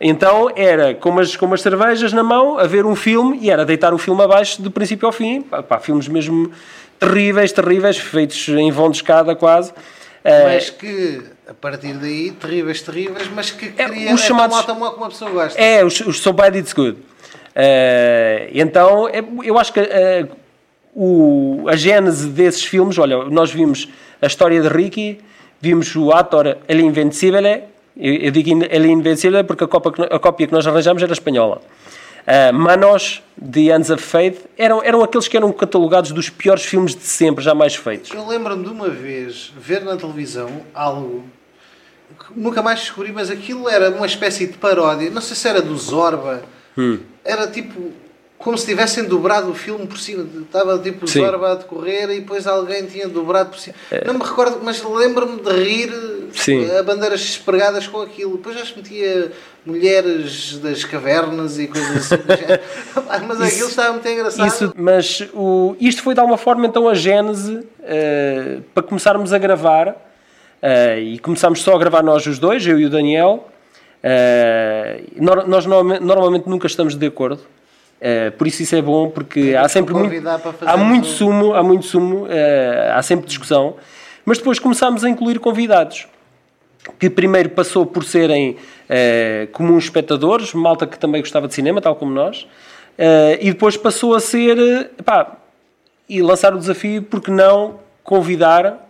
Então 0.00 0.50
era 0.56 0.92
com 0.94 1.10
umas, 1.10 1.36
com 1.36 1.46
umas 1.46 1.62
cervejas 1.62 2.12
na 2.12 2.24
mão, 2.24 2.58
a 2.58 2.66
ver 2.66 2.84
um 2.84 2.96
filme 2.96 3.38
e 3.40 3.50
era 3.50 3.64
deitar 3.64 3.94
o 3.94 3.98
filme 3.98 4.20
abaixo 4.20 4.60
do 4.60 4.68
princípio 4.68 5.06
ao 5.06 5.12
fim. 5.12 5.40
Pá, 5.40 5.62
pá, 5.62 5.78
filmes 5.78 6.08
mesmo 6.08 6.50
terríveis, 6.98 7.52
terríveis, 7.52 7.96
feitos 7.96 8.48
em 8.48 8.72
vão 8.72 8.90
de 8.90 8.96
escada 8.96 9.36
quase. 9.36 9.72
Mas 10.24 10.70
que, 10.70 11.22
a 11.48 11.54
partir 11.54 11.94
daí, 11.94 12.30
terríveis, 12.32 12.80
terríveis, 12.80 13.28
mas 13.34 13.50
que 13.50 13.72
é, 13.76 14.12
os 14.12 14.22
é 14.22 14.26
chamados, 14.26 14.64
tão 14.64 14.76
como 14.76 14.96
uma 14.96 15.08
pessoa 15.08 15.30
gosta. 15.30 15.60
É, 15.60 15.84
os, 15.84 16.00
os 16.00 16.20
So 16.20 16.32
Bad 16.32 16.58
It's 16.58 16.72
Good. 16.72 16.96
Uh, 16.96 18.50
então, 18.52 19.08
é, 19.08 19.22
eu 19.44 19.58
acho 19.58 19.72
que 19.72 19.80
uh, 19.80 20.28
o, 20.94 21.66
a 21.68 21.76
gênese 21.76 22.28
desses 22.28 22.64
filmes, 22.64 22.98
olha, 22.98 23.24
nós 23.24 23.50
vimos 23.50 23.88
a 24.20 24.26
história 24.26 24.60
de 24.60 24.68
Ricky, 24.68 25.20
vimos 25.60 25.94
o 25.94 26.12
ator 26.12 26.58
El 26.66 26.80
Invencível, 26.80 27.42
eu 27.96 28.30
digo 28.30 28.64
El 28.64 28.86
Invencível 28.86 29.44
porque 29.44 29.64
a 29.64 29.68
cópia, 29.68 30.06
a 30.06 30.18
cópia 30.18 30.46
que 30.46 30.52
nós 30.52 30.66
arranjamos 30.66 31.02
era 31.02 31.12
espanhola. 31.12 31.60
Uh, 32.26 32.54
Manos, 32.54 33.22
The 33.38 33.76
Ends 33.76 33.90
of 33.90 34.02
Faith, 34.02 34.46
eram, 34.56 34.82
eram 34.82 35.02
aqueles 35.02 35.28
que 35.28 35.36
eram 35.36 35.52
catalogados 35.52 36.10
dos 36.10 36.30
piores 36.30 36.64
filmes 36.64 36.94
de 36.94 37.02
sempre, 37.02 37.44
jamais 37.44 37.74
feitos. 37.74 38.10
Eu 38.12 38.26
lembro-me 38.26 38.64
de 38.64 38.70
uma 38.70 38.88
vez 38.88 39.52
ver 39.58 39.84
na 39.84 39.94
televisão 39.94 40.48
algo 40.72 41.24
nunca 42.36 42.62
mais 42.62 42.80
descobri, 42.80 43.12
mas 43.12 43.30
aquilo 43.30 43.68
era 43.68 43.90
uma 43.90 44.06
espécie 44.06 44.46
de 44.46 44.58
paródia, 44.58 45.10
não 45.10 45.20
sei 45.20 45.36
se 45.36 45.48
era 45.48 45.62
do 45.62 45.76
Zorba, 45.76 46.42
hum. 46.76 46.98
era 47.24 47.46
tipo 47.46 47.92
como 48.44 48.58
se 48.58 48.66
tivessem 48.66 49.04
dobrado 49.04 49.50
o 49.50 49.54
filme 49.54 49.86
por 49.86 49.98
cima. 49.98 50.26
Estava 50.42 50.78
tipo 50.78 51.06
Sim. 51.06 51.20
Zorba 51.20 51.52
a 51.52 51.54
decorrer 51.54 52.10
e 52.10 52.20
depois 52.20 52.46
alguém 52.46 52.84
tinha 52.84 53.08
dobrado 53.08 53.48
por 53.48 53.58
cima. 53.58 53.74
É. 53.90 54.04
Não 54.04 54.12
me 54.14 54.22
recordo, 54.22 54.60
mas 54.62 54.84
lembro-me 54.84 55.40
de 55.40 55.50
rir 55.50 55.90
Sim. 56.34 56.70
a 56.76 56.82
bandeiras 56.82 57.22
espregadas 57.22 57.86
com 57.86 58.02
aquilo. 58.02 58.36
Depois 58.36 58.58
já 58.58 58.66
se 58.66 58.76
metia 58.76 59.32
mulheres 59.64 60.58
das 60.58 60.84
cavernas 60.84 61.58
e 61.58 61.68
coisas 61.68 62.12
assim. 62.12 62.22
mas 63.26 63.38
isso, 63.38 63.44
aquilo 63.44 63.68
estava 63.68 63.92
muito 63.92 64.08
engraçado. 64.08 64.46
Isso, 64.46 64.74
mas 64.76 65.26
o, 65.32 65.74
isto 65.80 66.02
foi 66.02 66.12
de 66.12 66.20
alguma 66.20 66.36
forma 66.36 66.66
então 66.66 66.86
a 66.86 66.92
gênese 66.92 67.54
uh, 67.54 68.62
para 68.74 68.82
começarmos 68.82 69.32
a 69.32 69.38
gravar. 69.38 69.96
Uh, 70.64 70.98
e 70.98 71.18
começámos 71.18 71.60
só 71.60 71.74
a 71.74 71.78
gravar 71.78 72.02
nós 72.02 72.26
os 72.26 72.38
dois, 72.38 72.66
eu 72.66 72.80
e 72.80 72.86
o 72.86 72.90
Daniel. 72.90 73.46
Uh, 74.02 75.46
nós 75.46 75.66
normalmente 75.66 76.48
nunca 76.48 76.66
estamos 76.66 76.96
de 76.96 77.06
acordo. 77.06 77.42
Uh, 78.00 78.32
por 78.38 78.46
isso 78.46 78.62
isso 78.62 78.74
é 78.74 78.80
bom 78.80 79.10
porque 79.10 79.54
há 79.54 79.68
sempre 79.68 79.92
muito, 79.92 80.26
há 80.64 80.76
muito 80.78 81.06
sumo, 81.06 81.52
há 81.52 81.62
muito 81.62 81.84
sumo, 81.84 82.26
há 82.94 83.02
sempre 83.02 83.26
discussão, 83.26 83.76
mas 84.24 84.38
depois 84.38 84.58
começámos 84.58 85.04
a 85.04 85.10
incluir 85.10 85.38
convidados 85.38 86.06
que 86.98 87.10
primeiro 87.10 87.50
passou 87.50 87.84
por 87.84 88.02
serem 88.04 88.56
comuns 89.52 89.84
espectadores, 89.84 90.52
malta 90.54 90.86
que 90.86 90.98
também 90.98 91.20
gostava 91.20 91.46
de 91.46 91.54
cinema, 91.54 91.80
tal 91.80 91.96
como 91.96 92.12
nós, 92.12 92.46
e 93.40 93.52
depois 93.52 93.76
passou 93.76 94.14
a 94.14 94.20
ser 94.20 94.90
pá, 95.02 95.38
e 96.08 96.20
lançar 96.20 96.54
o 96.54 96.58
desafio 96.58 97.02
porque 97.02 97.30
não 97.30 97.80
convidar 98.02 98.83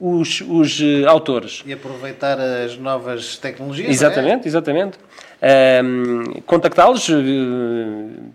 os, 0.00 0.40
os 0.48 0.80
autores. 1.06 1.62
E 1.66 1.72
aproveitar 1.72 2.40
as 2.40 2.78
novas 2.78 3.36
tecnologias. 3.36 3.90
Exatamente, 3.90 4.46
é? 4.46 4.48
exatamente 4.48 4.98
um, 5.40 6.40
contactá-los 6.46 7.08
uh, 7.08 7.14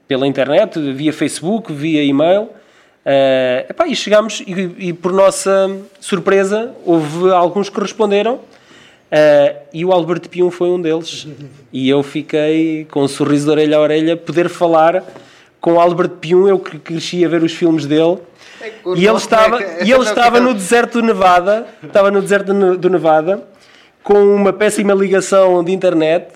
pela 0.07 0.27
internet, 0.27 0.79
via 0.93 1.13
Facebook, 1.13 1.71
via 1.71 2.03
e-mail. 2.03 2.43
Uh, 2.43 3.69
epá, 3.69 3.87
e 3.87 3.95
chegámos, 3.95 4.41
e, 4.41 4.87
e, 4.87 4.93
por 4.93 5.13
nossa 5.13 5.69
surpresa, 5.99 6.73
houve 6.83 7.31
alguns 7.31 7.69
que 7.69 7.79
responderam. 7.79 8.35
Uh, 8.35 9.55
e 9.71 9.85
o 9.85 9.91
Alberto 9.91 10.29
Pium 10.29 10.49
foi 10.49 10.69
um 10.69 10.81
deles. 10.81 11.27
E 11.71 11.87
eu 11.87 12.01
fiquei 12.01 12.85
com 12.89 13.03
um 13.03 13.07
sorriso 13.07 13.45
de 13.45 13.51
orelha 13.51 13.77
a 13.77 13.81
orelha, 13.81 14.17
poder 14.17 14.49
falar 14.49 15.03
com 15.61 15.73
o 15.73 15.79
Alberto 15.79 16.15
Pium, 16.15 16.47
eu 16.47 16.59
que 16.59 16.79
cresci 16.79 17.23
a 17.23 17.27
ver 17.27 17.43
os 17.43 17.53
filmes 17.53 17.85
dele. 17.85 18.17
É 18.65 18.73
e 18.95 19.07
ele 19.07 19.17
estava, 19.17 19.61
e 19.83 19.91
ele 19.91 20.03
estava 20.03 20.39
no 20.39 20.53
deserto 20.53 21.01
do 21.01 21.07
Nevada, 21.07 21.65
estava 21.83 22.09
no 22.09 22.21
deserto 22.21 22.53
do 22.77 22.89
Nevada, 22.89 23.43
com 24.03 24.35
uma 24.35 24.53
péssima 24.53 24.93
ligação 24.93 25.63
de 25.63 25.71
internet 25.71 26.27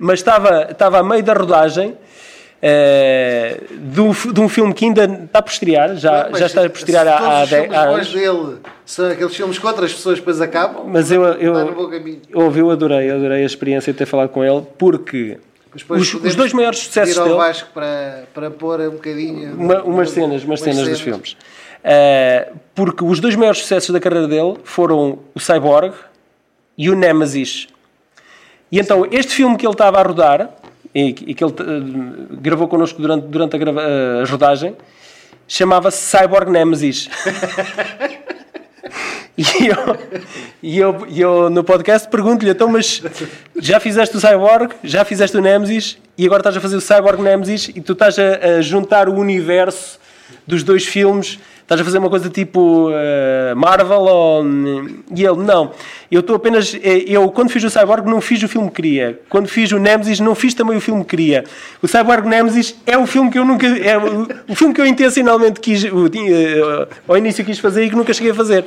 mas 0.00 0.20
estava, 0.20 0.68
estava 0.70 0.98
a 0.98 1.02
meio 1.04 1.22
da 1.22 1.34
rodagem 1.34 1.90
uh, 1.90 3.74
de, 3.78 4.00
um, 4.00 4.12
de 4.32 4.40
um 4.40 4.48
filme 4.48 4.72
que 4.72 4.86
ainda 4.86 5.04
está 5.04 5.42
por 5.42 5.52
estrear, 5.52 5.94
já, 5.96 6.30
já 6.32 6.46
está 6.46 6.68
por 6.68 6.78
estrear 6.78 7.06
há, 7.06 7.42
há 7.42 7.44
10 7.44 7.72
anos. 7.72 8.12
dele 8.12 8.56
são 8.86 9.10
aqueles 9.10 9.36
filmes 9.36 9.58
que 9.58 9.66
outras 9.66 9.92
pessoas 9.92 10.18
depois 10.18 10.40
acabam, 10.40 10.84
mas 10.86 11.12
eu, 11.12 11.22
eu, 11.22 11.54
eu, 12.30 12.56
eu 12.56 12.70
adorei, 12.70 13.10
adorei 13.10 13.42
a 13.42 13.46
experiência 13.46 13.92
de 13.92 13.98
ter 13.98 14.06
falado 14.06 14.30
com 14.30 14.42
ele, 14.42 14.62
porque 14.78 15.38
os, 15.90 16.14
os, 16.14 16.34
dois 16.34 16.52
maiores 16.54 16.80
sucessos 16.80 17.16
dele. 17.16 17.36
Vasco 17.36 17.68
para, 17.72 18.24
para 18.34 18.50
pôr 18.50 18.80
um 18.80 18.92
bocadinho. 18.92 19.54
Uma, 19.54 19.82
umas 19.82 20.10
cenas, 20.10 20.42
umas, 20.42 20.60
cenas, 20.60 20.78
cenas 20.78 20.88
dos 20.88 21.00
filmes. 21.00 21.36
Uh, 21.80 22.58
porque 22.74 23.02
os 23.02 23.20
dois 23.20 23.34
maiores 23.34 23.60
sucessos 23.60 23.90
da 23.90 24.00
carreira 24.00 24.28
dele 24.28 24.56
foram 24.64 25.18
o 25.34 25.40
Cyborg 25.40 25.94
e 26.76 26.90
o 26.90 26.94
Nemesis. 26.94 27.68
E 28.70 28.78
então, 28.78 29.06
este 29.10 29.34
filme 29.34 29.56
que 29.56 29.66
ele 29.66 29.72
estava 29.72 29.98
a 29.98 30.02
rodar, 30.02 30.50
e, 30.94 31.12
que 31.12 31.42
ele 31.42 31.52
uh, 31.52 32.36
gravou 32.40 32.68
connosco 32.68 33.00
durante, 33.00 33.26
durante 33.26 33.56
a, 33.56 33.58
grava, 33.58 33.80
uh, 33.80 34.22
a 34.22 34.30
rodagem, 34.30 34.76
chamava-se 35.48 36.16
Cyborg 36.16 36.50
Nemesis. 36.50 37.08
e, 39.36 39.66
eu, 39.66 39.96
e, 40.62 40.78
eu, 40.78 41.06
e 41.08 41.20
eu 41.20 41.50
no 41.50 41.64
podcast 41.64 42.08
pergunto-lhe, 42.08 42.50
então, 42.50 42.68
mas 42.68 43.02
já 43.58 43.80
fizeste 43.80 44.16
o 44.16 44.20
Cyborg, 44.20 44.74
já 44.84 45.04
fizeste 45.04 45.36
o 45.36 45.40
Nemesis, 45.40 45.98
e 46.16 46.26
agora 46.26 46.40
estás 46.40 46.56
a 46.56 46.60
fazer 46.60 46.76
o 46.76 46.80
Cyborg 46.80 47.22
Nemesis, 47.22 47.68
e 47.68 47.80
tu 47.80 47.94
estás 47.94 48.18
a, 48.18 48.58
a 48.58 48.60
juntar 48.60 49.08
o 49.08 49.14
universo 49.14 49.98
dos 50.46 50.62
dois 50.62 50.84
filmes 50.84 51.38
Estás 51.70 51.82
a 51.82 51.84
fazer 51.84 51.98
uma 51.98 52.10
coisa 52.10 52.28
tipo 52.28 52.90
uh, 52.90 53.54
Marvel 53.54 54.00
ou... 54.00 54.44
E 55.14 55.24
ele, 55.24 55.36
não. 55.36 55.70
Eu 56.10 56.18
estou 56.18 56.34
apenas... 56.34 56.74
Eh, 56.74 57.04
eu, 57.06 57.30
quando 57.30 57.48
fiz 57.48 57.62
o 57.62 57.70
Cyborg, 57.70 58.10
não 58.10 58.20
fiz 58.20 58.42
o 58.42 58.48
filme 58.48 58.68
que 58.70 58.74
queria. 58.74 59.20
Quando 59.28 59.46
fiz 59.46 59.70
o 59.70 59.78
Nemesis, 59.78 60.18
não 60.18 60.34
fiz 60.34 60.52
também 60.52 60.76
o 60.76 60.80
filme 60.80 61.04
que 61.04 61.10
queria. 61.10 61.44
O 61.80 61.86
Cyborg 61.86 62.26
Nemesis 62.26 62.74
é 62.84 62.98
o 62.98 63.06
filme 63.06 63.30
que 63.30 63.38
eu 63.38 63.44
nunca... 63.44 63.68
É 63.68 63.96
o, 63.96 64.26
o 64.48 64.54
filme 64.56 64.74
que 64.74 64.80
eu 64.80 64.86
intencionalmente 64.86 65.60
quis... 65.60 65.84
Uh, 65.84 66.88
ao 67.06 67.16
início 67.16 67.44
quis 67.44 67.60
fazer 67.60 67.84
e 67.84 67.90
que 67.90 67.94
nunca 67.94 68.12
cheguei 68.12 68.32
a 68.32 68.34
fazer. 68.34 68.64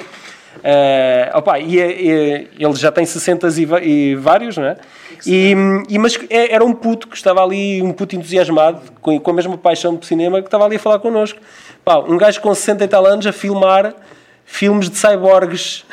Uh, 0.63 1.37
opa, 1.37 1.59
e, 1.59 1.77
e, 1.77 2.47
ele 2.57 2.75
já 2.75 2.89
tem 2.89 3.05
60 3.05 3.49
e, 3.49 3.67
e 3.83 4.15
vários, 4.15 4.55
não 4.55 4.65
é? 4.65 4.77
E, 5.25 5.53
e, 5.89 5.99
mas 5.99 6.17
é, 6.29 6.53
era 6.53 6.63
um 6.63 6.73
puto 6.73 7.07
que 7.09 7.17
estava 7.17 7.43
ali, 7.43 7.81
um 7.81 7.91
puto 7.91 8.15
entusiasmado, 8.15 8.81
com, 9.01 9.19
com 9.19 9.31
a 9.31 9.33
mesma 9.33 9.57
paixão 9.57 9.95
de 9.95 10.05
cinema, 10.05 10.41
que 10.41 10.47
estava 10.47 10.65
ali 10.65 10.77
a 10.77 10.79
falar 10.79 10.99
connosco. 10.99 11.39
Pá, 11.83 11.97
um 11.99 12.17
gajo 12.17 12.39
com 12.39 12.53
60 12.55 12.83
e 12.83 12.87
tal 12.87 13.05
anos 13.05 13.27
a 13.27 13.33
filmar 13.33 13.93
filmes 14.45 14.89
de 14.89 14.97
cyborgs. 14.97 15.83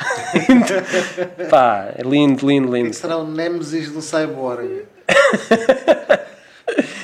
Pá, 1.49 1.89
é 1.97 2.03
lindo, 2.03 2.47
lindo, 2.47 2.73
lindo. 2.73 2.91
Que 2.91 2.95
será 2.95 3.17
o 3.17 3.27
Nemesis 3.27 3.91
do 3.91 4.01
cyborg? 4.01 4.83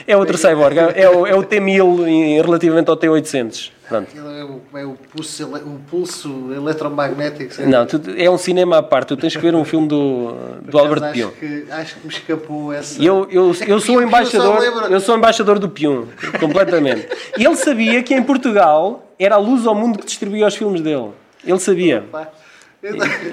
é 0.08 0.16
outro 0.18 0.38
cyborg, 0.38 0.78
é, 0.78 1.02
é, 1.04 1.10
o, 1.10 1.26
é 1.26 1.36
o 1.36 1.44
T1000 1.44 2.42
relativamente 2.44 2.90
ao 2.90 2.98
T800. 2.98 3.72
Pronto. 3.88 4.10
É 4.18 4.44
o, 4.44 4.78
é 4.78 4.86
o 4.86 4.94
pulso, 4.94 5.46
o 5.46 5.80
pulso 5.90 6.54
eletromagnético. 6.54 7.62
Não, 7.62 7.86
tu, 7.86 8.02
é 8.18 8.30
um 8.30 8.38
cinema 8.38 8.80
à 8.80 8.84
parte. 8.84 9.10
Tu 9.10 9.18
tens 9.18 9.36
que 9.36 9.42
ver 9.42 9.56
um 9.56 9.64
filme 9.64 9.88
do, 9.88 10.34
do 10.62 10.78
Albert 10.78 11.14
Pion. 11.14 11.30
acho 11.72 11.96
que 11.96 12.08
me 12.08 12.14
escapou 12.14 12.74
essa. 12.74 13.02
Eu, 13.02 13.28
eu, 13.32 13.56
eu 13.66 13.80
sou 13.80 14.02
embaixador, 14.02 14.62
eu 14.90 15.00
sou 15.00 15.16
embaixador 15.16 15.58
do 15.58 15.70
Pion, 15.70 16.04
completamente. 16.38 17.08
E 17.38 17.46
ele 17.46 17.56
sabia 17.56 18.04
que 18.04 18.14
em 18.14 18.22
Portugal 18.22 19.08
era 19.18 19.36
a 19.36 19.38
luz 19.38 19.66
ao 19.66 19.74
mundo 19.74 20.00
que 20.00 20.06
distribuía 20.06 20.48
os 20.48 20.56
filmes 20.56 20.82
dele. 20.82 21.12
Ele 21.46 21.60
sabia. 21.60 22.04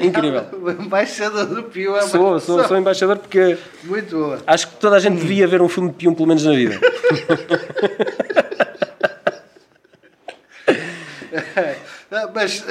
Incrível. 0.00 0.44
O 0.60 0.70
embaixador 0.70 1.46
do 1.46 1.62
Pion 1.64 1.96
é 1.96 2.02
sou, 2.02 2.40
sou, 2.40 2.64
sou 2.64 2.76
embaixador 2.76 3.18
porque. 3.18 3.58
Muito 3.82 4.16
boa. 4.16 4.42
Acho 4.46 4.68
que 4.68 4.76
toda 4.76 4.96
a 4.96 4.98
gente 5.00 5.20
devia 5.20 5.46
ver 5.46 5.60
um 5.60 5.68
filme 5.68 5.90
de 5.90 5.96
Pion, 5.96 6.14
pelo 6.14 6.28
menos 6.28 6.44
na 6.44 6.52
vida. 6.52 6.80
Mas 12.34 12.64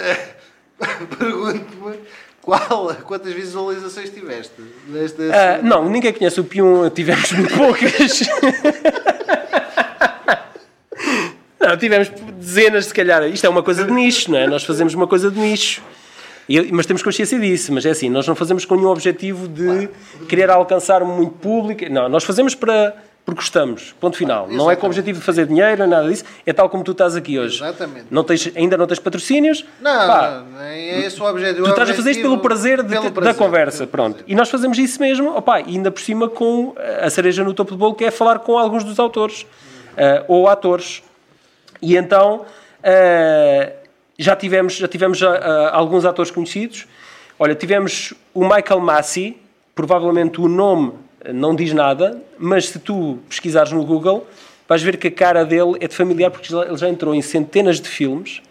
pergunto-me 1.17 1.99
qual, 2.41 2.93
quantas 3.05 3.33
visualizações 3.33 4.09
tiveste? 4.09 4.61
Desta, 4.87 5.23
uh, 5.23 5.65
não, 5.65 5.89
ninguém 5.89 6.13
conhece 6.13 6.39
o 6.39 6.43
Pion, 6.43 6.89
tivemos 6.89 7.31
muito 7.31 7.55
poucas. 7.55 8.21
não, 11.59 11.77
tivemos 11.77 12.09
dezenas, 12.37 12.85
se 12.85 12.93
calhar. 12.93 13.23
Isto 13.23 13.45
é 13.45 13.49
uma 13.49 13.63
coisa 13.63 13.85
de 13.85 13.91
nicho, 13.91 14.31
não 14.31 14.37
é? 14.37 14.47
Nós 14.47 14.63
fazemos 14.63 14.93
uma 14.93 15.07
coisa 15.07 15.31
de 15.31 15.39
nicho. 15.39 15.81
Mas 16.71 16.85
temos 16.85 17.01
consciência 17.01 17.39
disso, 17.39 17.71
mas 17.73 17.85
é 17.85 17.91
assim, 17.91 18.09
nós 18.09 18.27
não 18.27 18.35
fazemos 18.35 18.65
com 18.65 18.75
nenhum 18.75 18.89
objetivo 18.89 19.47
de 19.47 19.89
querer 20.27 20.49
alcançar 20.49 21.03
muito 21.03 21.33
público. 21.33 21.83
Não, 21.89 22.09
nós 22.09 22.23
fazemos 22.23 22.55
para 22.55 22.95
porque 23.25 23.39
gostamos, 23.39 23.95
ponto 24.01 24.17
final. 24.17 24.47
Ah, 24.49 24.53
não 24.53 24.69
é 24.69 24.75
com 24.75 24.85
o 24.85 24.89
objetivo 24.89 25.17
de 25.19 25.25
fazer 25.25 25.47
dinheiro, 25.47 25.87
nada 25.87 26.09
disso. 26.09 26.25
É 26.45 26.51
tal 26.51 26.69
como 26.69 26.83
tu 26.83 26.91
estás 26.91 27.15
aqui 27.15 27.39
hoje. 27.39 27.55
Exatamente. 27.55 28.07
Não 28.11 28.21
tens, 28.21 28.51
ainda 28.53 28.75
não 28.75 28.85
tens 28.85 28.99
patrocínios. 28.99 29.65
Não, 29.79 30.07
Pá, 30.07 30.43
não 30.51 30.59
é 30.61 30.99
esse 31.05 31.21
o 31.21 31.25
objetivo. 31.25 31.63
Tu 31.63 31.69
estás 31.69 31.89
a 31.89 31.93
fazer 31.93 32.11
isto 32.11 32.21
pelo 32.21 32.39
prazer, 32.39 32.83
de, 32.83 32.89
pelo 32.89 33.11
prazer 33.11 33.33
da 33.33 33.39
conversa. 33.39 33.87
Pronto. 33.87 34.15
Prazer. 34.15 34.31
E 34.31 34.35
nós 34.35 34.49
fazemos 34.49 34.77
isso 34.77 34.99
mesmo, 34.99 35.37
opa, 35.37 35.61
e 35.61 35.69
ainda 35.69 35.89
por 35.89 36.01
cima 36.01 36.27
com 36.27 36.75
a 37.01 37.09
cereja 37.09 37.45
no 37.45 37.53
topo 37.53 37.71
do 37.71 37.77
bolo, 37.77 37.95
que 37.95 38.03
é 38.03 38.11
falar 38.11 38.39
com 38.39 38.57
alguns 38.57 38.83
dos 38.83 38.99
autores 38.99 39.43
uh, 39.43 40.25
ou 40.27 40.49
atores. 40.49 41.01
E 41.81 41.95
então 41.95 42.41
uh, 42.41 43.82
já 44.23 44.35
tivemos, 44.35 44.75
já 44.75 44.87
tivemos 44.87 45.21
uh, 45.21 45.27
alguns 45.71 46.05
atores 46.05 46.31
conhecidos. 46.31 46.87
Olha, 47.37 47.53
tivemos 47.55 48.13
o 48.33 48.41
Michael 48.41 48.79
Massey, 48.79 49.37
provavelmente 49.75 50.39
o 50.39 50.47
nome 50.47 50.93
não 51.33 51.55
diz 51.55 51.73
nada, 51.73 52.21
mas 52.37 52.69
se 52.69 52.79
tu 52.79 53.19
pesquisares 53.29 53.71
no 53.71 53.85
Google, 53.85 54.27
vais 54.67 54.81
ver 54.81 54.97
que 54.97 55.07
a 55.07 55.11
cara 55.11 55.45
dele 55.45 55.77
é 55.79 55.87
de 55.87 55.95
familiar, 55.95 56.29
porque 56.31 56.53
ele 56.53 56.77
já 56.77 56.89
entrou 56.89 57.13
em 57.15 57.21
centenas 57.21 57.79
de 57.79 57.87
filmes, 57.87 58.41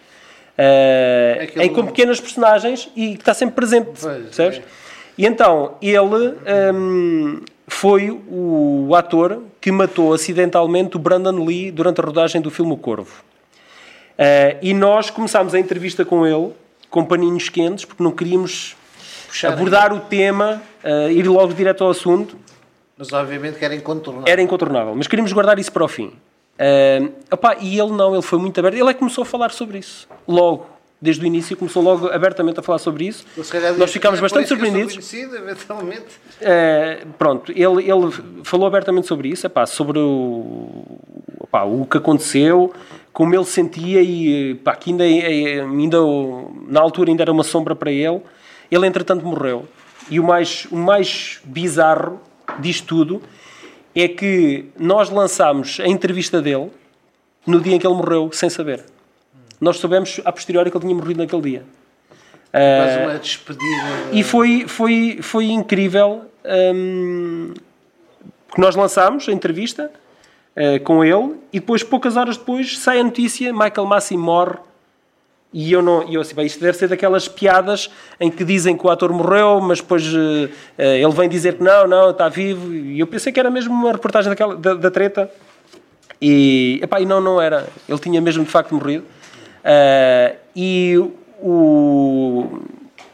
uh, 0.58 1.42
Aquele... 1.42 1.64
em, 1.64 1.68
com 1.72 1.86
pequenas 1.86 2.20
personagens 2.20 2.90
e 2.96 3.14
que 3.14 3.20
está 3.20 3.34
sempre 3.34 3.54
presente, 3.54 3.90
pois, 4.00 4.22
percebes? 4.24 4.58
É. 4.58 4.62
E 5.18 5.26
então, 5.26 5.74
ele 5.82 6.34
um, 6.74 7.40
foi 7.68 8.10
o 8.10 8.94
ator 8.94 9.42
que 9.60 9.70
matou 9.70 10.14
acidentalmente 10.14 10.96
o 10.96 10.98
Brandon 10.98 11.44
Lee 11.44 11.70
durante 11.70 12.00
a 12.00 12.04
rodagem 12.04 12.40
do 12.40 12.50
filme 12.50 12.72
O 12.72 12.76
Corvo. 12.76 13.22
Uh, 14.12 14.58
e 14.62 14.74
nós 14.74 15.10
começámos 15.10 15.54
a 15.54 15.58
entrevista 15.58 16.04
com 16.04 16.26
ele, 16.26 16.52
com 16.90 17.04
paninhos 17.04 17.48
quentes, 17.48 17.84
porque 17.84 18.02
não 18.02 18.12
queríamos 18.12 18.76
Puxar 19.26 19.52
abordar 19.52 19.92
o 19.92 20.00
tema, 20.00 20.62
uh, 20.84 21.10
ir 21.10 21.26
logo 21.26 21.54
direto 21.54 21.82
ao 21.82 21.90
assunto. 21.90 22.36
Mas 22.96 23.12
obviamente 23.12 23.58
que 23.58 23.64
era 23.64 23.74
incontornável. 23.74 24.30
Era 24.30 24.42
incontornável, 24.42 24.94
mas 24.94 25.06
queríamos 25.06 25.32
guardar 25.32 25.58
isso 25.58 25.72
para 25.72 25.84
o 25.84 25.88
fim. 25.88 26.12
Uh, 26.58 27.12
opa, 27.30 27.56
e 27.60 27.78
ele 27.78 27.92
não, 27.92 28.12
ele 28.12 28.22
foi 28.22 28.38
muito 28.38 28.58
aberto. 28.60 28.74
Ele 28.74 28.88
é 28.88 28.92
que 28.92 28.98
começou 28.98 29.22
a 29.22 29.24
falar 29.24 29.50
sobre 29.50 29.78
isso. 29.78 30.06
Logo, 30.28 30.66
desde 31.00 31.24
o 31.24 31.26
início, 31.26 31.56
começou 31.56 31.82
logo 31.82 32.08
abertamente 32.08 32.60
a 32.60 32.62
falar 32.62 32.78
sobre 32.78 33.06
isso. 33.06 33.24
Nós 33.78 33.90
ficámos 33.90 34.18
é 34.18 34.22
bastante 34.22 34.48
surpreendidos. 34.48 35.12
eventualmente. 35.14 36.20
Uh, 36.40 37.08
pronto, 37.18 37.50
ele, 37.50 37.90
ele 37.90 38.44
falou 38.44 38.66
abertamente 38.66 39.08
sobre 39.08 39.28
isso, 39.28 39.46
epá, 39.46 39.66
sobre 39.66 39.98
o, 39.98 40.84
epá, 41.42 41.64
o 41.64 41.86
que 41.86 41.96
aconteceu, 41.96 42.72
como 43.12 43.34
ele 43.34 43.44
sentia 43.44 44.00
e 44.02 44.52
epá, 44.52 44.74
que 44.74 44.90
ainda, 44.90 45.04
ainda, 45.04 45.98
na 46.66 46.80
altura 46.80 47.10
ainda 47.10 47.22
era 47.22 47.32
uma 47.32 47.44
sombra 47.44 47.76
para 47.76 47.90
ele. 47.90 48.20
Ele, 48.70 48.86
entretanto, 48.86 49.24
morreu. 49.24 49.68
E 50.10 50.18
o 50.18 50.24
mais, 50.24 50.66
o 50.70 50.76
mais 50.76 51.40
bizarro 51.44 52.20
disto 52.58 52.86
tudo 52.86 53.22
é 53.94 54.08
que 54.08 54.66
nós 54.78 55.10
lançámos 55.10 55.78
a 55.80 55.86
entrevista 55.86 56.40
dele 56.40 56.70
no 57.46 57.60
dia 57.60 57.74
em 57.74 57.78
que 57.78 57.86
ele 57.86 57.94
morreu, 57.94 58.30
sem 58.32 58.48
saber. 58.48 58.82
Nós 59.60 59.76
soubemos 59.76 60.20
a 60.24 60.32
posteriori 60.32 60.70
que 60.70 60.76
ele 60.76 60.84
tinha 60.84 60.94
morrido 60.94 61.20
naquele 61.20 61.42
dia. 61.42 61.64
Mas 62.52 63.02
uma 63.02 63.18
despedida. 63.18 63.64
E 64.12 64.22
foi, 64.22 64.66
foi, 64.66 65.18
foi 65.22 65.46
incrível. 65.46 66.22
Um, 66.44 67.54
porque 68.48 68.60
nós 68.60 68.74
lançámos 68.74 69.28
a 69.28 69.32
entrevista 69.32 69.90
uh, 70.56 70.82
com 70.84 71.04
ele 71.04 71.36
e 71.52 71.60
depois, 71.60 71.82
poucas 71.82 72.16
horas 72.16 72.36
depois, 72.36 72.78
sai 72.78 73.00
a 73.00 73.04
notícia: 73.04 73.52
Michael 73.52 73.86
Massey 73.86 74.16
morre 74.16 74.56
e 75.52 75.70
eu 75.70 75.82
não, 75.82 76.02
eu 76.10 76.22
assim, 76.22 76.34
bem, 76.34 76.46
isto 76.46 76.58
deve 76.60 76.78
ser 76.78 76.88
daquelas 76.88 77.28
piadas 77.28 77.90
em 78.18 78.30
que 78.30 78.42
dizem 78.42 78.74
que 78.74 78.86
o 78.86 78.90
ator 78.90 79.12
morreu, 79.12 79.60
mas 79.60 79.80
depois 79.80 80.02
uh, 80.14 80.48
ele 80.78 81.12
vem 81.12 81.28
dizer 81.28 81.58
que 81.58 81.62
não, 81.62 81.86
não, 81.86 82.10
está 82.10 82.28
vivo. 82.28 82.72
E 82.72 82.98
eu 82.98 83.06
pensei 83.06 83.30
que 83.30 83.38
era 83.38 83.50
mesmo 83.50 83.74
uma 83.74 83.92
reportagem 83.92 84.30
daquela, 84.30 84.56
da, 84.56 84.74
da 84.74 84.90
treta. 84.90 85.30
E, 86.20 86.80
epá, 86.82 87.00
e 87.00 87.04
não, 87.04 87.20
não 87.20 87.40
era. 87.40 87.68
Ele 87.86 87.98
tinha 87.98 88.20
mesmo 88.20 88.44
de 88.44 88.50
facto 88.50 88.74
morrido. 88.74 89.04
Uh, 89.04 90.36
e 90.56 90.96
o, 91.38 92.60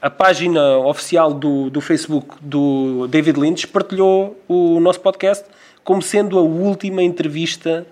a 0.01 0.09
página 0.09 0.78
oficial 0.78 1.34
do, 1.34 1.68
do 1.70 1.80
Facebook 1.80 2.36
do 2.41 3.09
David 3.09 3.41
Lynch 3.41 3.66
partilhou 3.66 4.41
o 4.47 4.78
nosso 4.78 5.01
podcast 5.01 5.45
como 5.89 6.03
sendo 6.03 6.39
a 6.39 6.43
última 6.43 7.03
entrevista 7.03 7.86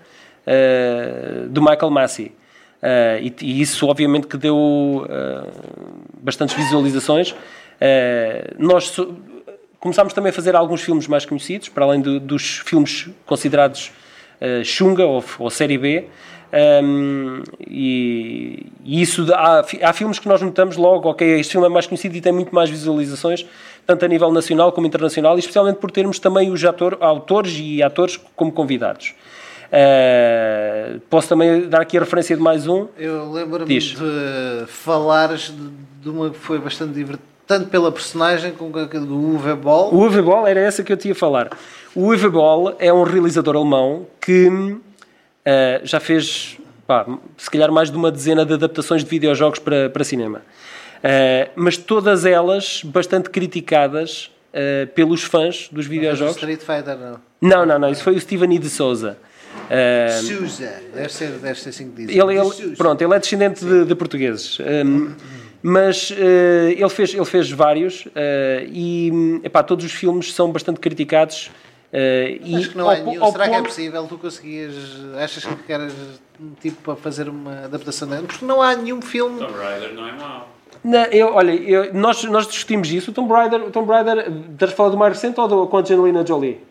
uh, 0.45 1.49
do 1.49 1.59
Michael 1.63 1.89
Massey. 1.89 2.27
Uh, 2.27 3.19
e, 3.23 3.35
e, 3.41 3.59
isso 3.59 3.87
obviamente 3.87 4.27
que 4.27 4.37
deu 4.37 4.55
uh, 4.55 5.51
bastantes 6.21 6.55
visualizações. 6.55 7.33
Nós 8.59 8.89
so, 8.89 9.17
começámos 9.79 10.13
também 10.13 10.29
a 10.29 10.33
fazer 10.33 10.55
alguns 10.55 10.83
filmes 10.83 11.07
mais 11.07 11.25
conhecidos, 11.25 11.69
para 11.69 11.85
além 11.85 11.99
do, 11.99 12.19
dos 12.19 12.59
filmes 12.59 13.09
considerados 13.25 13.91
uh, 14.39 14.63
Xunga 14.63 15.07
ou, 15.07 15.25
ou 15.39 15.49
Série 15.49 15.79
B. 15.79 16.05
Um, 16.53 17.43
e, 17.67 18.67
e, 18.85 19.01
isso 19.01 19.25
há, 19.33 19.65
há, 19.83 19.93
filmes 19.93 20.17
que 20.17 20.27
nós 20.27 20.41
notamos 20.41 20.77
logo, 20.77 21.09
ok, 21.09 21.39
este 21.39 21.51
filme 21.51 21.67
é 21.67 21.69
mais 21.69 21.85
conhecido 21.85 22.15
e 22.15 22.21
tem 22.21 22.31
muito 22.31 22.55
mais 22.55 22.69
visualizações, 22.69 23.45
tanto 23.85 24.05
a 24.05 24.07
nível 24.07 24.31
nacional 24.31 24.71
como 24.71 24.87
internacional, 24.87 25.35
e 25.35 25.39
especialmente 25.39 25.77
por 25.77 25.91
termos 25.91 26.19
também 26.19 26.49
os 26.49 26.63
ator, 26.63 26.97
autores 27.01 27.57
e 27.59 27.83
atores 27.83 28.17
como 28.35 28.51
convidados. 28.51 29.13
Uh, 29.67 31.01
posso 31.09 31.27
também 31.27 31.67
dar 31.67 31.81
aqui 31.81 31.97
a 31.97 31.99
referência 31.99 32.37
de 32.37 32.41
mais 32.41 32.67
um? 32.67 32.87
Eu 32.97 33.29
lembro-me 33.29 33.77
de 33.77 34.65
falares 34.67 35.53
de 36.01 36.09
uma 36.09 36.29
que 36.29 36.37
foi 36.37 36.57
bastante 36.57 36.93
divertida, 36.93 37.27
tanto 37.45 37.67
pela 37.67 37.91
personagem 37.91 38.53
como 38.53 38.71
do 38.71 39.15
Uwe 39.17 39.55
Boll. 39.55 39.93
O 39.93 39.97
Uwe 40.03 40.21
Boll 40.21 40.47
era 40.47 40.61
essa 40.61 40.83
que 40.83 40.93
eu 40.93 40.97
tinha 40.97 41.11
a 41.11 41.15
falar. 41.15 41.49
O 41.93 42.03
Uwe 42.03 42.29
Boll 42.29 42.75
é 42.79 42.93
um 42.93 43.03
realizador 43.03 43.57
alemão 43.57 44.05
que 44.21 44.77
uh, 45.47 45.85
já 45.85 45.99
fez, 45.99 46.57
pá, 46.85 47.05
se 47.37 47.49
calhar, 47.49 47.71
mais 47.71 47.89
de 47.89 47.97
uma 47.97 48.11
dezena 48.11 48.45
de 48.45 48.53
adaptações 48.53 49.03
de 49.03 49.09
videojogos 49.09 49.59
para, 49.59 49.89
para 49.89 50.03
cinema. 50.03 50.41
Uh, 50.97 51.51
mas 51.55 51.77
todas 51.77 52.25
elas 52.25 52.81
bastante 52.83 53.29
criticadas 53.29 54.31
pelos 54.95 55.21
fãs 55.21 55.69
dos 55.71 55.85
videojogos. 55.85 56.35
Street 56.35 56.61
Fighter, 56.61 56.97
não? 56.97 57.19
Não, 57.39 57.63
não, 57.63 57.77
não. 57.77 57.89
Isso 57.91 58.03
foi 58.03 58.15
o 58.15 58.19
Steven 58.19 58.55
E. 58.55 58.57
de 58.57 58.69
Souza. 58.71 59.15
Uh, 59.67 60.23
Sousa, 60.23 60.81
deve 60.93 61.13
ser, 61.13 61.29
deve 61.31 61.59
ser 61.59 61.69
assim 61.69 61.91
que 61.91 62.05
diz. 62.05 62.17
Ele, 62.17 62.37
ele 62.37 62.75
pronto, 62.75 63.01
ele 63.01 63.13
é 63.13 63.19
descendente 63.19 63.65
de, 63.65 63.85
de, 63.85 63.95
portugueses. 63.95 64.57
Um, 64.59 65.13
mas 65.61 66.11
uh, 66.11 66.69
ele, 66.69 66.89
fez, 66.89 67.13
ele 67.13 67.25
fez 67.25 67.51
vários 67.51 68.05
uh, 68.05 68.11
e 68.67 69.41
epá, 69.43 69.63
todos 69.63 69.83
os 69.83 69.91
filmes 69.91 70.33
são 70.33 70.51
bastante 70.51 70.79
criticados. 70.79 71.51
Uh, 71.93 72.57
Acho 72.57 72.69
que 72.71 72.77
não 72.77 72.91
é 72.91 73.01
nenhum. 73.01 73.31
Será 73.31 73.45
ponto... 73.45 73.49
que 73.49 73.55
é 73.55 73.63
possível? 73.63 74.07
Tu 74.07 74.17
conseguias. 74.17 74.73
Achas 75.17 75.45
que 75.45 75.71
eras 75.71 75.93
tipo 76.59 76.81
para 76.81 76.95
fazer 76.97 77.29
uma 77.29 77.65
adaptação 77.65 78.07
dele? 78.07 78.27
Porque 78.27 78.45
não 78.45 78.61
há 78.61 78.75
nenhum 78.75 79.01
filme. 79.01 79.39
Tomb 79.39 79.53
Raider 79.57 79.93
não 79.93 80.07
é 80.07 80.11
mau. 80.11 80.49
Não, 80.83 81.03
eu, 81.05 81.33
olha, 81.33 81.51
eu, 81.51 81.93
nós, 81.93 82.23
nós 82.25 82.47
discutimos 82.47 82.89
isso. 82.91 83.11
O 83.11 83.13
Tomb 83.13 83.31
Raider, 83.31 83.63
o 83.63 83.71
Tomb 83.71 83.89
Raider, 83.89 84.31
estás 84.51 84.71
a 84.71 84.75
falar 84.75 84.89
do 84.89 84.97
mais 84.97 85.13
recente 85.13 85.39
ou 85.39 85.47
do, 85.47 85.67
com 85.67 85.77
a 85.77 85.79
Angelina 85.81 86.25
Jolie? 86.25 86.61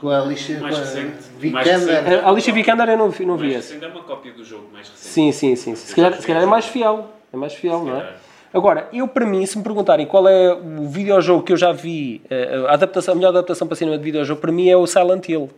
Com 0.00 0.08
a 0.08 0.20
Alicia 0.20 0.58
Mais 0.58 0.74
com 0.74 0.80
a 0.80 0.84
recente. 0.84 1.24
Vikander. 1.38 1.52
Mais 1.52 1.82
recente. 1.82 2.24
A 2.24 2.28
Alicia 2.28 2.52
Vikander 2.52 2.88
eu 2.88 2.96
não, 2.98 3.06
não 3.06 3.12
vi 3.12 3.24
Mais 3.26 3.42
esse. 3.42 3.74
recente 3.74 3.84
é 3.84 3.88
uma 3.88 4.02
cópia 4.02 4.32
do 4.32 4.44
jogo 4.44 4.68
mais 4.72 4.88
recente. 4.88 5.08
Sim, 5.08 5.32
sim, 5.32 5.54
sim. 5.54 5.74
Se 5.76 5.94
calhar, 5.94 6.20
se 6.20 6.26
calhar 6.26 6.42
é 6.42 6.46
mais 6.46 6.66
fiel. 6.66 7.08
É 7.32 7.36
mais 7.36 7.54
fiel, 7.54 7.84
não 7.84 7.96
é? 7.96 8.00
calhar. 8.00 8.16
Agora, 8.52 8.88
eu 8.92 9.08
para 9.08 9.24
mim, 9.24 9.44
se 9.46 9.56
me 9.56 9.64
perguntarem 9.64 10.06
qual 10.06 10.28
é 10.28 10.52
o 10.52 10.86
videojogo 10.88 11.42
que 11.42 11.52
eu 11.52 11.56
já 11.56 11.72
vi, 11.72 12.20
eh, 12.30 12.66
a, 12.68 12.74
adaptação, 12.74 13.12
a 13.12 13.14
melhor 13.14 13.30
adaptação 13.30 13.66
para 13.66 13.76
cinema 13.76 13.96
de 13.96 14.04
videojogo, 14.04 14.40
para 14.40 14.52
mim 14.52 14.68
é 14.68 14.76
o 14.76 14.86
Silent 14.86 15.28
Hill. 15.28 15.50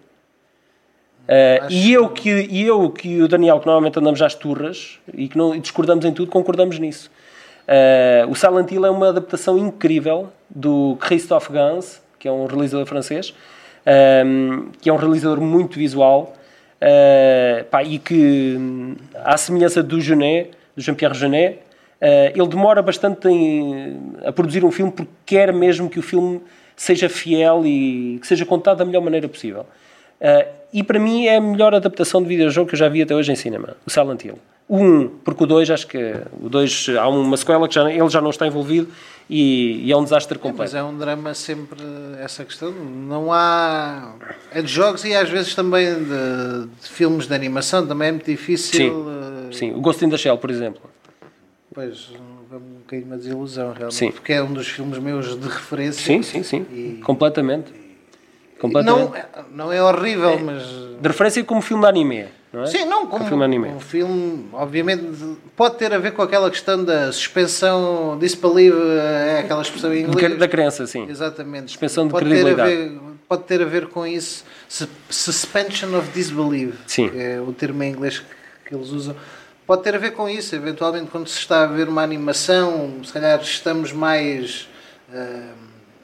Acho 1.63 1.75
e, 1.75 1.93
eu 1.93 2.09
que, 2.09 2.31
e 2.31 2.63
eu 2.63 2.91
que 2.91 3.23
o 3.23 3.27
Daniel, 3.27 3.59
que 3.59 3.67
normalmente 3.67 3.99
andamos 3.99 4.21
às 4.21 4.35
turras 4.35 4.99
e 5.13 5.27
que 5.27 5.39
não, 5.39 5.55
e 5.55 5.59
discordamos 5.59 6.05
em 6.05 6.13
tudo, 6.13 6.31
concordamos 6.31 6.79
nisso. 6.79 7.11
Eh, 7.67 8.27
o 8.29 8.35
Silent 8.35 8.71
Hill 8.71 8.85
é 8.85 8.91
uma 8.91 9.09
adaptação 9.09 9.57
incrível 9.59 10.29
do 10.49 10.97
Christophe 11.01 11.53
Gans, 11.53 12.03
que 12.19 12.29
é 12.29 12.33
um 12.33 12.47
realizador 12.47 12.87
francês, 12.87 13.35
ehm, 13.87 14.69
que 14.81 14.89
é 14.89 14.93
um 14.93 14.97
realizador 14.97 15.41
muito 15.41 15.79
visual 15.79 16.35
eh, 16.81 17.65
pá, 17.71 17.83
e 17.83 17.99
que, 17.99 18.57
hum, 18.59 18.95
à 19.25 19.37
semelhança 19.37 19.83
do 19.83 20.01
Genet, 20.01 20.51
do 20.77 20.83
Jean-Pierre 20.83 21.15
Genet, 21.15 21.59
eh, 21.59 21.64
ele 22.35 22.47
demora 22.49 22.83
bastante 22.83 23.29
em- 23.29 24.13
a 24.25 24.33
produzir 24.33 24.65
um 24.65 24.71
filme 24.71 24.93
porque 24.93 25.11
quer 25.25 25.53
mesmo 25.53 25.89
que 25.89 25.99
o 25.99 26.03
filme 26.03 26.41
seja 26.77 27.09
fiel 27.09 27.63
e 27.65 28.19
que 28.21 28.27
seja 28.27 28.45
contado 28.45 28.79
da 28.79 28.85
melhor 28.85 29.01
maneira 29.03 29.29
possível. 29.29 29.65
Eh, 30.21 30.49
e 30.73 30.83
para 30.83 30.99
mim 30.99 31.27
é 31.27 31.37
a 31.37 31.41
melhor 31.41 31.75
adaptação 31.75 32.21
de 32.23 32.29
videojogo 32.29 32.69
que 32.69 32.75
eu 32.75 32.79
já 32.79 32.89
vi 32.89 33.03
até 33.03 33.15
hoje 33.15 33.31
em 33.33 33.37
cinema, 33.37 33.77
o 33.87 33.91
Silent 33.91 34.25
Hill. 34.25 34.39
O 34.69 34.79
1, 34.79 35.09
porque 35.25 35.45
o 35.45 35.47
2, 35.47 35.71
acho 35.71 35.87
que 35.87 36.15
o 36.41 36.49
2 36.49 36.87
há 36.99 37.07
uma 37.09 37.37
sequela 37.37 37.69
que 37.69 37.75
já, 37.75 37.91
ele 37.93 38.09
já 38.09 38.21
não 38.21 38.31
está 38.31 38.47
envolvido 38.47 38.89
e, 39.29 39.83
e 39.87 39.93
é 39.93 39.97
um 39.97 40.03
desastre 40.03 40.37
É, 40.39 40.41
completo. 40.41 40.63
mas 40.63 40.75
é 40.75 40.83
um 40.83 40.97
drama 40.97 41.35
sempre 41.35 41.79
essa 42.21 42.45
questão. 42.45 42.73
Não 42.73 43.31
há. 43.33 44.15
É 44.53 44.63
de 44.63 44.69
jogos 44.73 45.05
e 45.05 45.15
às 45.15 45.29
vezes 45.29 45.55
também 45.55 45.87
de, 45.95 46.67
de 46.83 46.89
filmes 46.91 47.27
de 47.27 47.35
animação, 47.35 47.87
também 47.87 48.09
é 48.09 48.13
muito 48.13 48.27
difícil. 48.27 48.79
Sim. 48.79 49.07
eh, 49.51 49.53
Sim, 49.55 49.73
o 49.75 49.81
Ghost 49.81 50.03
in 50.05 50.09
the 50.09 50.17
Shell, 50.17 50.39
por 50.39 50.51
exemplo. 50.51 50.81
Pois, 51.75 52.11
é 52.53 52.55
um 52.57 52.61
bocadinho 52.79 53.07
uma 53.09 53.17
desilusão, 53.17 53.73
realmente. 53.73 53.95
Sim. 53.95 54.11
Porque 54.13 54.33
é 54.33 54.43
um 54.43 54.53
dos 54.53 54.69
filmes 54.69 54.97
meus 54.99 55.39
de 55.39 55.49
referência. 55.49 56.03
Sim, 56.05 56.23
sim, 56.23 56.43
sim. 56.43 56.67
E- 56.73 57.01
Completamente. 57.05 57.73
Completamente. 58.61 59.01
Não, 59.11 59.17
é- 59.17 59.27
não 59.53 59.73
é 59.73 59.83
horrível, 59.83 60.39
mas. 60.39 60.63
De 61.01 61.09
referência 61.09 61.43
como 61.43 61.61
filme 61.61 61.83
de 61.83 61.89
anime, 61.89 62.27
não 62.53 62.63
é? 62.63 62.67
Sim, 62.67 62.85
não, 62.85 63.07
como 63.09 63.25
Um 63.25 63.29
filme 63.29 63.45
anime. 63.45 63.69
um 63.71 63.81
filme, 63.81 64.49
obviamente, 64.53 65.05
pode 65.57 65.77
ter 65.77 65.93
a 65.93 65.99
ver 65.99 66.13
com 66.13 66.23
aquela 66.23 66.49
questão 66.49 66.83
da 66.85 67.11
suspensão, 67.11 68.17
disbelief, 68.19 68.73
é 69.01 69.41
aquela 69.41 69.61
expressão 69.61 69.93
em 69.93 70.03
inglês. 70.05 70.39
Da 70.39 70.47
crença, 70.49 70.87
sim. 70.87 71.07
Exatamente. 71.11 71.73
Suspensão 71.73 72.07
de 72.07 72.13
pode 72.13 72.27
ter 72.27 72.31
a 72.31 72.39
credibilidade. 72.55 72.71
ver, 72.77 73.01
pode 73.29 73.43
ter 73.43 73.61
a 73.61 73.65
ver 73.65 73.89
com 73.89 74.07
isso. 74.07 74.45
Sus- 74.69 74.89
Suspension 75.11 75.99
of 75.99 76.09
disbelief, 76.13 76.75
Sim. 76.87 77.11
é 77.17 77.41
o 77.41 77.53
termo 77.53 77.83
em 77.83 77.91
inglês 77.91 78.23
que 78.65 78.75
eles 78.75 78.91
usam. 78.91 79.17
Pode 79.67 79.83
ter 79.83 79.95
a 79.95 79.99
ver 79.99 80.13
com 80.13 80.29
isso. 80.29 80.55
Eventualmente, 80.55 81.11
quando 81.11 81.27
se 81.29 81.39
está 81.39 81.63
a 81.65 81.67
ver 81.67 81.89
uma 81.89 82.03
animação, 82.03 82.91
se 83.05 83.13
calhar 83.13 83.41
estamos 83.41 83.93
mais 83.93 84.69
ah, 85.13 85.53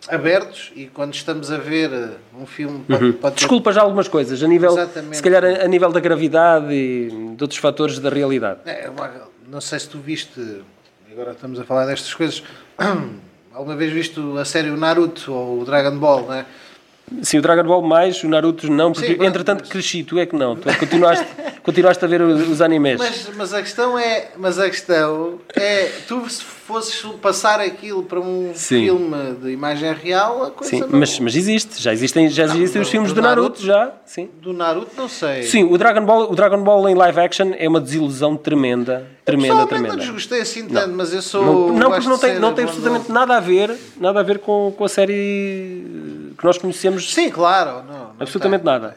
abertos 0.08 0.72
e 0.74 0.86
quando 0.86 1.14
estamos 1.14 1.50
a 1.52 1.58
ver 1.58 1.90
ah, 1.92 2.11
um 2.40 2.46
filme, 2.46 2.84
pode, 2.88 3.12
pode 3.14 3.34
ter 3.34 3.38
Desculpa 3.40 3.72
já 3.72 3.82
algumas 3.82 4.08
coisas, 4.08 4.42
a 4.42 4.48
nível, 4.48 4.70
Exatamente. 4.72 5.16
se 5.18 5.22
calhar 5.22 5.44
a, 5.44 5.64
a 5.64 5.68
nível 5.68 5.92
da 5.92 6.00
gravidade 6.00 6.72
e 6.72 7.08
de 7.36 7.42
outros 7.44 7.58
fatores 7.58 7.98
da 7.98 8.08
realidade. 8.08 8.61
É, 8.64 8.88
uma- 8.88 9.28
não 9.48 9.61
sei 9.61 9.78
se 9.80 9.88
tu 9.88 9.98
viste, 9.98 10.62
agora 11.12 11.32
estamos 11.32 11.58
a 11.61 11.64
falar 11.64 11.84
destas 11.86 12.14
coisas, 12.14 12.42
alguma 13.52 13.76
vez 13.76 13.92
viste 13.92 14.18
a 14.40 14.44
série 14.44 14.70
o 14.70 14.76
Naruto 14.76 15.32
ou 15.32 15.61
o 15.61 15.64
Dragon 15.64 15.98
Ball, 15.98 16.22
não 16.26 16.34
é? 16.34 16.46
Sim, 17.22 17.38
o 17.38 17.42
Dragon 17.42 17.64
Ball 17.64 17.82
mais, 17.82 18.22
o 18.22 18.28
Naruto 18.28 18.70
não, 18.70 18.92
porque 18.92 19.14
Sim, 19.16 19.24
entretanto 19.24 19.61
mas- 19.62 19.68
cresci, 19.68 20.04
tu 20.04 20.18
é 20.18 20.24
que 20.26 20.36
não, 20.36 20.54
tu 20.56 20.68
é 20.68 20.72
que 20.74 20.78
continuaste, 20.80 21.26
continuaste 21.70 22.04
a 22.04 22.08
ver 22.08 22.20
os, 22.22 22.60
animes. 22.60 22.98
Mas, 22.98 23.30
mas 23.36 23.54
a 23.54 23.62
questão 23.62 23.98
é, 23.98 24.28
mas 24.36 24.58
a 24.58 24.68
questão 24.68 25.38
é, 25.54 25.90
tu 26.06 26.28
se 26.28 26.42
fosses 26.42 27.02
passar 27.20 27.60
aquilo 27.60 28.02
para 28.02 28.20
um 28.20 28.52
Sim. 28.54 28.84
filme 28.84 29.34
de 29.42 29.50
imagem 29.50 29.92
real, 29.92 30.44
a 30.44 30.50
coisa 30.50 30.70
Sim, 30.70 30.80
não, 30.80 30.88
mas, 31.00 31.18
mas 31.18 31.34
existe, 31.34 31.82
já 31.82 31.92
existem, 31.92 32.28
já 32.28 32.44
existem 32.44 32.82
os 32.82 32.88
filmes 32.88 33.12
do 33.12 33.20
Naruto, 33.20 33.64
Naruto. 33.64 33.66
já, 33.66 33.92
sim. 34.04 34.28
do 34.40 34.52
Naruto 34.52 34.92
não 34.96 35.08
sei. 35.08 35.42
Sim, 35.44 35.64
o 35.64 35.78
Dragon 35.78 36.04
Ball, 36.04 36.30
o 36.30 36.34
Dragon 36.34 36.62
Ball 36.62 36.88
em 36.88 36.94
live 36.94 37.20
action 37.20 37.52
é 37.56 37.68
uma 37.68 37.80
desilusão 37.80 38.36
tremenda, 38.36 39.06
tremenda, 39.24 39.66
tremenda. 39.66 39.96
não 39.96 39.96
desgostei 39.96 40.42
assim 40.42 40.66
tanto, 40.68 40.94
mas 40.94 41.12
eu 41.12 41.22
sou. 41.22 41.72
Não, 41.72 41.78
não, 41.78 41.90
porque 41.90 42.08
não 42.08 42.18
tem, 42.18 42.38
não 42.38 42.54
tem 42.54 42.64
absolutamente 42.64 43.10
nada 43.10 43.36
a 43.36 43.40
ver, 43.40 43.76
nada 43.96 44.20
a 44.20 44.22
ver 44.22 44.38
com, 44.38 44.72
com 44.76 44.84
a 44.84 44.88
série 44.88 46.32
que 46.38 46.44
nós 46.44 46.58
conhecemos. 46.58 47.12
Sim, 47.12 47.30
claro, 47.30 47.84
não, 47.84 47.98
não 47.98 48.14
absolutamente 48.20 48.62
tem. 48.62 48.72
nada. 48.72 48.96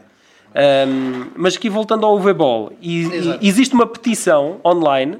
Ahm, 0.56 1.32
mas 1.36 1.56
aqui 1.56 1.68
voltando 1.70 2.06
ao 2.06 2.20
V-Ball, 2.20 2.74
Exato. 2.82 3.39
e 3.41 3.47
existe 3.47 3.74
uma 3.74 3.88
petição 3.88 4.60
online 4.64 5.18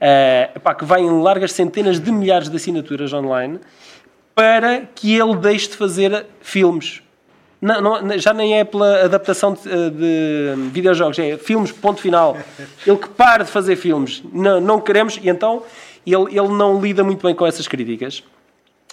ah, 0.00 0.50
epá, 0.56 0.74
que 0.74 0.84
vai 0.84 1.00
em 1.02 1.22
largas 1.22 1.52
centenas 1.52 2.00
de 2.00 2.10
milhares 2.10 2.48
de 2.48 2.56
assinaturas 2.56 3.12
online 3.12 3.58
para 4.34 4.82
que 4.94 5.14
ele 5.14 5.36
deixe 5.36 5.68
de 5.68 5.76
fazer 5.76 6.26
filmes. 6.40 7.02
Não, 7.60 7.80
não- 8.02 8.18
já 8.18 8.34
nem 8.34 8.58
é 8.58 8.64
pela 8.64 9.04
adaptação 9.04 9.54
de, 9.54 9.60
de 9.62 10.54
videojogos, 10.70 11.18
é 11.18 11.38
filmes, 11.38 11.72
ponto 11.72 12.00
final. 12.00 12.36
Ele 12.86 12.98
que 12.98 13.08
pare 13.08 13.44
de 13.44 13.50
fazer 13.50 13.76
filmes. 13.76 14.22
Não, 14.32 14.60
não 14.60 14.78
queremos, 14.80 15.18
e 15.22 15.30
então 15.30 15.62
ele, 16.06 16.36
ele 16.38 16.48
não 16.48 16.78
lida 16.78 17.02
muito 17.02 17.24
bem 17.24 17.34
com 17.34 17.46
essas 17.46 17.66
críticas. 17.66 18.22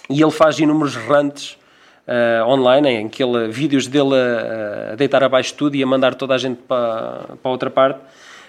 E 0.08 0.22
ele 0.22 0.30
faz 0.30 0.58
inúmeros 0.58 0.96
rantes 0.96 1.58
ah, 2.06 2.44
online, 2.46 2.88
em 2.88 3.08
que 3.08 3.22
ele, 3.22 3.48
vídeos 3.48 3.86
dele 3.86 4.14
a, 4.14 4.92
a 4.92 4.94
deitar 4.96 5.22
abaixo 5.22 5.54
tudo 5.54 5.76
e 5.76 5.82
a 5.82 5.86
mandar 5.86 6.14
toda 6.14 6.34
a 6.34 6.38
gente 6.38 6.58
para, 6.66 7.20
para 7.42 7.50
outra 7.50 7.70
parte. 7.70 8.00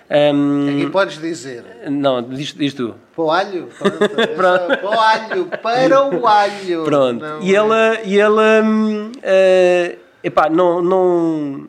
Ahm, 0.10 0.70
Aqui 0.70 0.90
podes 0.92 1.20
dizer, 1.20 1.64
não, 1.90 2.22
diz, 2.22 2.54
diz 2.54 2.74
tu. 2.74 2.94
para 3.16 3.24
o 3.24 3.32
alho, 3.32 3.68
pronto, 3.78 4.20
é 4.20 4.28
para 4.28 4.90
o 4.90 5.00
alho, 5.00 5.46
para 5.62 6.20
o 6.20 6.28
alho. 6.28 6.84
Pronto. 6.84 7.24
Não 7.26 7.42
e 7.42 7.56
é- 7.56 7.60
ele, 7.60 8.00
e 8.06 8.20
ele 8.20 8.62
hum, 8.64 9.12
eh, 9.24 9.96
epá, 10.24 10.50
não, 10.50 10.82
não, 10.82 11.68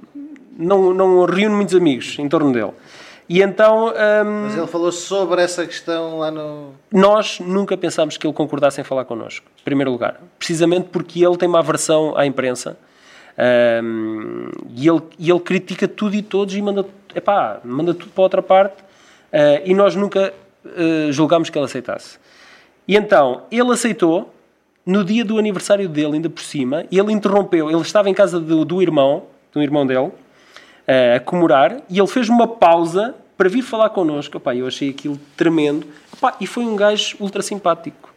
não, 0.58 0.92
não 0.94 1.24
reúne 1.24 1.54
muitos 1.54 1.74
amigos 1.74 2.18
em 2.18 2.28
torno 2.28 2.52
dele. 2.52 2.72
E 3.28 3.40
então 3.40 3.88
hum, 3.88 4.42
Mas 4.44 4.56
ele 4.56 4.66
falou 4.66 4.92
sobre 4.92 5.42
essa 5.42 5.66
questão 5.66 6.18
lá 6.18 6.30
no. 6.30 6.74
nós 6.92 7.40
nunca 7.40 7.76
pensámos 7.76 8.16
que 8.16 8.26
ele 8.26 8.34
concordasse 8.34 8.80
em 8.80 8.84
falar 8.84 9.04
connosco, 9.04 9.46
em 9.60 9.64
primeiro 9.64 9.90
lugar. 9.90 10.20
Precisamente 10.38 10.88
porque 10.90 11.24
ele 11.24 11.36
tem 11.36 11.48
uma 11.48 11.60
aversão 11.60 12.16
à 12.16 12.26
imprensa 12.26 12.76
hum, 13.82 14.50
e, 14.76 14.88
ele, 14.88 15.02
e 15.18 15.30
ele 15.30 15.40
critica 15.40 15.88
tudo 15.88 16.14
e 16.14 16.22
todos 16.22 16.54
e 16.54 16.60
manda, 16.60 16.84
epá, 17.14 17.60
manda 17.64 17.94
tudo 17.94 18.10
para 18.10 18.22
outra 18.22 18.42
parte 18.42 18.84
eh, 19.36 19.62
e 19.64 19.74
nós 19.74 19.96
nunca 19.96 20.32
eh, 20.64 21.08
julgámos 21.10 21.50
que 21.50 21.58
ele 21.58 21.64
aceitasse. 21.64 22.18
E 22.86 22.96
então, 22.96 23.42
ele 23.50 23.72
aceitou, 23.72 24.32
no 24.86 25.02
dia 25.02 25.24
do 25.24 25.38
aniversário 25.38 25.88
dele, 25.88 26.14
ainda 26.14 26.30
por 26.30 26.42
cima, 26.42 26.84
e 26.90 26.98
ele 26.98 27.12
interrompeu, 27.12 27.68
ele 27.68 27.80
estava 27.80 28.08
em 28.08 28.14
casa 28.14 28.38
do, 28.38 28.64
do 28.64 28.80
irmão, 28.80 29.24
do 29.52 29.60
irmão 29.60 29.84
dele, 29.84 30.12
a 30.86 31.20
comemorar, 31.20 31.78
e 31.88 31.98
ele 31.98 32.06
fez 32.08 32.28
uma 32.28 32.46
pausa 32.46 33.14
para 33.36 33.48
vir 33.48 33.62
falar 33.62 33.90
connosco. 33.90 34.36
Epá, 34.36 34.54
eu 34.54 34.66
achei 34.66 34.90
aquilo 34.90 35.18
tremendo. 35.36 35.86
Epá, 36.12 36.34
e 36.40 36.46
foi 36.46 36.64
um 36.64 36.76
gajo 36.76 37.16
ultra 37.20 37.42
simpático. 37.42 38.12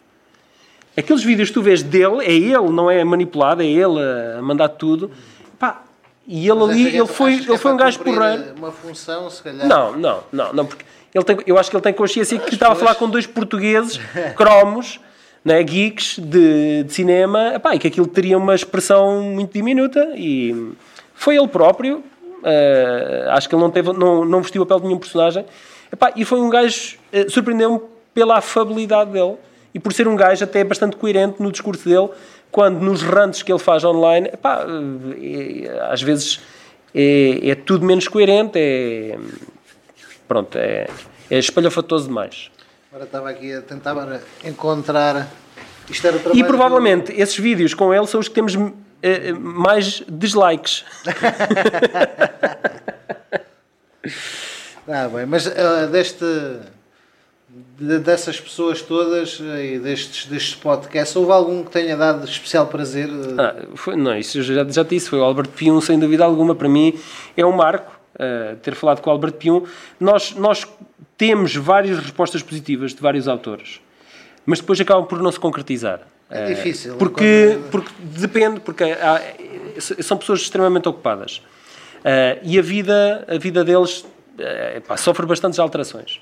Aqueles 0.95 1.23
vídeos 1.23 1.49
que 1.49 1.53
tu 1.53 1.61
vês 1.61 1.83
dele, 1.83 2.23
é 2.25 2.31
ele, 2.31 2.69
não 2.71 2.89
é 2.89 3.03
manipulado, 3.03 3.61
é 3.61 3.65
ele 3.65 3.99
a 4.37 4.41
mandar 4.41 4.69
tudo. 4.69 5.11
Epá, 5.53 5.83
e 6.27 6.47
ele 6.49 6.59
Mas 6.59 6.69
ali, 6.69 6.89
que 6.91 6.97
é- 6.97 6.99
ele 6.99 7.07
foi, 7.07 7.33
ele 7.35 7.53
é 7.53 7.57
foi 7.57 7.71
um 7.71 7.77
gajo 7.77 7.99
porreiro. 7.99 8.43
Uma 8.57 8.71
função, 8.71 9.29
se 9.29 9.41
calhar. 9.41 9.67
Não, 9.67 9.95
não, 9.97 10.23
não, 10.31 10.53
não, 10.53 10.65
porque 10.65 10.85
ele 11.13 11.23
tem, 11.23 11.37
eu 11.45 11.57
acho 11.57 11.69
que 11.69 11.75
ele 11.75 11.83
tem 11.83 11.93
consciência 11.93 12.37
que 12.37 12.53
estava 12.53 12.73
a 12.73 12.75
falar 12.75 12.95
com 12.95 13.09
dois 13.09 13.25
portugueses 13.25 13.99
cromos, 14.35 14.99
né, 15.45 15.63
geeks 15.63 16.19
de, 16.19 16.83
de 16.83 16.93
cinema, 16.93 17.53
epá, 17.55 17.73
e 17.75 17.79
que 17.79 17.87
aquilo 17.87 18.07
teria 18.07 18.37
uma 18.37 18.53
expressão 18.53 19.21
muito 19.21 19.53
diminuta 19.53 20.13
e 20.15 20.73
foi 21.13 21.37
ele 21.37 21.47
próprio. 21.47 22.03
Eh, 22.43 23.27
acho 23.29 23.47
que 23.47 23.55
ele 23.55 23.61
não, 23.61 23.71
teve, 23.71 23.93
não, 23.93 24.25
não 24.25 24.41
vestiu 24.41 24.63
a 24.63 24.65
pele 24.65 24.81
de 24.81 24.87
nenhum 24.87 24.99
personagem. 24.99 25.45
Epá, 25.91 26.11
e 26.15 26.25
foi 26.25 26.39
um 26.39 26.49
gajo, 26.49 26.97
eh, 27.11 27.27
surpreendeu-me 27.29 27.81
pela 28.13 28.37
afabilidade 28.37 29.11
dele 29.11 29.35
e 29.73 29.79
por 29.79 29.93
ser 29.93 30.07
um 30.07 30.15
gajo 30.15 30.43
até 30.43 30.63
bastante 30.63 30.95
coerente 30.95 31.41
no 31.41 31.51
discurso 31.51 31.87
dele, 31.87 32.09
quando 32.51 32.81
nos 32.81 33.01
rantes 33.01 33.43
que 33.43 33.51
ele 33.51 33.59
faz 33.59 33.83
online, 33.83 34.27
epá, 34.33 34.65
eh, 35.21 35.89
às 35.89 36.01
vezes 36.01 36.41
é, 36.93 37.49
é 37.49 37.55
tudo 37.55 37.85
menos 37.85 38.07
coerente, 38.07 38.57
é, 38.57 39.17
pronto, 40.27 40.57
é, 40.57 40.87
é 41.29 41.37
espalhafatoso 41.37 42.07
demais. 42.07 42.49
Agora 42.89 43.05
estava 43.05 43.29
aqui 43.29 43.53
a 43.53 43.61
tentar 43.61 43.95
encontrar. 44.43 45.27
Isto 45.89 46.07
era 46.07 46.17
o 46.17 46.19
trabalho 46.19 46.39
E 46.39 46.43
provavelmente 46.43 47.13
esses 47.13 47.37
vídeos 47.37 47.73
com 47.73 47.93
ele 47.93 48.07
são 48.07 48.19
os 48.19 48.27
que 48.27 48.33
temos 48.33 48.57
eh, 49.01 49.31
mais 49.33 50.03
dislikes. 50.07 50.83
Ah, 54.87 55.09
bem, 55.09 55.25
mas 55.25 55.45
ah, 55.47 55.85
deste. 55.87 56.23
de, 57.77 57.99
dessas 57.99 58.39
pessoas 58.39 58.81
todas 58.81 59.37
e 59.39 59.79
destes, 59.79 60.27
destes 60.27 60.55
podcasts, 60.55 61.13
houve 61.15 61.31
algum 61.31 61.61
que 61.63 61.71
tenha 61.71 61.97
dado 61.97 62.23
especial 62.23 62.67
prazer? 62.67 63.09
Ah, 63.37 63.65
foi, 63.75 63.97
não, 63.97 64.17
isso 64.17 64.41
já, 64.41 64.65
já 64.65 64.83
disse, 64.83 65.09
foi 65.09 65.19
o 65.19 65.23
Albert 65.23 65.49
Pium, 65.49 65.81
sem 65.81 65.99
dúvida 65.99 66.23
alguma. 66.23 66.55
Para 66.55 66.69
mim 66.69 66.97
é 67.35 67.45
um 67.45 67.51
marco 67.51 67.91
uh, 68.15 68.55
ter 68.57 68.75
falado 68.75 69.01
com 69.01 69.09
o 69.09 69.13
Albert 69.13 69.33
Pium. 69.33 69.65
Nós, 69.99 70.33
nós 70.35 70.65
temos 71.17 71.53
várias 71.53 71.99
respostas 71.99 72.41
positivas 72.41 72.93
de 72.93 73.01
vários 73.01 73.27
autores, 73.27 73.81
mas 74.45 74.61
depois 74.61 74.79
acabam 74.79 75.05
por 75.05 75.21
não 75.21 75.33
se 75.33 75.39
concretizar. 75.39 75.99
É 76.29 76.47
difícil. 76.47 76.95
Porque, 76.97 77.57
porque 77.71 77.91
depende, 77.99 78.59
porque 78.59 78.83
há, 78.83 79.21
são 79.79 80.17
pessoas 80.17 80.41
extremamente 80.41 80.87
ocupadas. 80.87 81.41
Uh, 81.97 82.39
e 82.43 82.59
a 82.59 82.61
vida, 82.61 83.25
a 83.27 83.37
vida 83.37 83.63
deles 83.63 84.01
uh, 84.01 84.81
pá, 84.87 84.97
sofre 84.97 85.25
bastantes 85.25 85.57
alterações 85.57 86.19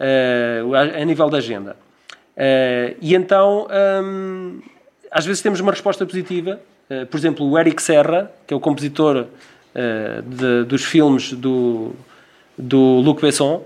uh, 0.00 0.74
a, 0.74 0.80
a, 0.80 1.04
nível 1.04 1.28
da 1.28 1.38
agenda. 1.38 1.76
e 3.00 3.14
então, 3.14 3.66
um, 4.02 4.60
às 5.10 5.26
vezes 5.26 5.42
temos 5.42 5.60
uma 5.60 5.72
resposta 5.72 6.06
positiva. 6.06 6.60
por 7.10 7.16
exemplo, 7.18 7.48
o 7.48 7.58
Eric 7.58 7.82
Serra, 7.82 8.30
que 8.46 8.54
é 8.54 8.56
o 8.56 8.60
compositor 8.60 9.26
de, 10.24 10.64
dos 10.64 10.84
filmes 10.84 11.32
do, 11.32 11.92
do 12.56 13.00
Luc 13.00 13.20
Besson, 13.20 13.64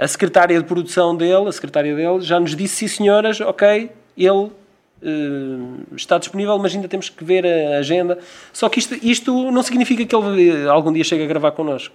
a 0.00 0.06
secretária 0.06 0.58
de 0.58 0.64
produção 0.64 1.16
dele, 1.16 1.48
a 1.48 1.52
secretária 1.52 1.94
dele, 1.94 2.20
já 2.20 2.38
nos 2.38 2.54
disse, 2.54 2.76
sim 2.76 2.88
senhoras, 2.88 3.40
ok, 3.40 3.90
ele 4.18 4.50
Uh, 5.00 5.94
está 5.94 6.18
disponível, 6.18 6.58
mas 6.58 6.74
ainda 6.74 6.88
temos 6.88 7.08
que 7.08 7.22
ver 7.22 7.46
a 7.46 7.78
agenda. 7.78 8.18
Só 8.52 8.68
que 8.68 8.80
isto, 8.80 8.96
isto 9.00 9.48
não 9.52 9.62
significa 9.62 10.04
que 10.04 10.12
ele 10.12 10.66
algum 10.66 10.92
dia 10.92 11.04
chegue 11.04 11.22
a 11.22 11.26
gravar 11.26 11.52
connosco. 11.52 11.94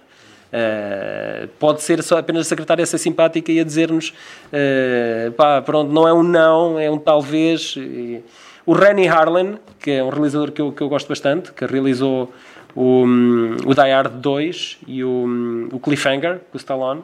Uh, 0.54 1.48
pode 1.58 1.82
ser 1.82 2.02
só 2.02 2.16
apenas 2.16 2.46
a 2.46 2.48
secretária 2.48 2.86
ser 2.86 2.96
simpática 2.96 3.50
e 3.52 3.60
a 3.60 3.64
dizer-nos 3.64 4.08
uh, 4.08 5.32
pá, 5.32 5.60
pronto, 5.60 5.92
não 5.92 6.08
é 6.08 6.14
um 6.14 6.22
não, 6.22 6.78
é 6.78 6.90
um 6.90 6.96
talvez. 6.96 7.74
E, 7.76 8.22
o 8.66 8.72
Rennie 8.72 9.08
Harlan, 9.08 9.58
que 9.78 9.90
é 9.90 10.02
um 10.02 10.08
realizador 10.08 10.50
que 10.50 10.62
eu, 10.62 10.72
que 10.72 10.80
eu 10.80 10.88
gosto 10.88 11.06
bastante, 11.06 11.52
que 11.52 11.66
realizou 11.66 12.32
o, 12.74 13.04
um, 13.04 13.56
o 13.66 13.74
Die 13.74 13.90
Hard 13.90 14.12
2 14.14 14.78
e 14.86 15.04
o, 15.04 15.08
um, 15.08 15.68
o 15.70 15.78
Cliffhanger, 15.78 16.40
com 16.50 16.56
o 16.56 16.56
Stallone, 16.56 17.02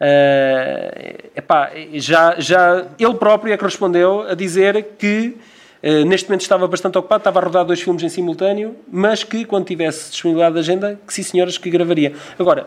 Uh, 0.00 1.30
epá, 1.36 1.70
já, 1.94 2.34
já 2.38 2.86
ele 2.98 3.14
próprio 3.14 3.52
é 3.52 3.56
que 3.56 3.62
respondeu 3.64 4.22
a 4.22 4.34
dizer 4.34 4.96
que 4.98 5.36
uh, 5.82 6.04
neste 6.04 6.28
momento 6.28 6.40
estava 6.40 6.66
bastante 6.66 6.98
ocupado, 6.98 7.20
estava 7.20 7.38
a 7.38 7.42
rodar 7.44 7.64
dois 7.64 7.80
filmes 7.80 8.02
em 8.02 8.08
simultâneo, 8.08 8.76
mas 8.90 9.22
que 9.22 9.44
quando 9.44 9.66
tivesse 9.66 10.10
disponibilidade 10.10 10.54
de 10.54 10.60
agenda, 10.60 11.00
que 11.06 11.14
sim 11.14 11.22
senhoras 11.22 11.56
que 11.56 11.70
gravaria. 11.70 12.14
Agora, 12.38 12.66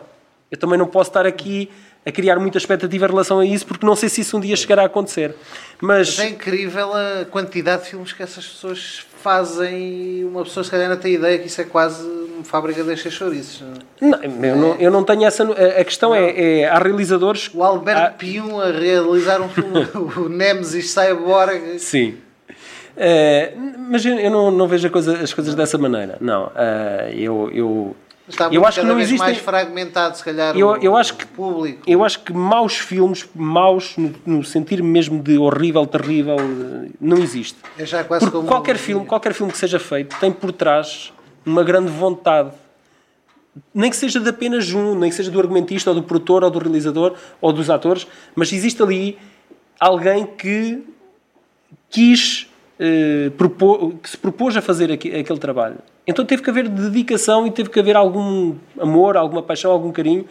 eu 0.50 0.58
também 0.58 0.80
não 0.80 0.88
posso 0.88 1.10
estar 1.10 1.26
aqui 1.26 1.70
a 2.06 2.12
criar 2.12 2.40
muita 2.40 2.58
expectativa 2.58 3.06
em 3.06 3.10
relação 3.10 3.40
a 3.40 3.46
isso, 3.46 3.66
porque 3.66 3.86
não 3.86 3.96
sei 3.96 4.08
se 4.10 4.22
isso 4.22 4.38
um 4.38 4.40
dia 4.40 4.56
chegará 4.56 4.84
a 4.84 4.86
acontecer. 4.86 5.36
Mas, 5.82 6.18
mas 6.18 6.20
é 6.20 6.30
incrível 6.30 6.94
a 6.94 7.26
quantidade 7.26 7.84
de 7.84 7.90
filmes 7.90 8.14
que 8.14 8.22
essas 8.22 8.46
pessoas 8.46 9.06
fazem. 9.22 10.24
Uma 10.24 10.44
pessoa 10.44 10.64
se 10.64 10.70
calhar 10.70 10.88
não 10.88 10.98
tem 10.98 11.16
ideia 11.16 11.40
que 11.40 11.48
isso 11.48 11.60
é 11.60 11.64
quase 11.64 12.08
fábrica 12.44 12.84
de 12.84 12.94
encher 12.94 13.12
chouriços. 13.12 13.64
Não, 14.02 14.24
eu, 14.24 14.56
não, 14.56 14.76
eu 14.76 14.92
não 14.92 15.04
tenho 15.04 15.26
essa. 15.26 15.44
A 15.44 15.84
questão 15.84 16.14
é, 16.14 16.62
é, 16.62 16.68
há 16.68 16.78
realizadores. 16.78 17.50
O 17.54 17.64
Alberto 17.64 18.02
há... 18.02 18.10
Pium 18.10 18.60
a 18.60 18.72
realizar 18.72 19.42
um 19.42 19.50
filme, 19.50 19.88
o 20.18 20.30
Nemesis 20.30 20.92
Cyborg. 20.92 21.80
Sim. 21.80 22.18
Uh, 22.50 23.76
mas 23.90 24.06
eu, 24.06 24.16
eu 24.18 24.32
não, 24.32 24.52
não 24.52 24.68
vejo 24.68 24.90
coisa, 24.90 25.18
as 25.18 25.34
coisas 25.34 25.54
dessa 25.54 25.78
maneira. 25.78 26.18
Não. 26.22 26.46
Uh, 26.48 27.12
eu, 27.14 27.52
eu 27.54 27.96
Está 28.28 28.50
eu 28.52 28.66
acho 28.66 28.82
que 28.82 28.88
não 28.88 29.00
existe 29.00 29.20
mais 29.20 29.38
fragmentado, 29.38 30.18
se 30.18 30.24
calhar, 30.24 30.58
eu, 30.58 30.76
eu 30.78 30.96
acho 30.96 31.16
que, 31.16 31.28
público. 31.28 31.84
Eu 31.86 32.04
acho 32.04 32.22
que 32.22 32.34
maus 32.34 32.76
filmes, 32.76 33.30
maus 33.36 33.96
no, 33.98 34.14
no 34.26 34.44
sentir 34.44 34.82
mesmo 34.82 35.22
de 35.22 35.38
horrível, 35.38 35.86
terrível, 35.86 36.38
não 37.00 37.18
existe. 37.18 37.60
É 37.78 37.86
já 37.86 38.04
quase 38.04 38.26
Porque 38.26 38.48
qualquer 38.48 38.78
filme, 38.78 39.06
qualquer 39.06 39.34
filme 39.34 39.52
que 39.52 39.60
seja 39.60 39.78
feito 39.78 40.18
tem 40.20 40.32
por 40.32 40.52
trás 40.52 41.14
uma 41.46 41.64
grande 41.64 41.92
vontade. 41.92 42.52
Nem 43.74 43.90
que 43.90 43.96
seja 43.96 44.20
de 44.20 44.30
apenas 44.30 44.74
um, 44.74 44.96
nem 44.96 45.10
que 45.10 45.16
seja 45.16 45.32
do 45.32 45.40
argumentista, 45.40 45.90
ou 45.90 45.96
do 45.96 46.04
produtor, 46.04 46.44
ou 46.44 46.50
do 46.50 46.60
realizador, 46.60 47.16
ou 47.40 47.54
dos 47.54 47.70
atores, 47.70 48.06
mas 48.36 48.52
existe 48.52 48.82
ali 48.84 49.18
alguém 49.80 50.26
que 50.26 50.84
quis, 51.90 52.50
eh, 52.80 53.32
propor, 53.38 53.94
que 54.02 54.10
se 54.10 54.18
propôs 54.18 54.58
a 54.58 54.62
fazer 54.62 54.92
aquele 54.92 55.40
trabalho. 55.40 55.78
Então 56.06 56.26
teve 56.26 56.42
que 56.42 56.50
haver 56.50 56.68
dedicação 56.68 57.48
e 57.48 57.52
teve 57.52 57.70
que 57.70 57.80
haver 57.80 57.96
algum 57.96 58.56
amor, 58.80 59.16
alguma 59.16 59.42
paixão, 59.42 59.72
algum 59.72 59.92
carinho 59.92 60.26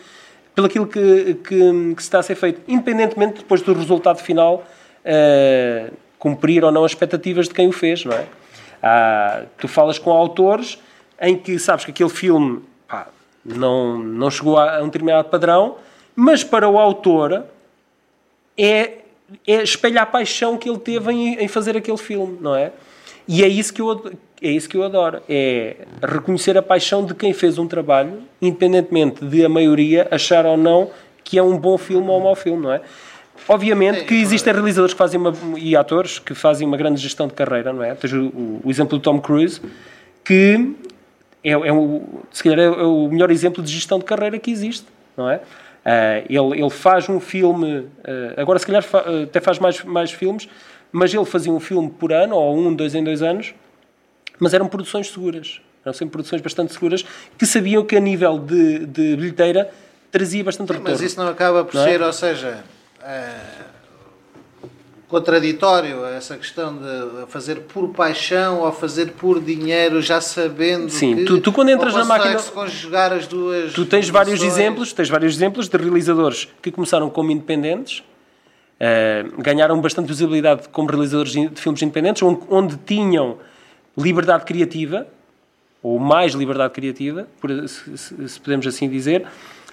pelo 0.54 0.66
aquilo 0.66 0.86
que, 0.86 1.34
que, 1.42 1.94
que 1.94 2.02
se 2.02 2.06
está 2.06 2.20
a 2.20 2.22
ser 2.22 2.36
feito, 2.36 2.60
independentemente 2.68 3.38
depois 3.38 3.60
do 3.60 3.72
resultado 3.72 4.18
final 4.18 4.64
uh, 5.04 5.92
cumprir 6.18 6.64
ou 6.64 6.70
não 6.70 6.84
as 6.84 6.92
expectativas 6.92 7.48
de 7.48 7.54
quem 7.54 7.68
o 7.68 7.72
fez, 7.72 8.04
não 8.04 8.12
é? 8.12 8.24
Ah, 8.86 9.44
tu 9.58 9.66
falas 9.66 9.98
com 9.98 10.10
autores 10.12 10.78
em 11.20 11.36
que 11.36 11.58
sabes 11.58 11.84
que 11.84 11.90
aquele 11.90 12.10
filme 12.10 12.62
pá, 12.88 13.08
não, 13.44 13.98
não 13.98 14.30
chegou 14.30 14.58
a, 14.58 14.78
a 14.78 14.82
um 14.82 14.86
determinado 14.86 15.28
padrão, 15.28 15.76
mas 16.14 16.44
para 16.44 16.68
o 16.68 16.78
autor 16.78 17.44
é, 18.56 18.98
é 19.46 19.62
espelha 19.62 20.02
a 20.02 20.06
paixão 20.06 20.56
que 20.56 20.68
ele 20.68 20.78
teve 20.78 21.12
em, 21.12 21.34
em 21.34 21.48
fazer 21.48 21.76
aquele 21.76 21.98
filme, 21.98 22.38
não 22.40 22.54
é? 22.54 22.72
E 23.26 23.42
é 23.42 23.48
isso 23.48 23.72
que 23.72 23.80
eu, 23.80 24.12
é 24.42 24.50
isso 24.50 24.68
que 24.68 24.76
eu 24.76 24.84
adoro. 24.84 25.22
É 25.28 25.76
reconhecer 26.02 26.56
a 26.58 26.62
paixão 26.62 27.04
de 27.04 27.14
quem 27.14 27.32
fez 27.32 27.58
um 27.58 27.66
trabalho, 27.66 28.22
independentemente 28.40 29.24
de 29.24 29.44
a 29.44 29.48
maioria 29.48 30.06
achar 30.10 30.44
ou 30.44 30.56
não 30.56 30.90
que 31.24 31.38
é 31.38 31.42
um 31.42 31.56
bom 31.56 31.78
filme 31.78 32.06
ou 32.06 32.20
um 32.20 32.24
mau 32.24 32.34
filme, 32.34 32.62
não 32.62 32.72
é? 32.72 32.82
Obviamente 33.48 34.04
que 34.04 34.14
existem 34.14 34.52
claro. 34.52 34.58
realizadores 34.58 34.92
que 34.92 34.98
fazem 34.98 35.18
uma, 35.18 35.32
e 35.56 35.74
atores 35.74 36.18
que 36.18 36.34
fazem 36.34 36.66
uma 36.66 36.76
grande 36.76 37.00
gestão 37.00 37.26
de 37.26 37.34
carreira, 37.34 37.72
não 37.72 37.82
é? 37.82 37.94
Tens 37.94 38.12
o, 38.12 38.60
o 38.62 38.70
exemplo 38.70 38.98
do 38.98 39.02
Tom 39.02 39.20
Cruise, 39.20 39.60
que 40.22 40.74
é, 41.44 41.50
é, 41.50 41.72
o, 41.72 42.02
se 42.32 42.42
calhar 42.42 42.58
é 42.58 42.70
o 42.70 43.08
melhor 43.08 43.30
exemplo 43.30 43.62
de 43.62 43.70
gestão 43.70 43.98
de 43.98 44.04
carreira 44.04 44.38
que 44.38 44.50
existe, 44.50 44.86
não 45.16 45.28
é? 45.28 45.36
Uh, 45.36 46.24
ele, 46.30 46.62
ele 46.62 46.70
faz 46.70 47.08
um 47.10 47.20
filme, 47.20 47.80
uh, 47.80 47.90
agora 48.38 48.58
se 48.58 48.64
calhar 48.64 48.82
fa, 48.82 49.02
uh, 49.02 49.24
até 49.24 49.38
faz 49.38 49.58
mais, 49.58 49.84
mais 49.84 50.10
filmes, 50.10 50.48
mas 50.90 51.12
ele 51.12 51.26
fazia 51.26 51.52
um 51.52 51.60
filme 51.60 51.90
por 51.90 52.10
ano, 52.10 52.34
ou 52.36 52.56
um, 52.56 52.74
dois 52.74 52.94
em 52.94 53.04
dois 53.04 53.20
anos, 53.20 53.54
mas 54.38 54.54
eram 54.54 54.66
produções 54.66 55.10
seguras. 55.10 55.60
Eram 55.84 55.92
sempre 55.92 56.12
produções 56.12 56.40
bastante 56.40 56.72
seguras, 56.72 57.04
que 57.36 57.44
sabiam 57.44 57.84
que 57.84 57.94
a 57.94 58.00
nível 58.00 58.38
de, 58.38 58.86
de 58.86 59.16
bilheteira 59.16 59.70
trazia 60.10 60.42
bastante 60.42 60.68
Sim, 60.68 60.74
retorno. 60.78 60.92
Mas 60.92 61.02
isso 61.02 61.20
não 61.20 61.28
acaba 61.28 61.62
por 61.62 61.74
não 61.74 61.82
é? 61.82 61.90
ser, 61.90 62.00
ou 62.00 62.12
seja, 62.12 62.64
é, 63.02 63.36
contraditório 65.14 66.04
essa 66.06 66.36
questão 66.36 66.76
de 66.76 67.26
fazer 67.28 67.60
por 67.60 67.90
paixão 67.90 68.62
ou 68.62 68.72
fazer 68.72 69.12
por 69.12 69.40
dinheiro, 69.40 70.02
já 70.02 70.20
sabendo 70.20 70.90
Sim, 70.90 71.16
que 71.16 71.24
tu, 71.24 71.40
tu 71.40 71.52
quando 71.52 71.70
entras 71.70 71.94
na 71.94 72.04
máquina 72.04 72.42
conjugar 72.42 73.12
as 73.12 73.28
duas 73.28 73.72
tu 73.72 73.86
tens 73.86 74.08
vários 74.08 74.42
exemplos 74.42 74.92
tens 74.92 75.08
vários 75.08 75.36
exemplos 75.36 75.68
de 75.68 75.76
realizadores 75.76 76.48
que 76.60 76.72
começaram 76.72 77.08
como 77.08 77.30
independentes 77.30 78.00
uh, 78.00 79.40
ganharam 79.40 79.80
bastante 79.80 80.08
visibilidade 80.08 80.68
como 80.70 80.88
realizadores 80.88 81.30
de 81.30 81.48
filmes 81.54 81.80
independentes 81.80 82.20
onde, 82.20 82.40
onde 82.50 82.76
tinham 82.78 83.38
liberdade 83.96 84.44
criativa 84.44 85.06
ou 85.80 85.96
mais 86.00 86.32
liberdade 86.32 86.74
criativa 86.74 87.28
por, 87.40 87.50
se, 87.68 88.28
se 88.28 88.40
podemos 88.40 88.66
assim 88.66 88.88
dizer. 88.88 89.26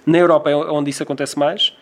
Na 0.04 0.18
Europa 0.18 0.50
é 0.50 0.54
onde 0.54 0.90
isso 0.90 1.02
acontece 1.02 1.38
mais 1.38 1.72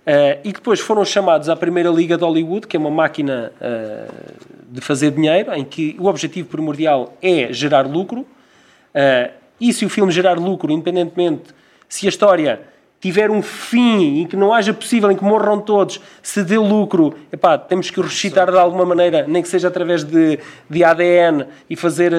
Uh, 0.00 0.40
e 0.42 0.52
depois 0.52 0.80
foram 0.80 1.04
chamados 1.04 1.48
à 1.50 1.56
primeira 1.56 1.90
liga 1.90 2.16
de 2.16 2.24
Hollywood, 2.24 2.66
que 2.66 2.76
é 2.76 2.80
uma 2.80 2.90
máquina 2.90 3.52
uh, 3.60 4.34
de 4.68 4.80
fazer 4.80 5.10
dinheiro, 5.10 5.52
em 5.52 5.64
que 5.64 5.94
o 5.98 6.06
objetivo 6.06 6.48
primordial 6.48 7.14
é 7.20 7.52
gerar 7.52 7.86
lucro. 7.86 8.20
Uh, 8.20 9.30
e 9.60 9.72
se 9.72 9.84
o 9.84 9.90
filme 9.90 10.10
gerar 10.10 10.38
lucro, 10.38 10.72
independentemente 10.72 11.54
se 11.86 12.06
a 12.06 12.08
história 12.08 12.60
tiver 12.98 13.30
um 13.30 13.42
fim 13.42 14.22
em 14.22 14.26
que 14.26 14.36
não 14.36 14.52
haja 14.52 14.72
possível, 14.72 15.10
em 15.10 15.16
que 15.16 15.24
morram 15.24 15.60
todos, 15.60 16.00
se 16.22 16.42
dê 16.42 16.56
lucro, 16.56 17.14
epá, 17.30 17.58
temos 17.58 17.90
que 17.90 18.00
ressuscitar 18.00 18.50
de 18.50 18.58
alguma 18.58 18.86
maneira, 18.86 19.26
nem 19.28 19.42
que 19.42 19.48
seja 19.48 19.68
através 19.68 20.04
de, 20.04 20.38
de 20.68 20.84
ADN 20.84 21.46
e 21.68 21.76
fazer 21.76 22.12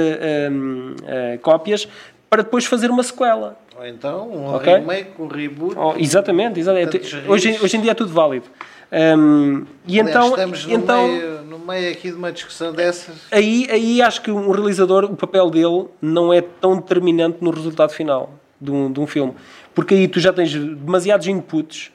cópias, 1.44 1.88
para 2.28 2.42
depois 2.42 2.66
fazer 2.66 2.90
uma 2.90 3.04
sequela. 3.04 3.60
Ou 3.82 3.88
então 3.88 4.30
um 4.30 4.56
okay? 4.56 4.76
remake, 4.76 5.10
um 5.18 5.26
reboot. 5.26 5.76
Oh, 5.76 5.96
exatamente, 5.98 6.60
exatamente. 6.60 7.02
Hoje, 7.28 7.58
hoje 7.60 7.78
em 7.78 7.82
dia 7.82 7.92
é 7.92 7.96
tudo 7.96 8.14
válido. 8.14 8.46
Um, 8.92 9.66
e 9.88 10.00
Aliás, 10.00 10.10
então, 10.10 10.30
estamos 10.30 10.66
no, 10.68 10.74
então, 10.76 11.08
meio, 11.08 11.42
no 11.42 11.58
meio 11.58 11.92
aqui 11.92 12.12
de 12.12 12.16
uma 12.16 12.32
discussão 12.32 12.72
dessas. 12.72 13.16
Aí, 13.32 13.68
aí 13.72 14.00
acho 14.00 14.22
que 14.22 14.30
um 14.30 14.52
realizador, 14.52 15.06
o 15.06 15.16
papel 15.16 15.50
dele 15.50 15.88
não 16.00 16.32
é 16.32 16.42
tão 16.42 16.76
determinante 16.76 17.40
no 17.42 17.50
resultado 17.50 17.92
final 17.92 18.36
de 18.60 18.70
um, 18.70 18.92
de 18.92 19.00
um 19.00 19.08
filme. 19.08 19.34
Porque 19.74 19.96
aí 19.96 20.08
tu 20.08 20.20
já 20.20 20.32
tens 20.32 20.54
demasiados 20.54 21.26
inputs 21.26 21.92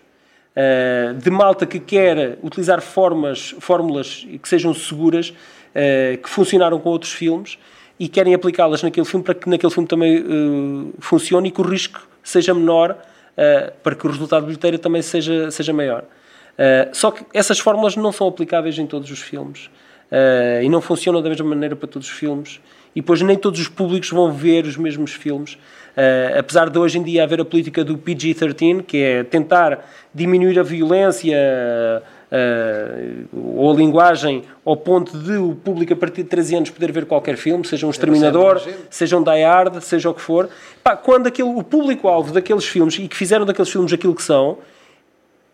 uh, 0.57 1.15
de 1.15 1.31
malta 1.31 1.67
que 1.67 1.79
quer 1.79 2.37
utilizar 2.43 2.81
formas, 2.81 3.55
fórmulas 3.61 4.27
que 4.43 4.49
sejam 4.49 4.75
seguras, 4.75 5.29
uh, 5.31 6.19
que 6.21 6.29
funcionaram 6.29 6.81
com 6.81 6.89
outros 6.89 7.13
filmes 7.13 7.57
e 7.99 8.09
querem 8.09 8.35
aplicá-las 8.35 8.83
naquele 8.83 9.07
filme 9.07 9.25
para 9.25 9.35
que 9.35 9.49
naquele 9.49 9.73
filme 9.73 9.89
também 9.89 10.21
uh, 10.21 10.95
funcione 10.99 11.49
e 11.49 11.51
que 11.51 11.61
o 11.61 11.65
risco 11.65 12.07
seja 12.23 12.53
menor 12.53 12.93
uh, 12.93 13.73
para 13.83 13.95
que 13.95 14.07
o 14.07 14.11
resultado 14.11 14.47
bilheteiro 14.47 14.79
também 14.79 15.03
seja, 15.03 15.51
seja 15.51 15.73
maior. 15.73 16.03
Uh, 16.03 16.95
só 16.95 17.11
que 17.11 17.25
essas 17.33 17.59
fórmulas 17.59 17.97
não 17.97 18.13
são 18.13 18.29
aplicáveis 18.29 18.79
em 18.79 18.87
todos 18.87 19.11
os 19.11 19.21
filmes 19.21 19.71
e 20.63 20.69
não 20.69 20.81
funcionam 20.81 21.21
da 21.21 21.29
mesma 21.29 21.49
maneira 21.49 21.75
para 21.75 21.89
todos 21.89 22.07
os 22.07 22.15
filmes. 22.15 22.61
E 22.95 23.01
depois 23.01 23.21
nem 23.23 23.37
todos 23.37 23.59
os 23.59 23.69
públicos 23.69 24.09
vão 24.09 24.33
ver 24.33 24.65
os 24.65 24.77
mesmos 24.77 25.13
filmes. 25.13 25.55
Uh, 25.55 26.39
apesar 26.39 26.71
de 26.71 26.79
hoje 26.79 26.99
em 26.99 27.03
dia 27.03 27.25
haver 27.25 27.41
a 27.41 27.45
política 27.45 27.83
do 27.83 27.99
PG-13, 27.99 28.83
que 28.83 28.99
é 28.99 29.25
tentar 29.25 29.87
diminuir 30.15 30.59
a 30.59 30.63
violência 30.63 31.37
uh, 32.37 33.59
ou 33.59 33.73
a 33.73 33.75
linguagem 33.75 34.43
ao 34.65 34.77
ponto 34.77 35.17
de 35.19 35.37
o 35.37 35.55
público 35.55 35.93
a 35.93 35.97
partir 35.97 36.23
de 36.23 36.29
13 36.29 36.57
anos 36.57 36.71
poder 36.71 36.93
ver 36.93 37.07
qualquer 37.07 37.37
filme, 37.37 37.67
seja 37.67 37.87
um 37.87 37.91
Exterminador, 37.91 38.61
seja 38.91 39.17
um 39.17 39.23
Die 39.23 39.43
Hard, 39.43 39.81
seja 39.81 40.11
o 40.11 40.15
que 40.15 40.21
for. 40.21 40.49
Pá, 40.83 40.97
quando 40.97 41.27
aquele, 41.27 41.49
o 41.49 41.63
público-alvo 41.63 42.33
daqueles 42.33 42.65
filmes 42.65 42.99
e 42.99 43.09
que 43.09 43.17
fizeram 43.17 43.45
daqueles 43.45 43.71
filmes 43.71 43.93
aquilo 43.93 44.15
que 44.15 44.23
são, 44.23 44.59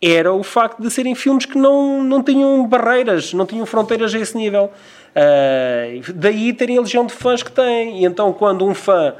era 0.01 0.33
o 0.33 0.43
facto 0.43 0.81
de 0.81 0.91
serem 0.91 1.15
filmes 1.15 1.45
que 1.45 1.57
não, 1.57 2.03
não 2.03 2.21
tinham 2.21 2.67
barreiras, 2.67 3.33
não 3.33 3.45
tinham 3.45 3.65
fronteiras 3.65 4.13
a 4.13 4.19
esse 4.19 4.35
nível. 4.35 4.69
Uh, 5.15 6.13
daí 6.13 6.51
terem 6.51 6.77
a 6.77 6.81
legião 6.81 7.05
de 7.05 7.13
fãs 7.13 7.41
que 7.41 7.51
têm. 7.51 8.01
E 8.01 8.05
então, 8.05 8.33
quando 8.33 8.65
um 8.65 8.73
fã 8.73 9.13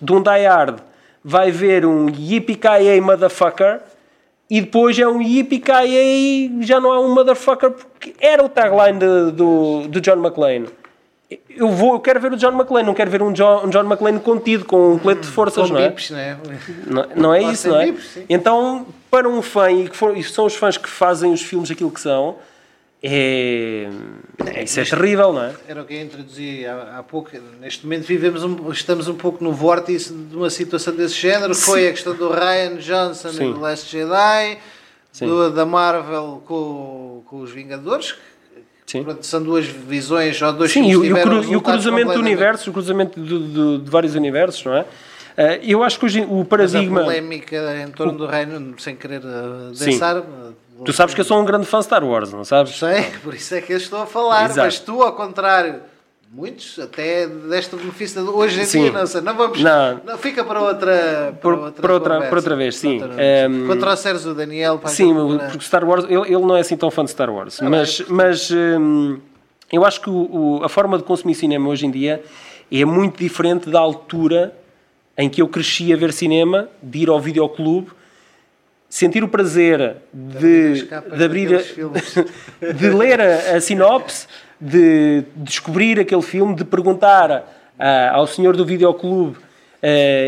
de 0.00 0.12
um 0.12 0.22
Die 0.22 0.46
Hard 0.46 0.78
vai 1.24 1.50
ver 1.50 1.84
um 1.84 2.08
Yippee 2.08 2.58
Motherfucker 3.00 3.80
e 4.50 4.60
depois 4.60 4.98
é 4.98 5.06
um 5.06 5.22
Yippee 5.22 5.62
já 6.60 6.80
não 6.80 6.92
é 6.92 6.98
um 6.98 7.14
Motherfucker 7.14 7.70
porque 7.70 8.14
era 8.20 8.44
o 8.44 8.48
tagline 8.48 8.98
de, 8.98 9.30
do, 9.30 9.86
do 9.86 10.00
John 10.00 10.16
McClane. 10.16 10.66
Eu, 11.48 11.68
vou, 11.68 11.92
eu 11.92 12.00
quero 12.00 12.18
ver 12.18 12.32
o 12.32 12.36
John 12.36 12.50
McClane, 12.52 12.84
não 12.84 12.94
quero 12.94 13.08
ver 13.08 13.22
um 13.22 13.32
John, 13.32 13.66
um 13.66 13.70
John 13.70 13.84
McClane 13.84 14.18
contido 14.18 14.64
com 14.64 14.94
um 14.94 14.98
colete 14.98 15.20
de 15.20 15.28
forças, 15.28 15.68
com 15.68 15.74
não 15.74 15.80
é? 15.80 15.88
Bips, 15.88 16.10
né? 16.10 16.36
não, 16.84 17.06
não 17.14 17.34
é 17.34 17.40
isso, 17.40 17.68
não 17.68 17.80
é? 17.80 17.86
Bips, 17.86 18.18
então, 18.28 18.84
para 19.08 19.28
um 19.28 19.40
fã, 19.40 19.70
e, 19.70 19.88
que 19.88 19.96
for, 19.96 20.16
e 20.16 20.24
são 20.24 20.46
os 20.46 20.56
fãs 20.56 20.76
que 20.76 20.88
fazem 20.88 21.32
os 21.32 21.40
filmes 21.40 21.70
aquilo 21.70 21.92
que 21.92 22.00
são, 22.00 22.36
é, 23.02 23.88
é, 24.46 24.62
isso 24.62 24.78
é 24.78 24.84
terrível, 24.84 25.32
não 25.32 25.44
é? 25.44 25.54
Era 25.66 25.82
o 25.82 25.84
que 25.86 25.94
eu 25.94 26.02
introduzi 26.02 26.66
há, 26.66 26.98
há 26.98 27.02
pouco. 27.02 27.30
Neste 27.60 27.84
momento 27.84 28.04
vivemos 28.04 28.44
um, 28.44 28.70
estamos 28.70 29.08
um 29.08 29.14
pouco 29.14 29.42
no 29.42 29.52
vórtice 29.52 30.12
de 30.12 30.36
uma 30.36 30.50
situação 30.50 30.94
desse 30.94 31.14
género. 31.14 31.54
Sim. 31.54 31.62
Foi 31.62 31.88
a 31.88 31.90
questão 31.92 32.14
do 32.14 32.28
Ryan 32.28 32.76
Johnson 32.76 33.30
Sim. 33.30 33.50
e 33.50 33.52
do 33.54 33.60
Last 33.60 33.90
Jedi, 33.90 34.58
do, 35.20 35.50
da 35.50 35.64
Marvel 35.64 36.42
com, 36.44 37.22
com 37.24 37.40
os 37.40 37.50
Vingadores. 37.50 38.16
Sim. 38.86 39.04
Pronto, 39.04 39.24
são 39.24 39.42
duas 39.42 39.64
visões 39.64 40.42
ou 40.42 40.52
dois 40.52 40.72
Sim, 40.72 40.82
e, 40.82 40.90
e, 40.90 40.96
o, 40.96 41.42
e 41.44 41.56
o 41.56 41.62
cruzamento 41.62 42.12
do 42.12 42.18
universo, 42.18 42.70
o 42.70 42.72
cruzamento 42.72 43.20
de, 43.20 43.38
de, 43.38 43.78
de 43.78 43.90
vários 43.90 44.14
universos, 44.14 44.64
não 44.64 44.74
é? 44.74 44.80
Uh, 44.80 45.62
eu 45.62 45.82
acho 45.84 45.98
que 45.98 46.04
hoje 46.04 46.26
o 46.28 46.44
paradigma. 46.44 46.96
Mas 46.96 47.02
a 47.02 47.04
polémica 47.04 47.82
em 47.82 47.90
torno 47.92 48.12
o... 48.14 48.16
do 48.16 48.26
reino, 48.26 48.74
sem 48.78 48.96
querer 48.96 49.22
uh, 49.24 49.72
densar. 49.72 50.22
Tu 50.84 50.92
sabes 50.92 51.14
que 51.14 51.20
eu 51.20 51.24
sou 51.24 51.40
um 51.40 51.44
grande 51.44 51.66
fã 51.66 51.78
de 51.78 51.84
Star 51.84 52.04
Wars, 52.04 52.32
não 52.32 52.44
sabes? 52.44 52.78
Sei, 52.78 53.02
por 53.22 53.34
isso 53.34 53.54
é 53.54 53.60
que 53.60 53.72
eu 53.72 53.76
estou 53.76 54.02
a 54.02 54.06
falar. 54.06 54.46
Exato. 54.46 54.60
Mas 54.60 54.78
tu, 54.78 55.02
ao 55.02 55.12
contrário, 55.12 55.80
muitos 56.32 56.78
até 56.78 57.26
deste 57.26 57.74
benefício 57.76 58.22
hoje 58.34 58.60
em 58.60 58.64
sim. 58.64 58.82
dia, 58.82 58.92
não 58.92 59.06
sei, 59.06 59.20
não 59.20 59.36
vamos. 59.36 59.60
Não. 59.60 60.00
não 60.04 60.18
fica 60.18 60.44
para 60.44 60.60
outra. 60.60 61.36
Para, 61.40 61.50
outra, 61.50 61.82
para 61.82 61.92
outra, 61.94 62.20
para 62.20 62.36
outra 62.36 62.56
vez, 62.56 62.76
sim. 62.76 63.02
Um, 63.02 63.18
ehm, 63.18 63.66
Quando 63.66 63.80
trouxeres 63.80 64.24
o 64.26 64.34
Daniel 64.34 64.78
para 64.78 64.90
Sim, 64.90 65.12
porque 65.50 65.64
Star 65.64 65.84
Wars, 65.84 66.04
ele, 66.04 66.22
ele 66.22 66.46
não 66.46 66.56
é 66.56 66.60
assim 66.60 66.76
tão 66.76 66.90
fã 66.90 67.04
de 67.04 67.10
Star 67.10 67.30
Wars, 67.30 67.60
ah, 67.60 67.68
mas, 67.68 68.00
mas 68.08 68.50
um, 68.50 69.18
eu 69.72 69.84
acho 69.84 70.00
que 70.00 70.08
o, 70.08 70.58
o, 70.60 70.64
a 70.64 70.68
forma 70.68 70.96
de 70.96 71.04
consumir 71.04 71.34
cinema 71.34 71.68
hoje 71.68 71.86
em 71.86 71.90
dia 71.90 72.22
é 72.70 72.84
muito 72.84 73.18
diferente 73.18 73.68
da 73.68 73.80
altura 73.80 74.54
em 75.18 75.28
que 75.28 75.42
eu 75.42 75.48
cresci 75.48 75.92
a 75.92 75.96
ver 75.96 76.12
cinema, 76.12 76.68
de 76.82 77.00
ir 77.00 77.08
ao 77.08 77.20
videoclube, 77.20 77.90
sentir 78.90 79.22
o 79.22 79.28
prazer 79.28 79.98
de, 80.12 80.82
de 81.16 81.24
abrir, 81.24 81.54
a, 81.54 81.60
de 82.74 82.90
ler 82.90 83.20
a, 83.20 83.56
a, 83.56 83.60
sinopse, 83.60 84.26
de 84.60 85.22
descobrir 85.36 86.00
aquele 86.00 86.22
filme, 86.22 86.56
de 86.56 86.64
perguntar 86.64 87.30
uh, 87.30 88.14
ao 88.14 88.26
senhor 88.26 88.56
do 88.56 88.66
videoclube 88.66 89.38
uh, 89.38 89.40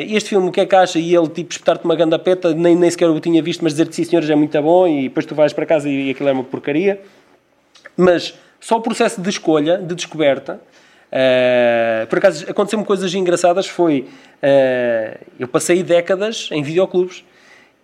este 0.08 0.30
filme 0.30 0.48
o 0.48 0.52
que 0.52 0.60
é 0.60 0.66
que 0.66 0.76
acha 0.76 1.00
e 1.00 1.14
ele 1.14 1.28
tipo 1.28 1.50
espetar-te 1.50 1.84
uma 1.84 1.96
ganda 1.96 2.16
peta, 2.20 2.54
nem, 2.54 2.76
nem 2.76 2.88
sequer 2.88 3.10
o 3.10 3.18
tinha 3.18 3.42
visto, 3.42 3.64
mas 3.64 3.72
dizer-te 3.72 3.96
sim 3.96 4.04
senhores 4.04 4.30
é 4.30 4.36
muito 4.36 4.62
bom 4.62 4.86
e 4.86 5.08
depois 5.08 5.26
tu 5.26 5.34
vais 5.34 5.52
para 5.52 5.66
casa 5.66 5.88
e, 5.88 6.06
e 6.06 6.10
aquilo 6.12 6.28
é 6.28 6.32
uma 6.32 6.44
porcaria. 6.44 7.00
Mas 7.96 8.32
só 8.60 8.76
o 8.76 8.80
processo 8.80 9.20
de 9.20 9.28
escolha, 9.28 9.76
de 9.76 9.94
descoberta, 9.94 10.60
Uh, 11.12 12.06
por 12.06 12.16
acaso 12.16 12.50
aconteceu-me 12.50 12.86
coisas 12.86 13.12
engraçadas. 13.12 13.66
Foi 13.66 14.08
uh, 14.42 15.18
eu 15.38 15.46
passei 15.46 15.82
décadas 15.82 16.48
em 16.50 16.62
videoclubes 16.62 17.22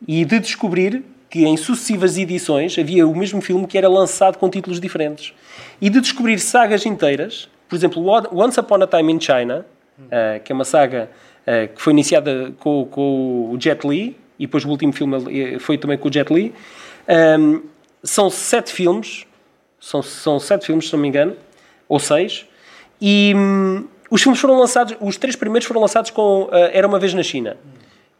e 0.06 0.24
de 0.24 0.38
descobrir 0.38 1.04
que 1.30 1.44
em 1.44 1.56
sucessivas 1.56 2.16
edições 2.16 2.78
havia 2.78 3.06
o 3.06 3.14
mesmo 3.14 3.40
filme 3.40 3.66
que 3.66 3.76
era 3.76 3.88
lançado 3.88 4.38
com 4.38 4.48
títulos 4.48 4.80
diferentes 4.80 5.34
e 5.80 5.90
de 5.90 6.00
descobrir 6.00 6.38
sagas 6.38 6.86
inteiras. 6.86 7.48
Por 7.68 7.76
exemplo, 7.76 8.02
Once 8.32 8.58
Upon 8.58 8.82
a 8.82 8.86
Time 8.86 9.12
in 9.12 9.20
China, 9.20 9.66
uh, 9.98 10.40
que 10.42 10.52
é 10.52 10.54
uma 10.54 10.64
saga 10.64 11.10
que 11.74 11.80
foi 11.80 11.94
iniciada 11.94 12.52
com, 12.58 12.84
com, 12.84 13.50
o 13.50 13.56
Jet 13.58 13.88
Li 13.88 14.14
e 14.38 14.44
depois 14.44 14.66
o 14.66 14.68
último 14.68 14.92
filme 14.92 15.58
foi 15.58 15.78
também 15.78 15.96
com 15.96 16.06
o 16.06 16.12
Jet 16.12 16.30
Li. 16.30 16.52
Um, 17.08 17.62
são 18.02 18.28
sete 18.28 18.70
filmes, 18.70 19.26
são, 19.80 20.02
são 20.02 20.38
sete 20.38 20.66
filmes, 20.66 20.88
se 20.88 20.92
não 20.92 21.00
me 21.00 21.08
engano, 21.08 21.34
ou 21.88 21.98
seis. 21.98 22.46
E 23.00 23.32
hum, 23.34 23.86
os 24.10 24.22
filmes 24.22 24.40
foram 24.40 24.58
lançados, 24.58 24.96
os 25.00 25.16
três 25.16 25.36
primeiros 25.36 25.66
foram 25.66 25.80
lançados 25.80 26.10
com 26.10 26.44
uh, 26.44 26.50
Era 26.72 26.86
uma 26.86 26.98
vez 26.98 27.14
na 27.14 27.22
China. 27.22 27.56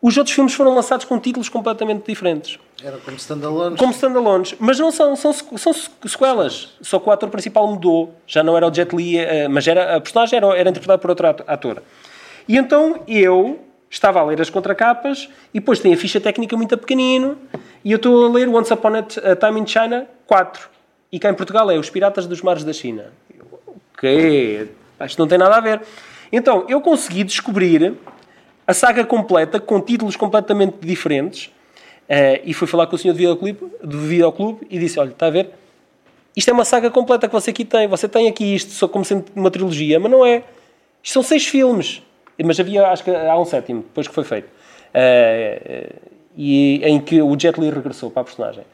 Os 0.00 0.16
outros 0.16 0.34
filmes 0.34 0.54
foram 0.54 0.74
lançados 0.74 1.04
com 1.04 1.18
títulos 1.18 1.48
completamente 1.48 2.06
diferentes. 2.06 2.58
Era 2.82 2.98
como 2.98 3.16
standalones. 3.16 3.78
Como 3.78 3.92
standalones. 3.92 4.54
Mas 4.60 4.78
não 4.78 4.92
são, 4.92 5.16
são, 5.16 5.32
são 5.32 5.72
sequelas. 6.06 6.76
Só 6.80 6.98
que 6.98 7.08
o 7.08 7.12
ator 7.12 7.28
principal 7.28 7.66
mudou. 7.66 8.14
Já 8.26 8.42
não 8.42 8.56
era 8.56 8.68
o 8.68 8.72
Jet 8.72 8.94
Li, 8.94 9.18
uh, 9.18 9.50
mas 9.50 9.66
era, 9.66 9.96
a 9.96 10.00
personagem 10.00 10.36
era, 10.36 10.46
era 10.56 10.70
interpretada 10.70 10.98
por 10.98 11.10
outro 11.10 11.26
ator. 11.46 11.82
E 12.46 12.56
então 12.56 13.02
eu 13.08 13.58
estava 13.90 14.20
a 14.20 14.24
ler 14.24 14.40
as 14.40 14.50
contracapas 14.50 15.28
e 15.52 15.58
depois 15.58 15.80
tem 15.80 15.92
a 15.92 15.96
ficha 15.96 16.20
técnica 16.20 16.56
muito 16.56 16.76
pequenino 16.78 17.36
e 17.84 17.90
eu 17.90 17.96
estou 17.96 18.26
a 18.26 18.30
ler 18.30 18.48
Once 18.48 18.72
Upon 18.72 18.96
a 18.96 19.02
Time 19.36 19.60
in 19.60 19.66
China 19.66 20.06
4. 20.26 20.68
E 21.10 21.18
cá 21.18 21.30
em 21.30 21.34
Portugal 21.34 21.70
é 21.70 21.78
Os 21.78 21.90
Piratas 21.90 22.26
dos 22.26 22.42
Mares 22.42 22.64
da 22.64 22.72
China 22.72 23.06
ok, 23.98 24.70
isto 25.04 25.18
não 25.18 25.26
tem 25.26 25.36
nada 25.36 25.56
a 25.56 25.60
ver. 25.60 25.80
Então, 26.30 26.64
eu 26.68 26.80
consegui 26.80 27.24
descobrir 27.24 27.94
a 28.68 28.74
saga 28.74 29.02
completa 29.02 29.58
com 29.58 29.80
títulos 29.80 30.14
completamente 30.14 30.76
diferentes 30.82 31.46
uh, 31.46 32.38
e 32.44 32.52
fui 32.52 32.68
falar 32.68 32.86
com 32.86 32.96
o 32.96 32.98
senhor 32.98 33.14
do 33.14 33.16
videoclube, 33.16 33.58
do 33.82 33.98
videoclube 34.00 34.66
e 34.68 34.78
disse, 34.78 35.00
olha, 35.00 35.08
está 35.08 35.28
a 35.28 35.30
ver? 35.30 35.52
Isto 36.36 36.50
é 36.50 36.52
uma 36.52 36.66
saga 36.66 36.90
completa 36.90 37.26
que 37.26 37.32
você 37.32 37.48
aqui 37.48 37.64
tem. 37.64 37.88
Você 37.88 38.06
tem 38.06 38.28
aqui 38.28 38.54
isto 38.54 38.70
só 38.72 38.86
como 38.86 39.06
sendo 39.06 39.24
uma 39.34 39.50
trilogia, 39.50 39.98
mas 39.98 40.12
não 40.12 40.24
é. 40.24 40.42
Isto 41.02 41.14
são 41.14 41.22
seis 41.22 41.46
filmes. 41.46 42.02
Mas 42.44 42.60
havia, 42.60 42.86
acho 42.88 43.02
que 43.02 43.10
há 43.10 43.38
um 43.38 43.46
sétimo, 43.46 43.80
depois 43.80 44.06
que 44.06 44.14
foi 44.14 44.24
feito. 44.24 44.46
Uh, 44.46 45.90
e, 46.36 46.82
em 46.84 47.00
que 47.00 47.22
o 47.22 47.40
Jet 47.40 47.58
Li 47.58 47.70
regressou 47.70 48.10
para 48.10 48.20
a 48.20 48.24
personagem. 48.24 48.64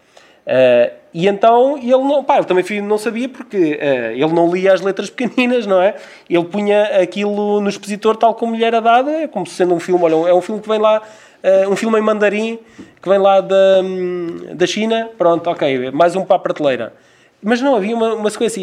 Uh, 0.47 0.93
e 1.15 1.27
então 1.27 1.79
ele 1.79 1.91
não, 1.91 2.23
pá, 2.23 2.37
ele 2.37 2.45
também 2.45 2.83
não 2.83 2.99
sabia 2.99 3.29
porque 3.29 3.57
uh, 3.57 4.13
ele 4.13 4.33
não 4.33 4.53
lia 4.53 4.75
as 4.75 4.81
letras 4.83 5.09
pequeninas, 5.11 5.67
não 5.67 5.81
é? 5.81 5.95
Ele 6.29 6.45
punha 6.45 7.01
aquilo 7.01 7.61
no 7.61 7.69
expositor 7.69 8.17
tal 8.17 8.35
como 8.35 8.55
lhe 8.55 8.65
era 8.65 8.81
dado, 8.81 9.09
é 9.11 9.27
como 9.27 9.47
sendo 9.47 9.75
um 9.75 9.81
filme, 9.81 10.05
olha, 10.05 10.29
é 10.29 10.35
um 10.35 10.43
filme 10.43 10.61
que 10.61 10.69
vem 10.69 10.79
lá, 10.79 11.01
uh, 11.01 11.71
um 11.71 11.77
filme 11.77 11.99
em 11.99 12.03
mandarim, 12.03 12.59
que 13.01 13.09
vem 13.09 13.19
lá 13.19 13.41
da, 13.41 13.81
da 14.55 14.67
China, 14.67 15.09
pronto, 15.17 15.49
ok, 15.49 15.91
mais 15.93 16.15
um 16.15 16.25
para 16.25 16.37
a 16.37 16.39
prateleira. 16.39 16.93
Mas 17.43 17.61
não, 17.61 17.77
havia 17.77 17.95
uma, 17.95 18.15
uma 18.15 18.31
sequência, 18.31 18.63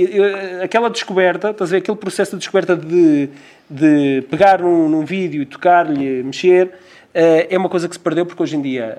aquela 0.64 0.90
descoberta, 0.90 1.52
estás 1.52 1.70
a 1.70 1.72
ver, 1.72 1.78
aquele 1.78 1.98
processo 1.98 2.32
de 2.32 2.38
descoberta 2.40 2.76
de, 2.76 3.30
de 3.70 4.24
pegar 4.28 4.60
num, 4.60 4.90
num 4.90 5.06
vídeo, 5.06 5.46
tocar-lhe, 5.46 6.24
mexer, 6.24 6.72
é 7.14 7.56
uma 7.60 7.70
coisa 7.70 7.88
que 7.88 7.94
se 7.94 8.00
perdeu 8.00 8.26
porque 8.26 8.42
hoje 8.42 8.56
em 8.56 8.62
dia 8.62 8.98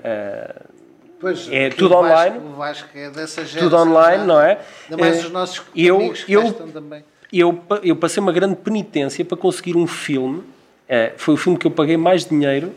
Pois, 1.23 1.47
é 1.49 1.69
tudo 1.69 1.95
online. 1.95 2.37
O 2.37 2.57
Vasco 2.57 2.89
é 2.93 3.09
dessa 3.09 3.45
geração. 3.45 3.69
Tudo 3.69 3.77
online, 3.77 4.25
não 4.25 4.41
é? 4.41 4.59
Ainda 4.89 5.01
mais 5.01 5.15
é, 5.15 5.19
os 5.19 5.31
nossos 5.31 5.61
eu, 5.73 5.95
amigos 5.95 6.25
eu, 6.27 6.51
também. 6.51 7.05
Eu, 7.31 7.63
eu 7.81 7.95
passei 7.95 8.21
uma 8.21 8.33
grande 8.33 8.57
penitência 8.57 9.23
para 9.23 9.37
conseguir 9.37 9.77
um 9.77 9.87
filme. 9.87 10.43
É, 10.85 11.13
foi 11.15 11.35
o 11.35 11.37
filme 11.37 11.57
que 11.57 11.65
eu 11.65 11.71
paguei 11.71 11.95
mais 11.95 12.25
dinheiro 12.25 12.73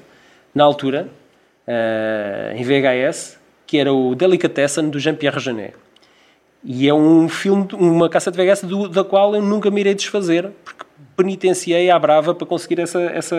na 0.55 0.62
altura, 0.62 1.09
é, 1.66 2.55
em 2.57 2.62
VHS, 2.62 3.36
que 3.66 3.78
era 3.78 3.92
o 3.92 4.14
Delicatessen 4.14 4.90
do 4.90 5.01
Jean-Pierre 5.01 5.40
Jeunet. 5.40 5.74
E 6.62 6.88
é 6.88 6.94
um 6.94 7.28
filme, 7.28 7.66
uma 7.72 8.09
caça 8.09 8.30
de 8.30 8.36
VHS 8.36 8.62
do, 8.62 8.88
da 8.88 9.03
qual 9.03 9.34
eu 9.34 9.42
nunca 9.42 9.72
me 9.72 9.80
irei 9.80 9.92
desfazer, 9.92 10.53
porque 10.64 10.84
penitenciei 11.16 11.90
à 11.90 11.99
brava 11.99 12.32
para 12.32 12.47
conseguir 12.47 12.78
essa, 12.80 13.01
essa, 13.01 13.36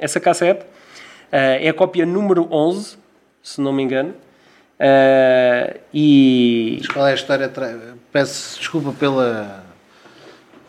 essa 0.00 0.18
cassete. 0.18 0.64
Uh, 0.64 1.62
é 1.62 1.68
a 1.68 1.74
cópia 1.74 2.04
número 2.04 2.48
11 2.50 3.05
se 3.46 3.60
não 3.60 3.72
me 3.72 3.80
engano. 3.80 4.10
Uh, 4.10 5.78
e... 5.94 6.78
Mas 6.80 6.88
qual 6.88 7.06
é 7.06 7.12
a 7.12 7.14
história? 7.14 7.52
Peço 8.12 8.58
desculpa 8.58 8.92
pela, 8.92 9.64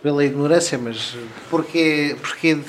pela 0.04 0.24
ignorância, 0.24 0.78
mas 0.78 1.18
porquê, 1.50 2.16
porquê 2.22 2.60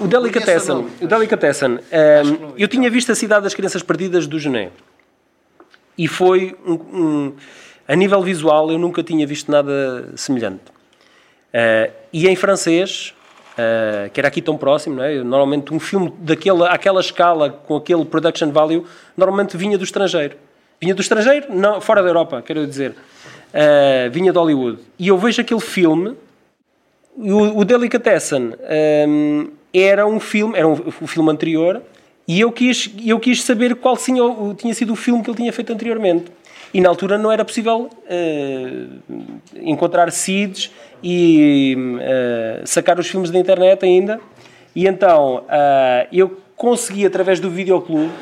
o 0.00 0.08
Delicatessen, 0.08 0.88
o 1.00 1.06
Delicatessen 1.06 1.74
um, 1.74 2.54
eu 2.58 2.66
tinha 2.66 2.90
visto 2.90 3.12
a 3.12 3.14
Cidade 3.14 3.44
das 3.44 3.54
Crianças 3.54 3.82
Perdidas 3.82 4.26
do 4.26 4.38
Gené 4.38 4.70
e 5.96 6.08
foi 6.08 6.56
um, 6.66 6.72
um 6.72 7.36
A 7.86 7.94
nível 7.94 8.20
visual, 8.22 8.70
eu 8.72 8.78
nunca 8.78 9.02
tinha 9.02 9.26
visto 9.26 9.50
nada 9.50 10.12
semelhante. 10.16 10.64
Uh, 11.54 11.92
e 12.12 12.26
em 12.26 12.34
francês, 12.34 13.14
uh, 13.52 14.10
que 14.10 14.20
era 14.20 14.28
aqui 14.28 14.40
tão 14.40 14.56
próximo, 14.56 14.96
não 14.96 15.04
é? 15.04 15.22
normalmente 15.22 15.72
um 15.72 15.80
filme 15.80 16.12
daquela 16.18 16.68
aquela 16.68 17.00
escala, 17.00 17.50
com 17.50 17.76
aquele 17.76 18.04
production 18.04 18.50
value, 18.50 18.84
normalmente 19.16 19.56
vinha 19.56 19.78
do 19.78 19.84
estrangeiro. 19.84 20.36
Vinha 20.80 20.94
do 20.94 21.00
estrangeiro, 21.00 21.46
não, 21.54 21.80
fora 21.80 22.02
da 22.02 22.08
Europa, 22.08 22.42
quero 22.42 22.66
dizer. 22.66 22.90
Uh, 22.90 24.10
vinha 24.10 24.32
de 24.32 24.38
Hollywood. 24.38 24.78
E 24.98 25.08
eu 25.08 25.18
vejo 25.18 25.40
aquele 25.40 25.60
filme, 25.60 26.16
o, 27.16 27.60
o 27.60 27.64
Delicatessen 27.64 28.54
um, 29.06 29.50
era 29.72 30.06
um 30.06 30.18
filme, 30.18 30.58
era 30.58 30.66
um, 30.66 30.76
filme 31.06 31.30
anterior, 31.30 31.82
e 32.26 32.40
eu 32.40 32.50
quis, 32.50 32.90
eu 33.04 33.20
quis 33.20 33.42
saber 33.42 33.74
qual 33.76 33.96
tinha, 33.96 34.22
tinha 34.56 34.74
sido 34.74 34.92
o 34.92 34.96
filme 34.96 35.22
que 35.22 35.30
ele 35.30 35.36
tinha 35.36 35.52
feito 35.52 35.72
anteriormente. 35.72 36.32
E 36.74 36.80
na 36.80 36.88
altura 36.88 37.18
não 37.18 37.30
era 37.30 37.44
possível 37.44 37.90
uh, 37.90 39.22
encontrar 39.60 40.10
seeds 40.10 40.70
e 41.02 41.76
uh, 41.76 42.66
sacar 42.66 42.98
os 42.98 43.08
filmes 43.08 43.30
da 43.30 43.38
internet 43.38 43.84
ainda. 43.84 44.20
E 44.74 44.86
então 44.86 45.38
uh, 45.38 46.08
eu 46.12 46.38
consegui, 46.56 47.04
através 47.04 47.40
do 47.40 47.50
videoclube, 47.50 48.12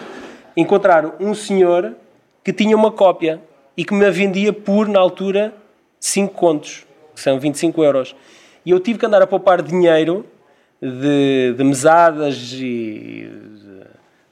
encontrar 0.56 1.16
um 1.20 1.34
senhor 1.34 1.94
que 2.42 2.52
tinha 2.52 2.76
uma 2.76 2.90
cópia 2.90 3.40
e 3.76 3.84
que 3.84 3.94
me 3.94 4.10
vendia 4.10 4.52
por, 4.52 4.88
na 4.88 4.98
altura, 4.98 5.54
5 6.00 6.34
contos, 6.34 6.86
que 7.14 7.20
são 7.20 7.38
25 7.38 7.84
euros. 7.84 8.16
E 8.64 8.70
eu 8.70 8.80
tive 8.80 8.98
que 8.98 9.06
andar 9.06 9.22
a 9.22 9.26
poupar 9.26 9.62
dinheiro 9.62 10.24
de, 10.80 11.54
de 11.56 11.64
mesadas 11.64 12.52
e 12.54 13.30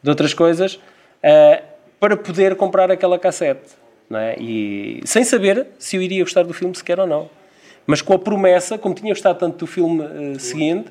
de 0.03 0.11
outras 0.11 0.33
coisas 0.33 0.75
uh, 0.75 1.63
para 2.01 2.17
poder 2.17 2.57
comprar 2.57 2.91
aquela 2.91 3.19
cassete. 3.19 3.77
É? 4.11 4.37
e, 4.41 5.03
sem 5.05 5.23
saber 5.23 5.67
se 5.79 5.97
eu 5.97 6.01
iria 6.01 6.25
gostar 6.25 6.43
do 6.43 6.55
filme 6.55 6.75
sequer 6.75 6.99
ou 6.99 7.07
não. 7.07 7.29
Mas 7.89 8.03
com 8.03 8.13
a 8.13 8.19
promessa, 8.19 8.77
como 8.77 8.95
tinha 8.95 9.13
gostado 9.13 9.39
tanto 9.39 9.59
do 9.59 9.67
filme 9.67 10.03
uh, 10.03 10.39
seguinte, 10.39 10.89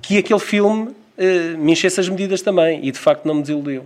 que 0.00 0.18
aquele 0.18 0.38
filme 0.38 0.88
uh, 0.88 1.58
me 1.58 1.72
enchesse 1.72 1.98
as 1.98 2.08
medidas 2.08 2.40
também. 2.40 2.80
E 2.86 2.92
de 2.92 2.98
facto 2.98 3.26
não 3.26 3.34
me 3.34 3.40
desiludiu. 3.42 3.84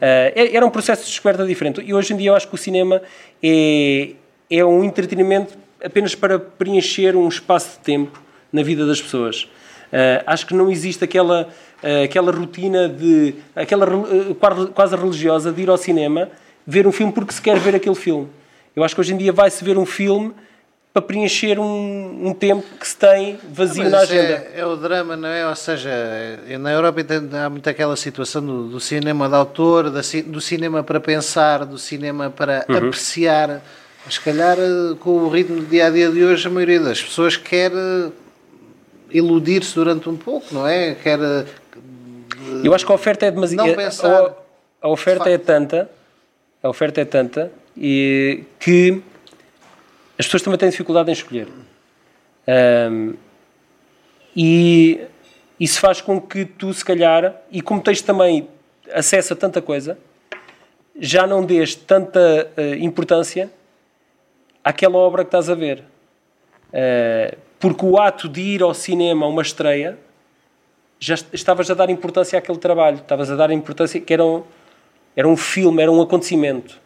era 0.00 0.64
um 0.64 0.70
processo 0.70 1.02
de 1.02 1.10
descoberta 1.10 1.46
diferente. 1.46 1.82
E 1.82 1.92
hoje 1.92 2.14
em 2.14 2.16
dia 2.16 2.30
eu 2.30 2.34
acho 2.34 2.48
que 2.48 2.54
o 2.54 2.58
cinema 2.58 3.02
é, 3.42 4.12
é 4.50 4.64
um 4.64 4.82
entretenimento 4.82 5.56
apenas 5.84 6.14
para 6.14 6.38
preencher 6.38 7.14
um 7.14 7.28
espaço 7.28 7.78
de 7.78 7.84
tempo 7.84 8.22
na 8.50 8.62
vida 8.62 8.86
das 8.86 9.02
pessoas. 9.02 9.46
acho 10.26 10.46
que 10.46 10.54
não 10.54 10.70
existe 10.70 11.04
aquela 11.04 11.52
eh, 11.86 12.04
aquela 12.04 12.32
rotina 12.32 12.88
de 12.88 13.34
aquela 13.54 13.86
quase 14.74 14.96
religiosa 14.96 15.52
de 15.52 15.60
ir 15.60 15.68
ao 15.68 15.76
cinema 15.76 16.30
ver 16.66 16.86
um 16.86 16.92
filme 16.92 17.12
porque 17.12 17.30
se 17.30 17.42
quer 17.42 17.58
ver 17.58 17.74
aquele 17.74 17.94
filme. 17.94 18.26
Eu 18.74 18.82
acho 18.82 18.94
que 18.94 19.02
hoje 19.02 19.12
em 19.12 19.18
dia 19.18 19.30
vai-se 19.30 19.62
ver 19.62 19.76
um 19.76 19.84
filme 19.84 20.32
para 20.94 21.02
preencher 21.02 21.58
um, 21.58 22.28
um 22.28 22.32
tempo 22.32 22.64
que 22.78 22.86
se 22.86 22.96
tem 22.96 23.36
vazio 23.50 23.90
na 23.90 23.98
agenda. 23.98 24.46
É, 24.54 24.60
é, 24.60 24.66
o 24.66 24.76
drama, 24.76 25.16
não 25.16 25.28
é? 25.28 25.44
Ou 25.48 25.56
seja, 25.56 25.90
na 26.60 26.70
Europa 26.70 27.00
há 27.44 27.50
muito 27.50 27.68
aquela 27.68 27.96
situação 27.96 28.40
do, 28.40 28.68
do 28.68 28.78
cinema 28.78 29.28
de 29.28 29.34
autor, 29.34 29.90
do 29.90 30.40
cinema 30.40 30.84
para 30.84 31.00
pensar, 31.00 31.64
do 31.64 31.78
cinema 31.78 32.30
para 32.30 32.64
uhum. 32.68 32.76
apreciar. 32.76 33.60
Mas, 34.04 34.14
se 34.14 34.20
calhar, 34.20 34.56
eh, 34.56 34.94
com 35.00 35.10
o 35.10 35.28
ritmo 35.28 35.56
do 35.56 35.66
dia 35.66 35.86
a 35.86 35.90
dia 35.90 36.12
de 36.12 36.22
hoje, 36.22 36.46
a 36.46 36.50
maioria 36.50 36.78
das 36.78 37.02
pessoas 37.02 37.36
quer 37.36 37.72
iludir-se 39.10 39.74
durante 39.74 40.08
um 40.08 40.16
pouco, 40.16 40.54
não 40.54 40.68
é? 40.68 40.94
Quer 40.94 41.18
eu 42.62 42.72
acho 42.72 42.86
que 42.86 42.92
a 42.92 42.94
oferta 42.94 43.26
é 43.26 43.32
demasiado. 43.32 43.66
Não 43.66 43.74
pensar. 43.74 44.08
A, 44.12 44.34
a 44.82 44.88
oferta 44.88 45.28
é 45.28 45.38
tanta, 45.38 45.90
a 46.62 46.68
oferta 46.68 47.00
é 47.00 47.04
tanta 47.04 47.50
e 47.76 48.44
que 48.60 49.02
as 50.18 50.26
pessoas 50.26 50.42
também 50.42 50.58
têm 50.58 50.70
dificuldade 50.70 51.10
em 51.10 51.12
escolher. 51.12 51.48
Um, 52.46 53.14
e 54.36 55.00
isso 55.58 55.80
faz 55.80 56.00
com 56.00 56.20
que 56.20 56.44
tu, 56.44 56.72
se 56.72 56.84
calhar, 56.84 57.34
e 57.50 57.60
como 57.60 57.80
tens 57.80 58.02
também 58.02 58.48
acesso 58.92 59.32
a 59.32 59.36
tanta 59.36 59.62
coisa, 59.62 59.98
já 60.98 61.26
não 61.26 61.44
dês 61.44 61.74
tanta 61.74 62.50
uh, 62.56 62.74
importância 62.76 63.50
àquela 64.62 64.98
obra 64.98 65.24
que 65.24 65.28
estás 65.28 65.50
a 65.50 65.54
ver. 65.54 65.82
Uh, 66.68 67.36
porque 67.58 67.84
o 67.84 67.98
ato 67.98 68.28
de 68.28 68.40
ir 68.40 68.62
ao 68.62 68.74
cinema 68.74 69.26
a 69.26 69.28
uma 69.28 69.42
estreia 69.42 69.98
já 70.98 71.14
estavas 71.32 71.70
a 71.70 71.74
dar 71.74 71.90
importância 71.90 72.38
àquele 72.38 72.58
trabalho, 72.58 72.98
estavas 72.98 73.30
a 73.30 73.36
dar 73.36 73.50
importância 73.50 74.00
que 74.00 74.12
era 74.12 74.24
um, 74.24 74.42
era 75.16 75.28
um 75.28 75.36
filme, 75.36 75.82
era 75.82 75.90
um 75.90 76.00
acontecimento. 76.00 76.80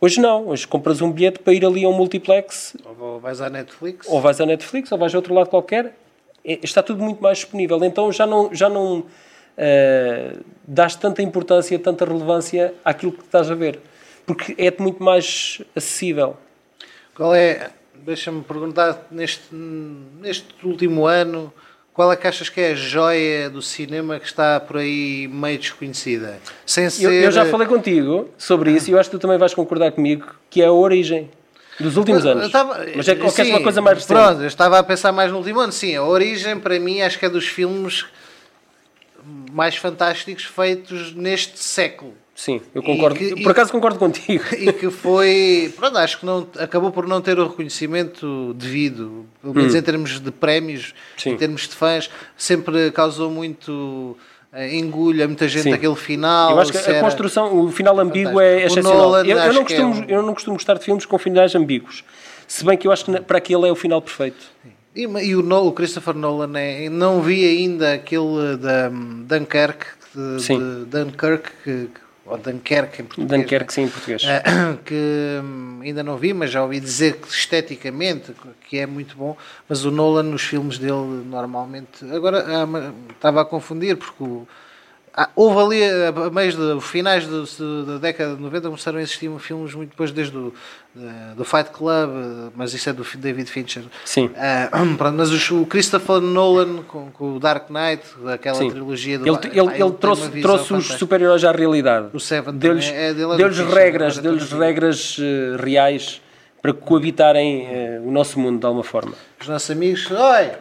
Hoje 0.00 0.20
não, 0.20 0.48
hoje 0.48 0.66
compras 0.66 1.02
um 1.02 1.10
bilhete 1.10 1.40
para 1.40 1.52
ir 1.52 1.64
ali 1.64 1.84
a 1.84 1.88
um 1.88 1.92
multiplex. 1.92 2.76
Ou 3.00 3.18
vais 3.18 3.40
à 3.40 3.50
Netflix. 3.50 4.06
Ou 4.08 4.20
vais 4.20 4.40
à 4.40 4.46
Netflix, 4.46 4.92
ou 4.92 4.98
vais 4.98 5.12
a 5.12 5.18
outro 5.18 5.34
lado 5.34 5.48
qualquer. 5.48 5.96
É, 6.44 6.60
está 6.62 6.84
tudo 6.84 7.02
muito 7.02 7.20
mais 7.20 7.38
disponível. 7.38 7.82
Então 7.84 8.12
já 8.12 8.24
não, 8.24 8.54
já 8.54 8.68
não 8.68 9.00
uh, 9.00 10.44
dás 10.64 10.94
tanta 10.94 11.20
importância, 11.20 11.76
tanta 11.80 12.04
relevância 12.04 12.74
àquilo 12.84 13.10
que 13.10 13.24
estás 13.24 13.50
a 13.50 13.56
ver. 13.56 13.80
Porque 14.24 14.54
é 14.56 14.72
muito 14.80 15.02
mais 15.02 15.60
acessível. 15.74 16.36
Qual 17.16 17.34
é, 17.34 17.70
deixa-me 17.96 18.42
perguntar, 18.42 19.08
neste, 19.10 19.52
neste 19.52 20.54
último 20.64 21.06
ano, 21.06 21.52
qual 21.98 22.12
é 22.12 22.16
que 22.16 22.28
achas 22.28 22.48
que 22.48 22.60
é 22.60 22.70
a 22.70 22.74
joia 22.76 23.50
do 23.50 23.60
cinema 23.60 24.20
que 24.20 24.26
está 24.26 24.60
por 24.60 24.76
aí 24.76 25.26
meio 25.26 25.58
desconhecida? 25.58 26.38
Sem 26.64 26.88
ser... 26.88 27.06
eu, 27.06 27.12
eu 27.12 27.32
já 27.32 27.44
falei 27.46 27.66
contigo 27.66 28.28
sobre 28.38 28.70
isso 28.70 28.88
e 28.88 28.92
eu 28.92 29.00
acho 29.00 29.10
que 29.10 29.16
tu 29.16 29.20
também 29.20 29.36
vais 29.36 29.52
concordar 29.52 29.90
comigo 29.90 30.32
que 30.48 30.62
é 30.62 30.66
a 30.66 30.72
origem 30.72 31.28
dos 31.80 31.96
últimos 31.96 32.24
anos. 32.24 32.46
Estava, 32.46 32.86
Mas 32.94 33.08
é 33.08 33.16
qualquer 33.16 33.46
sim, 33.46 33.50
uma 33.50 33.60
coisa 33.60 33.82
mais 33.82 33.98
recente. 33.98 34.16
Pronto, 34.16 34.42
eu 34.42 34.46
estava 34.46 34.78
a 34.78 34.82
pensar 34.84 35.10
mais 35.10 35.32
no 35.32 35.38
último 35.38 35.58
ano. 35.58 35.72
Sim, 35.72 35.96
a 35.96 36.04
origem 36.04 36.60
para 36.60 36.78
mim 36.78 37.00
acho 37.00 37.18
que 37.18 37.26
é 37.26 37.28
dos 37.28 37.48
filmes 37.48 38.06
mais 39.50 39.74
fantásticos 39.74 40.44
feitos 40.44 41.12
neste 41.16 41.58
século. 41.58 42.14
Sim, 42.38 42.60
eu 42.72 42.84
concordo. 42.84 43.18
Que, 43.18 43.42
por 43.42 43.50
acaso 43.50 43.72
concordo 43.72 43.98
contigo. 43.98 44.44
E 44.56 44.72
que 44.72 44.90
foi. 44.90 45.74
Pronto, 45.76 45.98
acho 45.98 46.20
que 46.20 46.24
não, 46.24 46.46
acabou 46.56 46.92
por 46.92 47.04
não 47.04 47.20
ter 47.20 47.36
o 47.36 47.48
reconhecimento 47.48 48.54
devido, 48.54 49.26
pelo 49.42 49.54
menos 49.54 49.74
hum. 49.74 49.78
em 49.78 49.82
termos 49.82 50.20
de 50.20 50.30
prémios, 50.30 50.94
Sim. 51.16 51.30
em 51.30 51.36
termos 51.36 51.62
de 51.62 51.74
fãs, 51.74 52.08
sempre 52.36 52.92
causou 52.92 53.28
muito 53.28 54.16
eh, 54.52 54.76
engulha 54.76 55.26
muita 55.26 55.48
gente 55.48 55.64
Sim. 55.64 55.72
aquele 55.72 55.96
final. 55.96 56.52
Eu 56.52 56.60
acho 56.60 56.70
que 56.70 56.78
a 56.78 57.00
construção, 57.00 57.58
o 57.58 57.72
final 57.72 57.98
ambíguo 57.98 58.40
é 58.40 58.66
excepcional. 58.66 59.16
Eu, 59.26 59.36
eu, 59.36 59.52
não 59.52 59.64
costumo, 59.64 59.94
é 59.94 59.96
um... 59.96 60.04
eu 60.04 60.22
não 60.22 60.34
costumo 60.34 60.56
gostar 60.56 60.74
de 60.74 60.84
filmes 60.84 61.04
com 61.04 61.18
finais 61.18 61.56
ambíguos. 61.56 62.04
Se 62.46 62.64
bem 62.64 62.78
que 62.78 62.86
eu 62.86 62.92
acho 62.92 63.04
que 63.04 63.20
para 63.20 63.38
aquele 63.38 63.66
é 63.66 63.72
o 63.72 63.76
final 63.76 64.00
perfeito. 64.00 64.46
E, 64.94 65.02
e 65.02 65.34
o, 65.34 65.66
o, 65.66 65.72
Christopher 65.72 66.14
Nolan 66.14 66.56
é, 66.56 66.88
não 66.88 67.20
vi 67.20 67.44
ainda 67.44 67.94
aquele 67.94 68.56
da 68.58 68.88
Dunkirk, 68.88 69.86
de, 70.14 70.46
de 70.46 70.84
Dunkirk 70.86 71.50
que, 71.64 71.88
ou 72.28 72.38
Dunkerque 72.38 73.02
em 73.02 73.04
português. 73.04 73.40
Dunkerque, 73.40 73.72
sim, 73.72 73.82
em 73.82 73.88
português. 73.88 74.22
Uh, 74.22 74.76
que 74.84 75.40
hum, 75.42 75.80
ainda 75.82 76.02
não 76.02 76.16
vi, 76.16 76.32
mas 76.32 76.50
já 76.50 76.62
ouvi 76.62 76.80
dizer 76.80 77.16
que 77.16 77.28
esteticamente 77.28 78.32
que 78.68 78.78
é 78.78 78.86
muito 78.86 79.16
bom, 79.16 79.36
mas 79.68 79.84
o 79.84 79.90
Nolan 79.90 80.24
nos 80.24 80.42
filmes 80.42 80.78
dele 80.78 81.24
normalmente. 81.26 82.04
Agora 82.12 82.44
ah, 82.46 82.92
estava 83.10 83.40
a 83.40 83.44
confundir, 83.44 83.96
porque 83.96 84.22
o, 84.22 84.46
ah, 85.20 85.28
houve 85.34 85.58
ali, 85.58 85.82
a 85.84 86.30
meios 86.30 86.54
de 86.54 86.80
finais 86.80 87.26
do, 87.26 87.84
da 87.84 87.98
década 87.98 88.36
de 88.36 88.40
90, 88.40 88.68
começaram 88.68 88.98
a 88.98 89.02
existir 89.02 89.28
filmes 89.40 89.74
muito 89.74 89.90
depois, 89.90 90.12
desde 90.12 90.36
o 90.36 90.54
do 91.36 91.44
Fight 91.44 91.70
Club, 91.70 92.52
mas 92.54 92.72
isso 92.72 92.88
é 92.88 92.92
do 92.92 93.04
David 93.16 93.50
Fincher. 93.50 93.84
Sim. 94.04 94.30
Pronto, 94.96 95.16
mas 95.16 95.50
o 95.50 95.66
Christopher 95.66 96.20
Nolan 96.20 96.82
com, 96.84 97.10
com 97.10 97.36
o 97.36 97.40
Dark 97.40 97.68
Knight, 97.68 98.02
aquela 98.32 98.56
Sim. 98.56 98.70
trilogia 98.70 99.18
do 99.18 99.26
Ele, 99.26 99.38
ele, 99.44 99.60
ele, 99.60 99.82
ele 99.82 99.92
trouxe, 99.92 100.40
trouxe 100.40 100.72
os 100.72 100.86
super-heróis 100.86 101.44
à 101.44 101.50
realidade. 101.50 102.08
O 102.12 102.20
Seven 102.20 102.54
deu-lhes 102.54 102.88
é, 102.88 103.12
deu 103.12 103.30
regras, 103.66 104.18
deu 104.18 104.36
regras 104.36 105.18
uh, 105.18 105.56
reais 105.58 106.20
para 106.62 106.72
coabitarem 106.72 107.66
uh, 107.66 108.08
o 108.08 108.10
nosso 108.10 108.38
mundo 108.38 108.60
de 108.60 108.66
alguma 108.66 108.84
forma. 108.84 109.14
Os 109.40 109.48
nossos 109.48 109.70
amigos, 109.70 110.08
oi! 110.10 110.52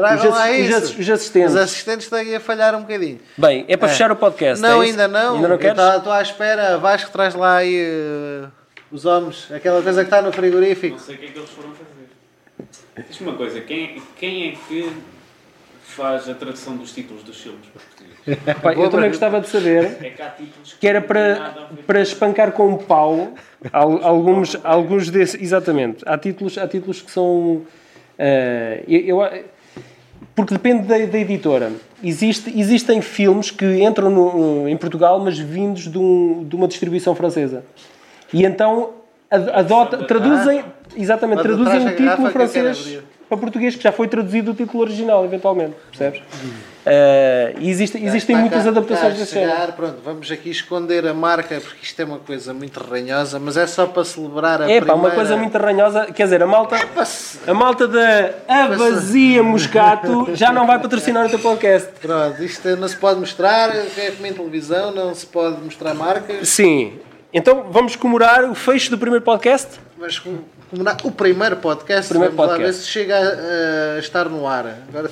Tragam 0.01 0.31
os, 0.31 0.35
lá 0.35 0.51
isso. 0.51 0.99
Os, 0.99 1.09
assistentes. 1.09 1.51
Os 1.51 1.57
assistentes 1.57 2.09
têm 2.09 2.35
a 2.35 2.39
falhar 2.39 2.73
um 2.75 2.81
bocadinho. 2.81 3.19
Bem, 3.37 3.65
é 3.67 3.77
para 3.77 3.87
é. 3.87 3.91
fechar 3.91 4.11
o 4.11 4.15
podcast. 4.15 4.59
Não, 4.59 4.81
é 4.81 4.87
ainda 4.87 5.07
não. 5.07 5.35
Ainda 5.35 5.47
não 5.47 5.57
queres? 5.57 5.77
Estou 5.79 6.11
à 6.11 6.21
espera. 6.21 6.77
Vasco 6.79 7.11
traz 7.11 7.35
lá 7.35 7.57
aí 7.57 7.85
uh, 7.85 8.47
os 8.91 9.05
homens, 9.05 9.51
aquela 9.51 9.81
coisa 9.81 10.01
que 10.01 10.07
está 10.07 10.21
no 10.21 10.31
frigorífico. 10.31 10.95
Não 10.95 11.03
sei 11.03 11.15
o 11.15 11.17
que 11.19 11.25
é 11.25 11.29
que 11.29 11.37
eles 11.37 11.49
foram 11.51 11.69
fazer. 11.69 13.05
Diz-me 13.07 13.27
uma 13.27 13.37
coisa, 13.37 13.61
quem, 13.61 14.01
quem 14.17 14.49
é 14.49 14.55
que 14.67 14.91
faz 15.83 16.27
a 16.27 16.33
tradução 16.33 16.75
dos 16.75 16.91
títulos 16.91 17.23
dos 17.23 17.39
filmes? 17.39 17.67
Pai, 18.61 18.75
eu 18.81 18.89
também 18.89 19.09
gostava 19.09 19.39
de 19.39 19.49
saber 19.49 19.97
é 20.01 20.09
que, 20.09 20.21
há 20.21 20.29
títulos 20.29 20.73
que, 20.73 20.79
que 20.79 20.87
era 20.87 21.01
para, 21.01 21.67
para 21.87 22.01
espancar 22.01 22.51
com 22.51 22.69
um 22.69 22.77
pau 22.77 23.33
alguns, 23.71 24.57
alguns 24.63 25.09
desses. 25.09 25.41
Exatamente. 25.41 26.03
Há 26.07 26.17
títulos, 26.17 26.57
há 26.57 26.67
títulos 26.67 27.01
que 27.01 27.11
são. 27.11 27.27
Uh, 27.27 27.65
eu, 28.87 29.21
eu 29.21 29.45
porque 30.35 30.53
depende 30.53 30.87
da, 30.87 30.97
da, 31.05 31.17
editora. 31.17 31.71
Existe, 32.03 32.51
existem 32.57 33.01
filmes 33.01 33.51
que 33.51 33.65
entram 33.83 34.09
no, 34.09 34.67
em 34.67 34.77
Portugal, 34.77 35.19
mas 35.19 35.37
vindos 35.37 35.83
de, 35.91 35.97
um, 35.97 36.43
de, 36.43 36.55
uma 36.55 36.67
distribuição 36.67 37.13
francesa. 37.15 37.63
E 38.33 38.45
então 38.45 38.91
ad- 39.29 39.49
adota, 39.51 39.97
traduzem, 40.05 40.63
exatamente, 40.95 41.41
traduzem 41.41 41.87
o 41.87 41.95
título 41.95 42.29
francês. 42.31 42.99
Para 43.31 43.37
português, 43.37 43.75
que 43.77 43.81
já 43.83 43.93
foi 43.93 44.09
traduzido 44.09 44.51
o 44.51 44.53
título 44.53 44.83
original, 44.83 45.23
eventualmente, 45.23 45.73
percebes? 45.89 46.21
E 47.59 47.69
existe- 47.69 47.97
existem 48.03 48.35
Está 48.35 48.39
muitas 48.41 48.67
adaptações 48.67 49.13
cá 49.13 49.15
a 49.15 49.19
desse 49.19 49.33
género. 49.33 49.51
chegar, 49.51 49.71
Pronto, 49.73 49.97
vamos 50.03 50.29
aqui 50.31 50.49
esconder 50.49 51.07
a 51.07 51.13
marca 51.13 51.61
porque 51.61 51.79
isto 51.83 51.99
é 52.01 52.05
uma 52.05 52.17
coisa 52.19 52.53
muito 52.53 52.77
ranhosa, 52.79 53.39
mas 53.39 53.55
é 53.55 53.65
só 53.67 53.85
para 53.85 54.03
celebrar 54.03 54.61
a 54.61 54.69
É 54.69 54.79
pá, 54.81 54.87
primeira... 54.87 54.95
uma 54.95 55.11
coisa 55.11 55.37
muito 55.37 55.57
ranhosa, 55.57 56.05
quer 56.07 56.23
dizer, 56.23 56.43
a 56.43 56.47
malta, 56.47 56.75
se- 57.05 57.39
a 57.49 57.53
malta 57.53 57.87
da 57.87 58.31
Avazia 58.47 59.41
Moscato 59.43 60.29
já 60.33 60.51
não 60.51 60.67
vai 60.67 60.79
patrocinar 60.79 61.25
o 61.25 61.29
teu 61.29 61.39
podcast. 61.39 61.89
Pronto, 62.01 62.43
isto 62.43 62.67
não 62.75 62.87
se 62.87 62.97
pode 62.97 63.19
mostrar, 63.19 63.69
é 63.75 64.11
como 64.11 64.27
em 64.27 64.33
televisão, 64.33 64.91
não 64.91 65.13
se 65.15 65.25
pode 65.25 65.61
mostrar 65.61 65.93
marcas, 65.93 66.49
Sim. 66.49 66.99
Então 67.33 67.67
vamos 67.71 67.95
comemorar 67.95 68.43
o 68.43 68.53
fecho 68.53 68.89
do 68.91 68.97
primeiro 68.97 69.23
podcast? 69.23 69.79
mas 69.97 70.19
o 71.03 71.11
primeiro 71.11 71.57
podcast, 71.57 72.07
Primeiro 72.09 72.35
vamos 72.35 72.51
lá 72.51 72.57
ver 72.57 72.63
podcast. 72.63 72.83
se 72.85 72.89
chega 72.91 73.17
a, 73.17 73.95
a 73.95 73.99
estar 73.99 74.29
no 74.29 74.47
ar. 74.47 74.77
Agora, 74.89 75.09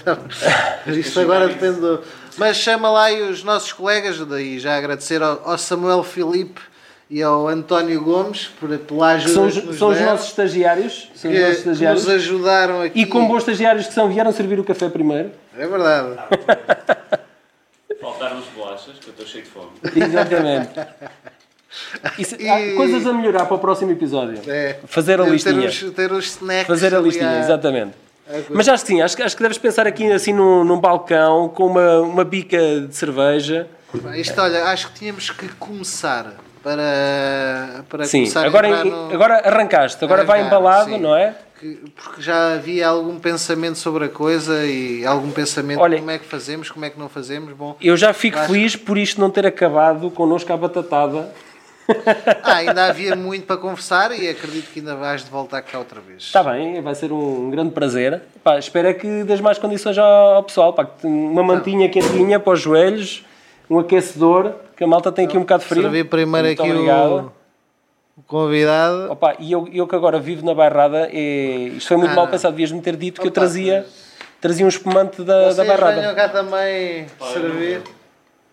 isto 0.88 1.20
agora 1.20 1.48
depende 1.48 1.80
do... 1.82 2.02
Mas 2.38 2.58
chama 2.58 2.90
lá 2.90 3.06
aí 3.06 3.22
os 3.22 3.44
nossos 3.44 3.74
colegas, 3.74 4.18
daí 4.26 4.60
já 4.60 4.78
agradecer 4.78 5.22
ao, 5.22 5.42
ao 5.50 5.58
Samuel 5.58 6.04
Filipe 6.04 6.62
e 7.10 7.22
ao 7.22 7.48
António 7.48 8.02
Gomes 8.02 8.48
por, 8.60 8.70
pela 8.78 9.10
ajuda 9.14 9.34
São, 9.34 9.50
que 9.50 9.58
os- 9.60 9.64
nos 9.66 9.78
são 9.78 9.90
os 9.90 10.00
nossos 10.00 10.28
estagiários. 10.30 11.10
São 11.16 11.30
os 11.32 11.38
nossos 11.40 11.58
que 11.64 11.68
nos 11.70 11.78
estagiários. 11.82 12.08
ajudaram 12.10 12.82
aqui. 12.84 13.00
E 13.02 13.06
como 13.06 13.28
bons 13.28 13.40
estagiários 13.40 13.88
que 13.88 13.94
são, 13.94 14.08
vieram 14.10 14.32
servir 14.32 14.60
o 14.60 14.64
café 14.64 14.88
primeiro. 14.90 15.32
É 15.58 15.68
verdade. 15.68 16.16
Faltaram 18.00 18.38
as 18.38 18.46
bolachas, 18.56 18.94
que 19.02 19.08
eu 19.08 19.12
estou 19.12 19.26
cheio 19.28 19.44
de 19.44 19.50
fome. 19.50 19.72
Exatamente. 19.96 20.70
Isso- 22.18 22.36
há 22.36 22.60
E- 22.62 22.76
coisas 22.76 23.06
a 23.06 23.14
melhorar 23.14 23.46
para 23.46 23.56
o 23.56 23.60
próximo 23.60 23.92
episódio. 23.92 24.42
É. 24.48 24.78
Fazer 24.88 25.20
a 25.22 25.24
Ter- 25.24 25.30
listinha. 25.32 25.62
Ter 25.62 25.68
os, 25.68 25.92
ter 25.94 26.12
os 26.12 26.26
snacks. 26.26 26.68
Fazer 26.68 26.96
a 26.96 27.00
listinha, 27.00 27.30
à- 27.30 27.40
exatamente. 27.40 27.94
coisa. 28.28 28.46
Mas 28.50 28.68
acho 28.70 28.84
que 28.84 28.88
sim, 28.92 29.02
acho, 29.02 29.16
que- 29.16 29.24
acho 29.24 29.36
que 29.36 29.42
deves 29.44 29.58
pensar 29.58 29.86
aqui 29.88 30.12
assim 30.12 30.34
num, 30.34 30.64
num 30.64 30.80
balcão 30.80 31.50
com 31.50 31.66
uma, 31.68 32.00
uma 32.02 32.24
bica 32.24 32.58
de 32.82 32.96
cerveja. 32.96 33.68
Isto, 34.16 34.40
olha, 34.42 34.66
acho 34.66 34.88
que 34.92 35.00
tínhamos 35.00 35.30
que 35.32 35.48
começar 35.56 36.34
para, 36.64 37.84
para 37.90 38.04
Sim, 38.06 38.20
começar 38.22 38.46
agora, 38.46 38.68
a 38.68 38.86
em- 38.86 38.90
no... 38.92 39.14
agora 39.14 39.42
arrancaste, 39.48 40.04
agora 40.04 40.24
vai 40.24 40.42
Arrancar, 40.42 40.58
embalado, 40.58 40.90
sim. 40.92 41.00
não 41.00 41.16
é? 41.16 41.36
que- 41.60 41.76
porque 41.96 42.22
já 42.22 42.54
havia 42.54 42.88
algum 42.88 43.20
pensamento 43.20 43.78
sobre 43.78 44.06
a 44.06 44.10
coisa 44.10 44.64
e 44.66 45.06
algum 45.06 45.30
pensamento 45.32 45.80
Olha- 45.82 45.96
de 45.96 46.02
como 46.02 46.12
é 46.12 46.18
que 46.18 46.26
fazemos, 46.26 46.70
como 46.72 46.86
é 46.86 46.90
que 46.90 46.98
não 46.98 47.10
fazemos. 47.10 47.52
Bom, 47.54 47.76
Eu 47.82 47.98
já 47.98 48.14
fico 48.14 48.38
feliz 48.40 48.76
por 48.78 48.98
isto 48.98 49.20
não 49.20 49.30
ter 49.30 49.46
acabado 49.46 50.10
connosco 50.12 50.54
à 50.54 50.56
batatada. 50.58 51.30
ah, 52.44 52.56
ainda 52.56 52.86
havia 52.86 53.16
muito 53.16 53.46
para 53.46 53.58
conversar 53.58 54.12
e 54.18 54.30
acredito 54.30 54.70
que 54.72 54.80
ainda 54.80 54.96
vais 54.96 55.24
de 55.24 55.30
voltar 55.30 55.62
cá 55.62 55.80
outra 55.80 56.00
vez. 56.00 56.24
Está 56.24 56.44
bem, 56.44 56.82
vai 56.82 56.94
ser 56.96 57.12
um 57.12 57.50
grande 57.50 57.72
prazer. 57.72 58.22
Pá, 58.44 58.58
espero 58.60 58.88
é 58.88 58.94
que 58.94 59.24
dês 59.24 59.42
mais 59.42 59.58
condições 59.58 59.98
ao, 59.98 60.44
pessoal. 60.44 60.74
Pá, 60.74 60.88
uma 61.04 61.44
mantinha 61.44 61.90
quentinha 61.90 62.40
para 62.40 62.54
os 62.54 62.62
joelhos, 62.62 63.26
um 63.70 63.80
aquecedor, 63.80 64.54
que 64.78 64.84
a 64.84 64.88
malta 64.88 65.12
tem 65.12 65.26
aqui 65.26 65.38
um 65.38 65.42
bocado 65.42 65.64
de 65.64 65.70
frio. 65.70 65.82
Servir 65.84 66.06
primeiro 66.06 66.48
Muito 66.48 66.62
aqui 66.62 66.72
obrigado. 66.72 67.32
o, 68.18 68.22
convidado. 68.24 69.12
Opa, 69.12 69.36
e 69.40 69.52
eu, 69.52 69.68
eu 69.72 69.88
que 69.88 69.96
agora 69.96 70.20
vivo 70.20 70.46
na 70.46 70.54
Bairrada, 70.54 71.10
é, 71.12 71.70
isto 71.78 71.88
foi 71.88 71.98
muito 71.98 72.12
Ah, 72.12 72.16
mal 72.16 72.26
não. 72.26 72.32
pensado, 72.32 72.52
devias-me 72.54 72.82
ter 72.82 72.96
dito 72.96 73.20
que 73.22 73.28
eu 73.28 73.32
Opa, 73.32 73.40
trazia, 73.42 73.86
mas- 73.88 74.10
trazia 74.42 74.66
um 74.66 74.70
espumante 74.70 75.22
da, 75.24 75.46
da 75.46 75.52
Vocês 75.54 75.68
Bairrada. 75.68 76.02
venham 76.02 76.16
cá 76.16 76.30
também 76.30 77.06
eu 77.20 77.26
servir. 77.28 77.82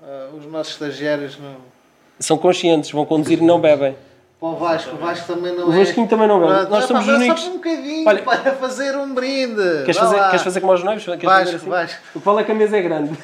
não 0.01 0.09
Ah, 0.09 0.29
os 0.39 0.47
nossos 0.47 0.73
estagiários 0.75 1.39
não. 1.39 1.76
São 2.19 2.39
conscientes, 2.39 2.91
vão 2.91 3.05
conduzir 3.05 3.39
e 3.41 3.45
não 3.45 3.61
bebem. 3.61 3.97
Para 4.41 4.49
o 4.49 4.57
Vasco, 4.57 4.95
o 4.95 4.99
Vasco 4.99 5.27
também 5.35 5.55
não 5.55 5.69
O 5.69 5.73
é. 5.75 5.79
Vasquinho 5.79 6.07
também 6.09 6.29
não 6.29 6.41
bebe. 6.41 6.53
Pronto, 6.55 6.71
Nós 6.71 6.85
é, 6.85 6.87
somos 6.87 7.09
os 7.09 7.15
únicos. 7.15 7.41
Só 7.43 7.51
um 7.51 7.55
bocadinho 7.55 8.09
Olha- 8.09 8.23
para 8.23 8.53
fazer 8.57 8.97
um 8.97 9.15
brinde. 9.15 9.83
Queres 9.85 9.97
fazer, 9.99 10.17
queres 10.27 10.43
fazer 10.43 10.61
como 10.61 10.73
aos 10.73 10.83
noivos? 10.83 11.05
Queres 11.05 11.23
Vasco, 11.23 11.57
assim? 11.57 11.69
Vasco. 11.69 12.01
O 12.15 12.21
vale 12.21 12.41
é 12.41 12.45
que 12.45 12.53
a 12.53 12.55
mesa 12.55 12.77
é 12.77 12.83
grande. 12.83 13.19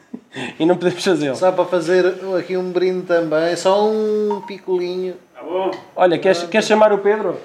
e 0.58 0.64
não 0.66 0.76
podemos 0.76 1.04
fazê-lo. 1.04 1.36
Só 1.36 1.52
para 1.52 1.64
fazer 1.66 2.06
aqui 2.38 2.56
um 2.56 2.70
brinde 2.72 3.06
também, 3.06 3.54
só 3.56 3.86
um 3.86 4.42
picolinho. 4.46 5.14
Tá 5.34 5.42
bom? 5.42 5.70
Olha, 5.94 6.18
queres, 6.18 6.42
queres 6.44 6.66
chamar 6.66 6.92
o 6.92 6.98
Pedro? 6.98 7.38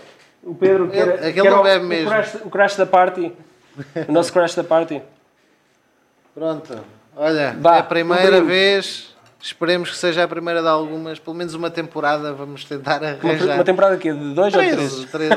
O 0.43 0.55
Pedro 0.55 0.89
que 0.89 0.97
era, 0.97 1.13
Aquele 1.15 1.33
que 1.33 1.39
era 1.41 1.51
não 1.51 1.59
o- 1.59 1.63
bebe 1.63 1.85
o 1.85 1.87
mesmo. 1.87 2.09
crash, 2.09 2.35
o 2.45 2.49
crash 2.49 2.75
da 2.77 2.85
party. 2.85 3.31
O 4.07 4.11
nosso 4.11 4.31
crash 4.33 4.55
da 4.55 4.63
party. 4.63 5.01
Pronto. 6.33 6.79
Olha, 7.15 7.55
Vá, 7.59 7.75
é 7.75 7.79
a 7.79 7.83
primeira 7.83 8.23
um 8.23 8.29
brinde. 8.39 8.45
vez. 8.47 9.10
Esperemos 9.41 9.89
que 9.89 9.97
seja 9.97 10.23
a 10.23 10.27
primeira 10.27 10.61
de 10.61 10.67
algumas, 10.67 11.17
pelo 11.17 11.35
menos 11.35 11.53
uma 11.53 11.71
temporada. 11.71 12.31
Vamos 12.33 12.63
tentar 12.63 13.03
arranjar. 13.03 13.55
uma 13.55 13.63
temporada 13.63 13.95
aqui 13.95 14.11
de 14.11 14.33
2 14.33 14.53
ou 14.53 14.59
3? 14.59 14.75
13, 14.77 15.07
13, 15.07 15.35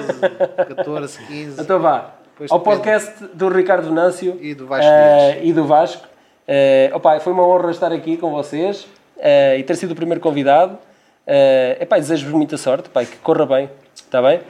14, 0.77 1.27
15. 1.27 1.61
Então 1.61 1.81
vá. 1.81 2.15
Depois 2.33 2.51
Ao 2.51 2.59
depende. 2.59 2.77
podcast 2.77 3.25
do 3.33 3.49
Ricardo 3.49 3.89
Venâncio 3.89 4.39
E 4.43 4.55
do 4.55 4.67
Vasco 4.67 4.91
eh, 4.91 5.41
e 5.45 5.53
do 5.53 5.65
Vasco. 5.65 6.07
Eh, 6.47 6.91
opa, 6.93 7.19
foi 7.21 7.33
uma 7.33 7.47
honra 7.47 7.71
estar 7.71 7.93
aqui 7.93 8.17
com 8.17 8.31
vocês 8.31 8.87
eh, 9.19 9.59
e 9.59 9.63
ter 9.63 9.77
sido 9.77 9.93
o 9.93 9.95
primeiro 9.95 10.21
convidado. 10.21 10.79
Uh, 11.27 11.81
epá, 11.83 11.97
desejo-vos 11.99 12.35
muita 12.35 12.59
sorte, 12.59 12.91
e 12.95 13.07
que 13.07 13.17
corra 13.17 13.47
bem. 13.47 13.71
Está 13.95 14.21
bem? 14.21 14.43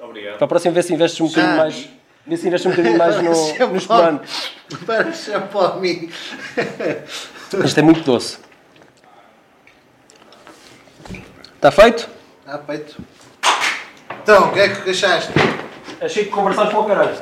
Obrigado. 0.00 0.36
Para 0.36 0.44
a 0.44 0.48
próxima 0.48 0.72
vez 0.72 0.86
se 0.86 0.94
investes 0.94 1.20
um 1.20 1.26
bocadinho 1.26 1.56
mais. 1.56 1.88
Vê 2.24 2.36
se 2.36 2.46
investes 2.46 2.66
um 2.66 2.70
bocadinho 2.70 2.96
mais 2.96 3.16
no, 3.16 3.68
no 3.68 3.76
espumante. 3.76 4.52
Para 4.86 5.12
chamar 5.12 5.80
mim. 5.80 6.08
Isto 7.64 7.80
é 7.80 7.82
muito 7.82 8.02
doce. 8.02 8.43
Está 11.64 11.82
feito? 11.82 12.06
Está 12.40 12.58
feito. 12.58 12.96
Então, 14.22 14.48
o 14.48 14.52
que 14.52 14.60
é 14.60 14.68
que 14.68 14.90
achaste? 14.90 15.32
Achei 15.98 16.24
que 16.26 16.30
conversaste 16.30 16.74
para 16.74 16.80
o 16.80 16.84
caralho. 16.84 17.16